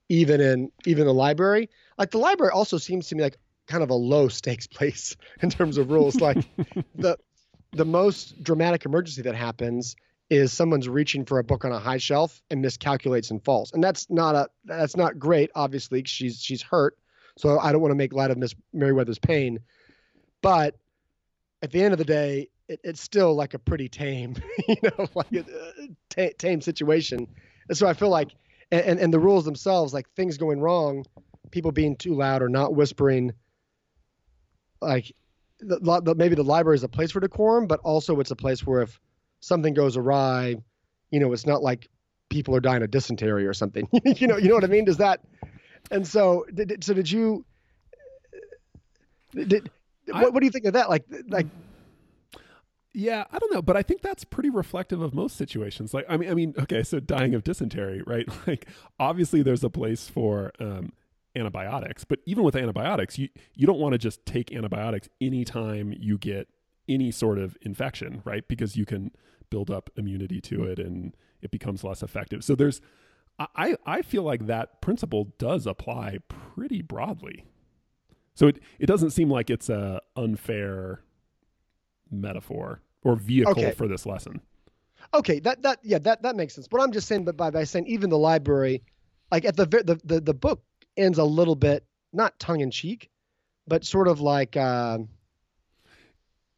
even 0.10 0.42
in 0.42 0.72
even 0.86 1.06
the 1.06 1.14
library. 1.14 1.70
Like 1.98 2.12
the 2.12 2.20
library 2.20 2.52
also 2.52 2.78
seems 2.78 3.08
to 3.08 3.16
me 3.16 3.24
like 3.24 3.38
kind 3.68 3.84
of 3.84 3.90
a 3.90 3.96
low 3.96 4.28
stakes 4.28 4.68
place 4.78 5.18
in 5.42 5.50
terms 5.50 5.78
of 5.78 5.92
rules. 5.92 6.16
Like 6.22 6.46
the 6.96 7.18
the 7.74 7.86
most 7.86 8.42
dramatic 8.44 8.86
emergency 8.86 9.24
that 9.24 9.36
happens 9.36 9.96
is 10.30 10.52
someone's 10.52 10.90
reaching 10.90 11.26
for 11.26 11.40
a 11.40 11.44
book 11.44 11.64
on 11.64 11.72
a 11.72 11.80
high 11.80 11.98
shelf 11.98 12.42
and 12.50 12.64
miscalculates 12.64 13.32
and 13.32 13.44
falls, 13.44 13.72
and 13.74 13.84
that's 13.84 14.10
not 14.10 14.36
a 14.36 14.50
that's 14.66 14.96
not 14.96 15.20
great. 15.20 15.50
Obviously, 15.56 16.04
she's 16.06 16.42
she's 16.42 16.62
hurt, 16.62 16.98
so 17.38 17.60
I 17.60 17.72
don't 17.72 17.82
want 17.82 17.92
to 17.92 17.96
make 17.96 18.14
light 18.14 18.32
of 18.32 18.38
Miss 18.38 18.54
Merriweather's 18.74 19.20
pain, 19.20 19.60
but 20.42 20.76
at 21.62 21.72
the 21.72 21.82
end 21.82 21.94
of 21.94 21.98
the 21.98 22.06
day, 22.06 22.50
it, 22.68 22.80
it's 22.84 23.02
still 23.02 23.36
like 23.36 23.54
a 23.54 23.60
pretty 23.60 23.90
tame, 23.90 24.36
you 24.68 24.76
know, 24.84 25.08
like 25.16 25.32
a, 25.34 25.42
uh, 25.42 26.30
tame 26.38 26.62
situation. 26.62 27.28
And 27.70 27.78
so 27.78 27.88
I 27.88 27.94
feel 27.94 28.10
like, 28.10 28.32
and, 28.72 28.82
and 28.82 29.00
and 29.00 29.14
the 29.14 29.20
rules 29.20 29.46
themselves, 29.46 29.94
like 29.94 30.10
things 30.12 30.38
going 30.38 30.60
wrong, 30.60 31.06
people 31.52 31.72
being 31.72 31.96
too 31.96 32.14
loud 32.14 32.42
or 32.42 32.50
not 32.50 32.76
whispering, 32.76 33.34
like 34.82 35.14
the, 35.60 36.02
the, 36.04 36.16
maybe 36.16 36.36
the 36.36 36.44
library 36.44 36.76
is 36.76 36.84
a 36.84 36.90
place 36.90 37.12
for 37.12 37.20
decorum, 37.20 37.68
but 37.68 37.80
also 37.82 38.20
it's 38.20 38.32
a 38.32 38.36
place 38.36 38.66
where 38.66 38.82
if 38.82 39.00
something 39.40 39.74
goes 39.74 39.98
awry, 39.98 40.56
you 41.12 41.20
know, 41.20 41.34
it's 41.34 41.46
not 41.46 41.62
like 41.62 41.88
people 42.30 42.56
are 42.56 42.60
dying 42.60 42.84
of 42.84 42.92
dysentery 42.92 43.46
or 43.48 43.54
something. 43.54 43.88
you 44.06 44.28
know, 44.28 44.38
you 44.38 44.50
know 44.50 44.56
what 44.56 44.64
I 44.64 44.68
mean? 44.68 44.86
Does 44.86 44.98
that? 44.98 45.22
And 45.92 46.06
so, 46.06 46.46
did, 46.54 46.84
so 46.84 46.94
did 46.94 47.10
you? 47.10 47.46
Did 49.34 49.70
I- 50.14 50.24
what, 50.24 50.34
what 50.34 50.40
do 50.40 50.46
you 50.46 50.52
think 50.52 50.66
of 50.66 50.74
that? 50.74 50.90
Like, 50.90 51.06
like 51.28 51.48
Yeah, 52.94 53.26
I 53.32 53.40
don't 53.40 53.54
know, 53.54 53.62
but 53.62 53.78
I 53.78 53.84
think 53.84 54.02
that's 54.02 54.24
pretty 54.24 54.50
reflective 54.50 55.02
of 55.02 55.14
most 55.14 55.36
situations. 55.36 55.94
Like, 55.94 56.06
I 56.10 56.18
mean, 56.18 56.30
I 56.30 56.34
mean, 56.34 56.54
okay, 56.58 56.84
so 56.84 57.00
dying 57.00 57.36
of 57.36 57.44
dysentery, 57.44 58.02
right? 58.06 58.28
Like, 58.48 58.68
obviously, 59.00 59.42
there's 59.44 59.64
a 59.64 59.70
place 59.70 60.08
for 60.08 60.52
um, 60.60 60.94
antibiotics, 61.36 62.04
but 62.06 62.20
even 62.26 62.44
with 62.44 62.56
antibiotics, 62.56 63.18
you 63.20 63.30
you 63.56 63.68
don't 63.68 63.80
want 63.80 63.94
to 63.94 63.98
just 63.98 64.26
take 64.26 64.52
antibiotics 64.54 65.10
anytime 65.22 65.94
you 65.98 66.18
get 66.18 66.48
any 66.88 67.12
sort 67.12 67.38
of 67.38 67.58
infection, 67.62 68.22
right? 68.26 68.48
Because 68.48 68.76
you 68.76 68.86
can 68.86 69.12
build 69.50 69.70
up 69.72 69.90
immunity 69.96 70.42
to 70.42 70.64
it, 70.64 70.80
and 70.80 71.16
it 71.42 71.52
becomes 71.52 71.84
less 71.84 72.02
effective. 72.04 72.44
So 72.44 72.56
there's, 72.56 72.82
I 73.40 73.76
I 73.86 74.02
feel 74.02 74.24
like 74.24 74.48
that 74.48 74.82
principle 74.82 75.34
does 75.38 75.66
apply 75.68 76.20
pretty 76.28 76.82
broadly. 76.82 77.46
So 78.34 78.48
it 78.48 78.60
it 78.80 78.86
doesn't 78.88 79.12
seem 79.12 79.30
like 79.30 79.50
it's 79.50 79.70
a 79.70 80.02
unfair 80.16 81.02
metaphor 82.10 82.82
or 83.04 83.16
vehicle 83.16 83.52
Okay. 83.52 83.72
for 83.72 83.88
this 83.88 84.06
lesson. 84.06 84.42
okay, 85.14 85.40
that 85.40 85.62
that 85.64 85.80
yeah, 85.84 86.00
that 86.00 86.22
that 86.24 86.36
makes 86.36 86.56
sense. 86.56 86.68
But 86.68 86.82
I'm 86.82 86.92
just 86.92 87.08
saying, 87.08 87.26
but 87.26 87.38
by 87.38 87.50
by 87.52 87.64
saying 87.64 87.88
even 87.88 88.10
the 88.10 88.18
library, 88.18 88.84
like 89.32 89.46
at 89.46 89.56
the 89.56 89.66
the 89.66 90.00
the, 90.04 90.22
the 90.22 90.34
book 90.34 90.62
ends 90.96 91.18
a 91.18 91.24
little 91.24 91.56
bit 91.56 91.86
not 92.14 92.40
tongue 92.40 92.62
in 92.62 92.72
cheek, 92.72 93.10
but 93.68 93.86
sort 93.86 94.08
of 94.08 94.20
like. 94.20 94.58
Um, 94.58 95.10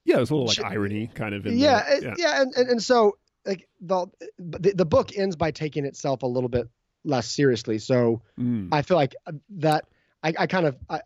Yeah, 0.10 0.16
there's 0.18 0.32
a 0.32 0.36
little 0.36 0.48
like 0.48 0.64
irony 0.64 1.08
kind 1.14 1.36
of 1.36 1.46
in 1.46 1.58
yeah, 1.58 1.84
there. 1.88 2.12
it- 2.12 2.20
yeah, 2.20 2.42
and, 2.42 2.54
and 2.56 2.70
and 2.70 2.84
so 2.84 3.18
like 3.46 3.68
the, 3.80 4.08
the 4.40 4.74
the 4.74 4.86
book 4.86 5.16
ends 5.18 5.36
by 5.36 5.52
taking 5.52 5.86
itself 5.86 6.24
a 6.24 6.28
little 6.28 6.50
bit 6.50 6.68
less 7.04 7.28
seriously. 7.32 7.78
So 7.78 8.22
Mm. 8.40 8.70
I 8.72 8.82
feel 8.82 8.98
like 8.98 9.16
uh, 9.28 9.34
that 9.58 9.86
I, 10.24 10.34
I 10.38 10.48
kind 10.48 10.66
of 10.66 10.78
I, 10.90 11.02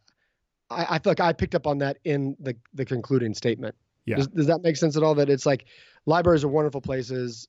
I 0.69 0.85
I 0.95 0.99
feel 0.99 1.11
like 1.11 1.19
I 1.19 1.33
picked 1.33 1.53
up 1.53 1.67
on 1.67 1.79
that 1.79 1.97
in 2.05 2.35
the 2.39 2.55
the 2.73 2.85
concluding 2.85 3.33
statement. 3.33 3.75
Yeah. 4.05 4.15
Does, 4.17 4.27
does 4.27 4.47
that 4.47 4.63
make 4.63 4.77
sense 4.77 4.95
at 4.97 5.03
all? 5.03 5.15
That 5.15 5.29
it's 5.29 5.45
like 5.45 5.65
libraries 6.05 6.43
are 6.43 6.47
wonderful 6.49 6.81
places, 6.81 7.47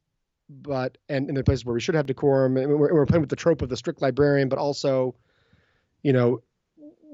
but 0.48 0.98
and, 1.08 1.28
and 1.28 1.36
they're 1.36 1.44
places 1.44 1.64
where 1.64 1.74
we 1.74 1.80
should 1.80 1.94
have 1.94 2.06
decorum. 2.06 2.56
And 2.56 2.68
we're, 2.68 2.92
we're 2.92 3.06
playing 3.06 3.22
with 3.22 3.30
the 3.30 3.36
trope 3.36 3.62
of 3.62 3.68
the 3.68 3.76
strict 3.76 4.02
librarian, 4.02 4.48
but 4.48 4.58
also, 4.58 5.14
you 6.02 6.12
know, 6.12 6.42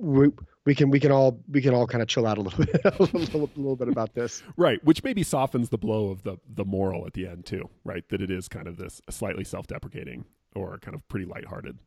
we 0.01 0.31
we 0.65 0.75
can 0.75 0.91
we 0.91 0.99
can 0.99 1.13
all 1.13 1.41
we 1.49 1.61
can 1.61 1.75
all 1.75 1.87
kind 1.87 2.03
of 2.03 2.09
chill 2.09 2.27
out 2.27 2.39
a 2.39 2.41
little 2.41 2.65
bit 2.65 2.81
a 2.85 3.03
little, 3.03 3.45
a 3.45 3.57
little 3.57 3.77
bit 3.77 3.89
about 3.89 4.15
this. 4.15 4.43
Right, 4.57 4.83
which 4.85 5.05
maybe 5.05 5.23
softens 5.23 5.69
the 5.69 5.79
blow 5.79 6.11
of 6.11 6.23
the 6.23 6.39
the 6.49 6.65
moral 6.65 7.07
at 7.07 7.13
the 7.13 7.27
end 7.27 7.47
too, 7.47 7.69
right? 7.85 8.09
That 8.09 8.23
it 8.23 8.31
is 8.31 8.49
kind 8.49 8.67
of 8.67 8.77
this 8.77 9.01
slightly 9.11 9.45
self-deprecating 9.45 10.25
or 10.55 10.79
kind 10.79 10.95
of 10.95 11.07
pretty 11.09 11.27
lighthearted. 11.27 11.79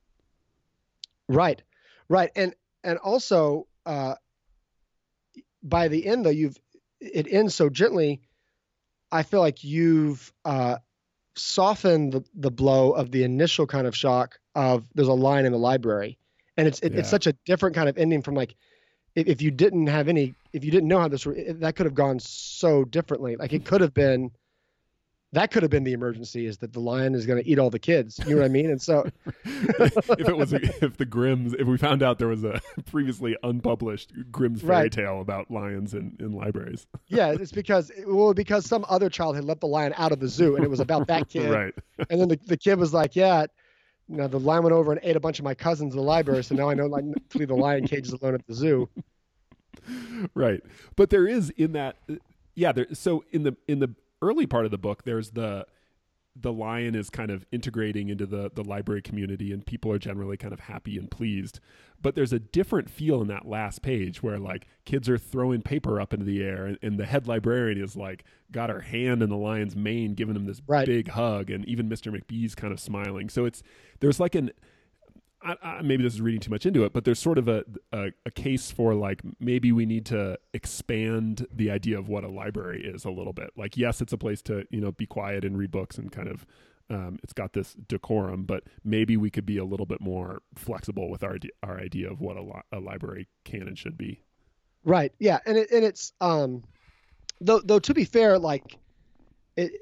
Right, 1.28 1.62
right, 2.08 2.32
and 2.36 2.56
and 2.84 2.98
also 3.00 3.68
uh, 3.86 4.16
by 5.64 5.88
the 5.88 6.06
end 6.06 6.26
though 6.26 6.30
you've 6.30 6.60
it 7.00 7.28
ends 7.30 7.56
so 7.56 7.70
gently. 7.70 8.22
I 9.12 9.22
feel 9.22 9.42
like 9.42 9.64
you've 9.64 10.34
uh, 10.44 10.78
softened 11.36 12.14
the, 12.14 12.24
the 12.34 12.50
blow 12.50 12.92
of 12.92 13.12
the 13.12 13.24
initial 13.24 13.68
kind 13.68 13.86
of 13.86 13.96
shock 13.96 14.40
of 14.56 14.88
there's 14.96 15.08
a 15.08 15.14
line 15.14 15.46
in 15.46 15.52
the 15.52 15.60
library, 15.60 16.18
and 16.58 16.68
it's 16.68 16.80
it, 16.80 16.94
Yeah. 16.94 17.00
it's 17.00 17.10
such 17.10 17.28
a 17.28 17.34
different 17.46 17.76
kind 17.76 17.90
of 17.90 17.98
ending 17.98 18.22
from 18.22 18.36
like 18.36 18.56
if, 19.16 19.28
if 19.28 19.42
you 19.42 19.52
didn't 19.52 19.88
have 19.88 20.08
any 20.08 20.34
if 20.54 20.64
you 20.64 20.72
didn't 20.72 20.88
know 20.88 21.00
how 21.00 21.08
this 21.08 21.26
it, 21.26 21.60
that 21.60 21.76
could 21.76 21.86
have 21.86 21.96
gone 21.96 22.20
so 22.20 22.84
differently. 22.86 23.36
Like 23.36 23.54
it 23.54 23.66
could 23.66 23.82
have 23.82 23.94
been 23.94 24.32
that 25.34 25.50
could 25.50 25.64
have 25.64 25.72
been 25.72 25.84
the 25.84 25.94
emergency 25.94 26.46
is 26.46 26.60
that 26.60 26.74
the 26.74 26.80
lion 26.80 27.16
is 27.16 27.26
going 27.26 27.42
to 27.44 27.50
eat 27.50 27.58
all 27.58 27.72
the 27.72 27.80
kids. 27.80 28.20
You 28.28 28.36
know 28.36 28.42
what 28.42 28.46
I 28.46 28.50
mean? 28.50 28.70
And 28.70 28.80
so 28.80 29.04
if 29.46 30.20
it 30.30 30.38
was 30.38 30.54
if 30.54 30.98
the 30.98 31.06
Grimm's 31.06 31.56
if 31.56 31.66
we 31.68 31.76
found 31.78 32.04
out 32.04 32.20
there 32.20 32.28
was 32.28 32.44
a 32.44 32.62
previously 32.86 33.36
unpublished 33.42 34.14
Grimm's 34.32 34.62
fairy 34.62 34.70
Right. 34.84 34.92
tale 34.92 35.22
about 35.22 35.50
lions 35.50 35.96
in, 35.96 36.16
in 36.20 36.34
libraries. 36.34 36.86
Yeah, 37.08 37.32
it's 37.32 37.52
because 37.52 37.92
well, 38.08 38.34
because 38.36 38.66
some 38.68 38.86
other 38.90 39.10
child 39.10 39.36
had 39.36 39.44
let 39.46 39.60
the 39.60 39.68
lion 39.68 39.94
out 39.98 40.12
of 40.12 40.20
the 40.20 40.28
zoo, 40.28 40.56
and 40.56 40.64
it 40.66 40.70
was 40.70 40.80
about 40.80 41.08
that 41.08 41.30
kid. 41.30 41.50
right. 41.52 41.74
And 42.10 42.20
then 42.22 42.28
the, 42.28 42.40
the 42.46 42.58
kid 42.58 42.80
was 42.80 42.92
like, 42.94 43.16
"Yeah, 43.16 43.46
Now 44.14 44.28
the 44.28 44.40
lion 44.40 44.64
went 44.64 44.74
over 44.74 44.92
and 44.92 45.02
ate 45.04 45.16
a 45.16 45.20
bunch 45.20 45.40
of 45.40 45.46
my 45.46 45.56
cousins 45.56 45.94
in 45.94 45.98
the 45.98 46.04
library, 46.04 46.44
so 46.44 46.54
now 46.54 46.70
I 46.70 46.76
know 46.76 46.86
like 46.86 47.04
to 47.30 47.38
leave 47.38 47.48
the 47.48 47.56
lion 47.56 47.88
cages 47.88 48.14
alone 48.14 48.36
at 48.36 48.46
the 48.46 48.54
zoo. 48.54 48.88
Right, 50.36 50.62
but 50.96 51.10
there 51.10 51.28
is 51.28 51.50
in 51.58 51.74
that, 51.74 51.98
yeah. 52.56 52.72
There, 52.72 52.86
so 52.94 53.24
in 53.32 53.44
the 53.44 53.58
in 53.68 53.80
the 53.80 53.94
early 54.22 54.46
part 54.46 54.66
of 54.66 54.72
the 54.72 54.78
book, 54.78 55.04
there's 55.04 55.32
the 55.32 55.66
the 56.36 56.52
lion 56.52 56.96
is 56.96 57.10
kind 57.10 57.30
of 57.30 57.46
integrating 57.52 58.10
into 58.10 58.26
the 58.26 58.50
the 58.56 58.64
library 58.64 59.02
community 59.02 59.52
and 59.52 59.66
people 59.66 59.92
are 59.92 60.00
generally 60.00 60.36
kind 60.36 60.54
of 60.54 60.62
happy 60.62 60.98
and 60.98 61.12
pleased 61.12 61.60
but 62.02 62.16
there's 62.16 62.34
a 62.34 62.40
different 62.40 62.90
feel 62.90 63.22
in 63.22 63.28
that 63.28 63.48
last 63.48 63.82
page 63.84 64.24
where 64.24 64.40
like 64.40 64.68
kids 64.84 65.08
are 65.08 65.18
throwing 65.18 65.62
paper 65.62 66.02
up 66.02 66.12
into 66.12 66.26
the 66.26 66.44
air 66.44 66.66
and, 66.66 66.80
and 66.82 66.98
the 66.98 67.06
head 67.06 67.28
librarian 67.28 67.82
is 67.82 67.96
like 67.96 68.24
got 68.52 68.70
her 68.72 68.82
hand 68.82 69.22
in 69.22 69.30
the 69.30 69.38
lion's 69.38 69.76
mane 69.76 70.16
giving 70.16 70.36
him 70.36 70.46
this 70.46 70.62
Right. 70.66 70.88
big 70.88 71.10
hug 71.10 71.52
and 71.52 71.66
even 71.66 71.88
mr 71.88 72.12
mcbee's 72.12 72.56
kind 72.56 72.74
of 72.74 72.80
smiling 72.80 73.30
so 73.30 73.46
it's 73.46 73.62
there's 74.00 74.20
like 74.20 74.34
an 74.34 74.52
I, 75.44 75.56
I, 75.62 75.82
maybe 75.82 76.04
this 76.04 76.14
is 76.14 76.22
reading 76.22 76.40
too 76.40 76.52
much 76.52 76.66
into 76.66 76.84
it, 76.86 76.94
but 76.94 77.06
there's 77.06 77.20
sort 77.20 77.38
of 77.38 77.48
a, 77.48 77.64
a 77.92 78.12
a 78.26 78.32
case 78.32 78.72
for 78.72 78.94
like 78.94 79.22
maybe 79.40 79.72
we 79.72 79.86
need 79.86 80.06
to 80.08 80.40
expand 80.54 81.46
the 81.54 81.70
idea 81.72 81.98
of 81.98 82.08
what 82.08 82.24
a 82.24 82.30
library 82.30 82.84
is 82.84 83.06
a 83.06 83.10
little 83.10 83.34
bit. 83.34 83.52
Like, 83.58 83.78
yes, 83.78 84.02
it's 84.02 84.14
a 84.14 84.18
place 84.18 84.42
to 84.44 84.66
you 84.70 84.82
know 84.82 84.92
be 84.92 85.06
quiet 85.06 85.44
and 85.44 85.58
read 85.58 85.72
books 85.72 85.98
and 85.98 86.12
kind 86.12 86.30
of 86.30 86.46
um, 86.90 87.20
it's 87.24 87.34
got 87.34 87.54
this 87.54 87.74
decorum, 87.88 88.44
but 88.44 88.64
maybe 88.84 89.18
we 89.18 89.30
could 89.30 89.46
be 89.46 89.58
a 89.58 89.66
little 89.66 89.86
bit 89.86 90.02
more 90.02 90.42
flexible 90.56 91.10
with 91.10 91.24
our 91.24 91.38
our 91.64 91.80
idea 91.80 92.10
of 92.12 92.22
what 92.22 92.38
a, 92.38 92.42
li- 92.42 92.62
a 92.72 92.80
library 92.80 93.28
can 93.46 93.68
and 93.68 93.78
should 93.78 93.98
be. 93.98 94.22
Right. 94.84 95.14
Yeah, 95.20 95.40
and 95.46 95.58
it, 95.58 95.72
and 95.72 95.84
it's 95.84 96.14
um, 96.22 96.64
though 97.40 97.62
though 97.64 97.80
to 97.80 97.94
be 97.94 98.06
fair, 98.06 98.38
like 98.38 98.78
it, 99.56 99.74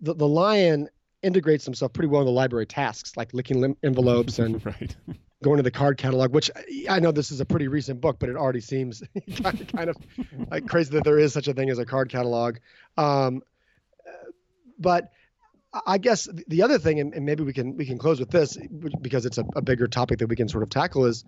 the 0.00 0.14
the 0.14 0.28
lion 0.28 0.88
integrates 1.22 1.64
himself 1.64 1.92
pretty 1.92 2.08
well 2.08 2.20
in 2.20 2.26
the 2.26 2.32
library 2.32 2.66
tasks, 2.66 3.16
like 3.16 3.32
licking 3.32 3.60
lim- 3.60 3.76
envelopes 3.82 4.38
and 4.38 4.64
right. 4.66 4.96
going 5.42 5.56
to 5.56 5.62
the 5.62 5.70
card 5.70 5.98
catalog. 5.98 6.32
Which 6.32 6.50
I 6.88 7.00
know 7.00 7.12
this 7.12 7.30
is 7.30 7.40
a 7.40 7.44
pretty 7.44 7.68
recent 7.68 8.00
book, 8.00 8.18
but 8.18 8.28
it 8.28 8.36
already 8.36 8.60
seems 8.60 9.02
kind 9.42 9.60
of, 9.60 9.66
kind 9.68 9.90
of 9.90 9.96
like 10.50 10.68
crazy 10.68 10.90
that 10.92 11.04
there 11.04 11.18
is 11.18 11.32
such 11.32 11.48
a 11.48 11.54
thing 11.54 11.70
as 11.70 11.78
a 11.78 11.84
card 11.84 12.10
catalog. 12.10 12.58
Um, 12.96 13.42
but 14.78 15.12
I 15.86 15.98
guess 15.98 16.28
the 16.48 16.62
other 16.62 16.78
thing, 16.78 17.00
and, 17.00 17.14
and 17.14 17.24
maybe 17.24 17.44
we 17.44 17.52
can 17.52 17.76
we 17.76 17.86
can 17.86 17.98
close 17.98 18.20
with 18.20 18.30
this 18.30 18.58
because 19.00 19.24
it's 19.26 19.38
a, 19.38 19.44
a 19.56 19.62
bigger 19.62 19.86
topic 19.86 20.18
that 20.18 20.26
we 20.26 20.36
can 20.36 20.48
sort 20.48 20.62
of 20.62 20.70
tackle 20.70 21.06
is 21.06 21.24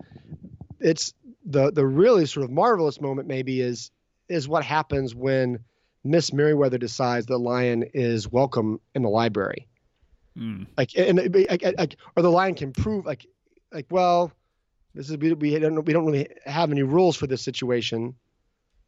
it's 0.80 1.14
the 1.44 1.70
the 1.70 1.86
really 1.86 2.26
sort 2.26 2.44
of 2.44 2.50
marvelous 2.50 3.00
moment 3.00 3.28
maybe 3.28 3.60
is 3.60 3.90
is 4.28 4.48
what 4.48 4.64
happens 4.64 5.14
when 5.14 5.58
Miss 6.02 6.32
Merriweather 6.32 6.78
decides 6.78 7.26
the 7.26 7.38
lion 7.38 7.84
is 7.94 8.30
welcome 8.30 8.80
in 8.94 9.02
the 9.02 9.08
library. 9.08 9.66
Mm. 10.38 10.66
Like 10.76 10.90
and 10.96 11.30
be- 11.32 11.46
like, 11.48 11.62
like 11.78 11.96
or 12.16 12.22
the 12.22 12.30
lion 12.30 12.54
can 12.54 12.72
prove 12.72 13.06
like 13.06 13.24
like 13.72 13.86
well 13.90 14.32
this 14.94 15.08
is 15.10 15.16
we 15.16 15.32
we 15.32 15.58
don't 15.58 15.84
we 15.84 15.92
don't 15.92 16.06
really 16.06 16.28
have 16.44 16.70
any 16.72 16.82
rules 16.82 17.16
for 17.16 17.26
this 17.26 17.42
situation, 17.42 18.14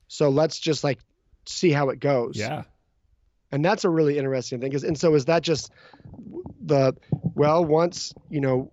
so 0.08 0.28
let's 0.28 0.58
just 0.58 0.82
like 0.84 0.98
see 1.46 1.70
how 1.70 1.90
it 1.90 2.00
goes 2.00 2.36
Yeah. 2.36 2.64
and 3.52 3.64
that's 3.64 3.84
a 3.84 3.88
really 3.88 4.18
interesting 4.18 4.60
thing. 4.60 4.72
Is 4.72 4.82
and 4.84 4.98
so 4.98 5.14
is 5.14 5.26
that 5.26 5.42
just 5.42 5.70
the 6.60 6.94
well 7.34 7.64
once 7.64 8.12
you 8.28 8.40
know 8.40 8.72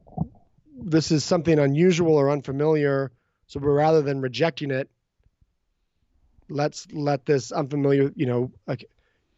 this 0.75 1.11
is 1.11 1.23
something 1.23 1.59
unusual 1.59 2.15
or 2.15 2.31
unfamiliar, 2.31 3.11
so 3.45 3.59
rather 3.59 4.01
than 4.01 4.19
rejecting 4.19 4.71
it, 4.71 4.89
let's 6.49 6.87
let 6.91 7.25
this 7.25 7.51
unfamiliar 7.51 8.11
you 8.15 8.25
know 8.25 8.51
like 8.67 8.85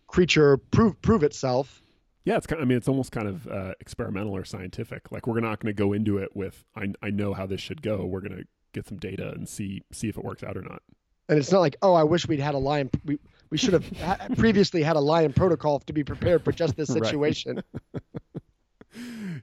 creature 0.07 0.57
prove 0.57 1.01
prove 1.01 1.23
itself. 1.23 1.81
Yeah, 2.25 2.37
it's 2.37 2.47
kind. 2.47 2.61
I 2.61 2.65
mean, 2.65 2.77
it's 2.77 2.87
almost 2.87 3.11
kind 3.11 3.27
of 3.27 3.47
uh, 3.47 3.73
experimental 3.79 4.35
or 4.35 4.43
scientific. 4.43 5.11
Like 5.11 5.27
we're 5.27 5.39
not 5.39 5.59
going 5.59 5.73
to 5.73 5.77
go 5.77 5.93
into 5.93 6.17
it 6.17 6.35
with 6.35 6.65
I, 6.75 6.91
I 7.01 7.11
know 7.11 7.33
how 7.33 7.45
this 7.45 7.61
should 7.61 7.81
go. 7.81 8.03
We're 8.05 8.21
going 8.21 8.35
to 8.37 8.45
get 8.73 8.87
some 8.87 8.97
data 8.97 9.29
and 9.29 9.47
see 9.47 9.83
see 9.91 10.09
if 10.09 10.17
it 10.17 10.23
works 10.23 10.43
out 10.43 10.57
or 10.57 10.61
not. 10.61 10.81
And 11.29 11.39
it's 11.39 11.51
not 11.51 11.59
like 11.59 11.75
oh 11.81 11.93
I 11.93 12.03
wish 12.03 12.27
we'd 12.27 12.39
had 12.39 12.55
a 12.55 12.59
lion. 12.59 12.89
We 13.05 13.19
we 13.51 13.57
should 13.57 13.73
have 13.73 14.37
previously 14.37 14.81
had 14.81 14.95
a 14.95 14.99
lion 14.99 15.33
protocol 15.33 15.79
to 15.81 15.93
be 15.93 16.03
prepared 16.03 16.43
for 16.43 16.51
just 16.51 16.75
this 16.75 16.89
situation. 16.93 17.63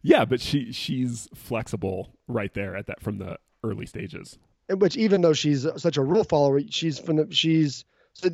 Yeah, 0.01 0.25
but 0.25 0.41
she 0.41 0.73
she's 0.73 1.29
flexible 1.35 2.15
right 2.27 2.53
there 2.55 2.75
at 2.75 2.87
that 2.87 3.03
from 3.03 3.19
the 3.19 3.39
early 3.63 3.85
stages. 3.87 4.39
in 4.71 4.79
which 4.79 4.97
even 4.97 5.21
though 5.21 5.35
she's 5.35 5.67
such 5.77 5.97
a 5.99 6.03
rule 6.03 6.25
follower, 6.25 6.61
she's 6.71 6.99
from 6.99 7.17
the, 7.17 7.29
she's 7.31 7.85
so 8.15 8.31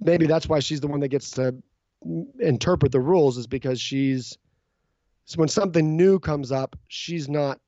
maybe 0.00 0.26
that's 0.26 0.48
why 0.48 0.58
she's 0.60 0.80
the 0.80 0.88
one 0.88 1.00
that 1.00 1.08
gets 1.08 1.30
to 1.32 1.54
interpret 2.38 2.92
the 2.92 3.00
rules 3.00 3.36
is 3.36 3.46
because 3.46 3.80
she's 3.80 4.38
so 5.24 5.38
when 5.38 5.48
something 5.48 5.96
new 5.96 6.18
comes 6.18 6.50
up, 6.50 6.76
she's 6.88 7.28
not 7.28 7.60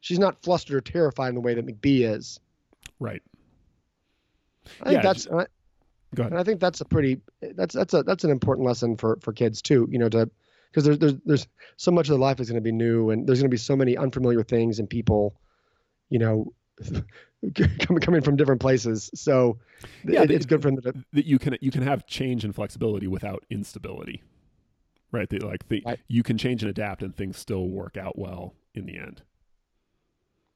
she's 0.00 0.18
not 0.18 0.42
flustered 0.42 0.76
or 0.76 0.80
terrified 0.80 1.28
in 1.28 1.34
the 1.34 1.40
way 1.40 1.54
that 1.54 1.66
McBee 1.66 2.14
is. 2.14 2.40
Right. 3.00 3.22
I 4.80 4.84
think 4.84 4.96
Yeah, 4.96 5.02
that's 5.02 5.26
I, 5.28 5.46
Go 6.14 6.22
ahead. 6.22 6.32
and 6.32 6.40
I 6.40 6.44
think 6.44 6.60
that's 6.60 6.80
a 6.80 6.84
pretty 6.84 7.20
that's 7.40 7.74
that's 7.74 7.94
a 7.94 8.02
that's 8.02 8.24
an 8.24 8.30
important 8.30 8.66
lesson 8.66 8.96
for 8.96 9.18
for 9.20 9.32
kids 9.32 9.62
too. 9.62 9.88
You 9.90 9.98
know 9.98 10.08
to 10.10 10.30
because 10.70 10.84
there's 10.84 10.98
there's 10.98 11.14
there's 11.24 11.46
so 11.76 11.90
much 11.90 12.06
of 12.08 12.10
their 12.10 12.18
life 12.18 12.40
is 12.40 12.48
going 12.48 12.60
to 12.60 12.64
be 12.64 12.72
new 12.72 13.10
and 13.10 13.26
there's 13.26 13.38
going 13.40 13.50
to 13.50 13.54
be 13.54 13.56
so 13.56 13.76
many 13.76 13.96
unfamiliar 13.96 14.42
things 14.42 14.78
and 14.78 14.88
people, 14.90 15.34
you 16.10 16.18
know, 16.18 16.52
coming 17.54 18.00
coming 18.00 18.20
from 18.22 18.36
different 18.36 18.60
places. 18.60 19.10
So 19.14 19.58
Yeah, 20.04 20.22
it, 20.22 20.28
the- 20.28 20.34
it's 20.34 20.46
good 20.46 20.62
for 20.62 20.70
them 20.70 20.80
to 20.82 21.04
That 21.12 21.26
you 21.26 21.38
can 21.38 21.56
you 21.60 21.70
can 21.70 21.82
have 21.82 22.06
change 22.06 22.44
and 22.44 22.54
flexibility 22.54 23.06
without 23.06 23.44
instability. 23.50 24.22
Right. 25.12 25.28
That 25.28 25.42
like 25.44 25.68
the, 25.68 25.82
Right. 25.86 26.00
you 26.08 26.22
can 26.24 26.36
change 26.38 26.62
and 26.62 26.70
adapt 26.70 27.02
and 27.02 27.14
things 27.14 27.38
still 27.38 27.68
work 27.68 27.96
out 27.96 28.18
well 28.18 28.54
in 28.74 28.86
the 28.86 28.98
end. 28.98 29.22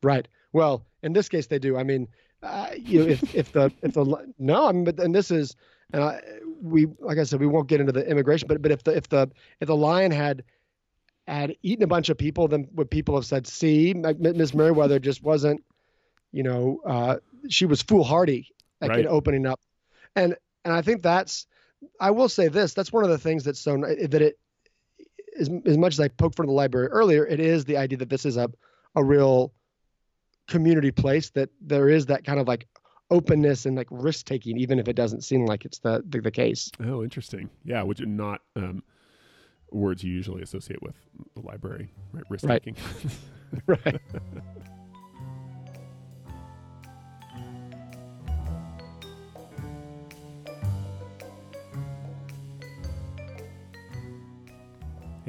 right. 0.03 0.27
Well, 0.53 0.87
in 1.03 1.13
this 1.13 1.29
case, 1.29 1.47
they 1.47 1.59
do. 1.59 1.77
I 1.77 1.83
mean, 1.85 2.09
uh, 2.43 2.71
you 2.77 3.01
know, 3.01 3.07
if 3.11 3.35
if 3.35 3.53
the 3.53 3.71
if 3.83 3.93
the 3.95 4.33
no, 4.39 4.67
I 4.69 4.73
mean, 4.73 4.85
but 4.85 4.99
and 4.99 5.15
this 5.15 5.31
is, 5.31 5.55
and 5.93 6.03
I, 6.03 6.21
we 6.63 6.87
like 7.01 7.19
I 7.19 7.25
said, 7.25 7.39
we 7.41 7.47
won't 7.47 7.69
get 7.69 7.81
into 7.81 7.93
the 7.93 8.09
immigration, 8.09 8.49
but 8.49 8.63
but 8.63 8.71
if 8.73 8.83
the 8.83 8.97
if 8.97 9.09
the 9.09 9.31
if 9.61 9.67
the 9.69 9.77
lion 9.77 10.11
had 10.11 10.43
had 11.27 11.55
eaten 11.63 11.85
a 11.85 11.87
bunch 11.87 12.09
of 12.09 12.17
people, 12.17 12.49
then 12.49 12.67
would 12.73 12.91
people 12.91 13.15
have 13.15 13.27
said, 13.27 13.47
"See, 13.47 13.93
Miss 13.95 14.55
Merriweather 14.55 14.99
just 14.99 15.23
wasn't, 15.23 15.63
you 16.33 16.43
know, 16.43 16.81
uh, 16.87 17.17
she 17.49 17.67
was 17.67 17.83
foolhardy 17.83 18.49
like 18.81 18.91
Right. 18.91 19.01
in 19.01 19.07
opening 19.07 19.47
up," 19.47 19.61
and 20.17 20.37
and 20.65 20.75
I 20.75 20.83
think 20.83 21.03
that's, 21.03 21.47
I 22.01 22.11
will 22.11 22.29
say 22.29 22.49
this, 22.49 22.75
that's 22.75 22.93
one 22.93 23.05
of 23.05 23.11
the 23.11 23.19
things 23.19 23.45
that's 23.45 23.61
so 23.61 23.77
that 23.79 24.23
it, 24.23 24.39
as 25.39 25.51
as 25.67 25.79
much 25.79 25.95
as 25.95 26.01
I 26.01 26.09
poked 26.09 26.39
at 26.41 26.47
the 26.47 26.53
library 26.53 26.89
earlier, 26.89 27.27
it 27.27 27.41
is 27.41 27.65
the 27.65 27.77
idea 27.77 27.99
that 27.99 28.09
this 28.11 28.25
is 28.27 28.37
a 28.37 28.51
a 28.95 29.05
real 29.05 29.53
community 30.49 30.91
place 30.91 31.31
that 31.31 31.51
there 31.61 31.89
is 31.89 32.07
that 32.07 32.25
kind 32.25 32.41
of 32.41 32.49
like 32.49 32.67
openness 33.11 33.67
and 33.67 33.77
like 33.77 33.89
risk 33.91 34.27
taking, 34.27 34.59
even 34.59 34.79
if 34.79 34.89
it 34.89 34.95
doesn't 34.95 35.23
seem 35.23 35.47
like 35.47 35.65
it's 35.65 35.79
the 35.79 36.03
the, 36.09 36.21
the 36.21 36.31
case. 36.31 36.71
Oh, 36.85 37.03
interesting. 37.03 37.49
Yeah, 37.65 37.83
which 37.83 38.01
are 38.01 38.07
not 38.07 38.43
um, 38.57 38.83
words 39.71 40.03
you 40.03 40.13
usually 40.13 40.43
associate 40.43 40.83
with 40.83 40.97
the 41.35 41.41
library, 41.41 41.91
right? 42.13 42.25
Risk 42.29 42.45
Right. 42.47 42.63
taking. 42.63 42.77
Right. 43.67 44.01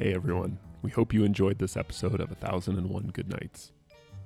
Hey 0.02 0.14
everyone, 0.14 0.58
we 0.80 0.90
hope 0.90 1.12
you 1.12 1.24
enjoyed 1.24 1.58
this 1.58 1.76
episode 1.76 2.22
of 2.22 2.32
A 2.32 2.34
Thousand 2.34 2.78
and 2.78 2.88
One 2.88 3.08
Good 3.08 3.28
Nights. 3.28 3.72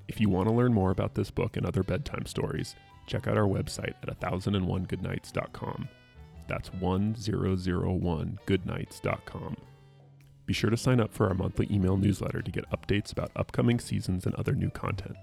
If 0.06 0.20
you 0.20 0.28
want 0.28 0.46
to 0.46 0.54
learn 0.54 0.72
more 0.72 0.92
about 0.92 1.16
this 1.16 1.32
book 1.32 1.56
and 1.56 1.66
other 1.66 1.82
bedtime 1.82 2.26
stories, 2.26 2.76
check 3.08 3.26
out 3.26 3.36
our 3.36 3.48
website 3.48 3.94
at 4.06 4.20
1001goodnights.com. 4.20 5.88
That's 6.46 6.70
1001goodnights.com. 6.70 9.56
Be 10.46 10.54
sure 10.54 10.70
to 10.70 10.76
sign 10.76 11.00
up 11.00 11.12
for 11.12 11.26
our 11.26 11.34
monthly 11.34 11.66
email 11.68 11.96
newsletter 11.96 12.40
to 12.40 12.52
get 12.52 12.70
updates 12.70 13.10
about 13.10 13.32
upcoming 13.34 13.80
seasons 13.80 14.26
and 14.26 14.34
other 14.36 14.54
new 14.54 14.70
content. 14.70 15.16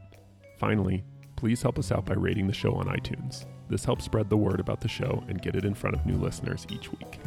Finally, 0.57 1.05
please 1.37 1.61
help 1.61 1.79
us 1.79 1.93
out 1.93 2.03
by 2.03 2.15
rating 2.15 2.47
the 2.47 2.53
show 2.53 2.73
on 2.73 2.87
iTunes. 2.87 3.45
This 3.69 3.85
helps 3.85 4.03
spread 4.03 4.29
the 4.29 4.35
word 4.35 4.59
about 4.59 4.81
the 4.81 4.89
show 4.89 5.23
and 5.29 5.41
get 5.41 5.55
it 5.55 5.63
in 5.63 5.75
front 5.75 5.95
of 5.95 6.05
new 6.05 6.17
listeners 6.17 6.67
each 6.69 6.91
week. 6.91 7.21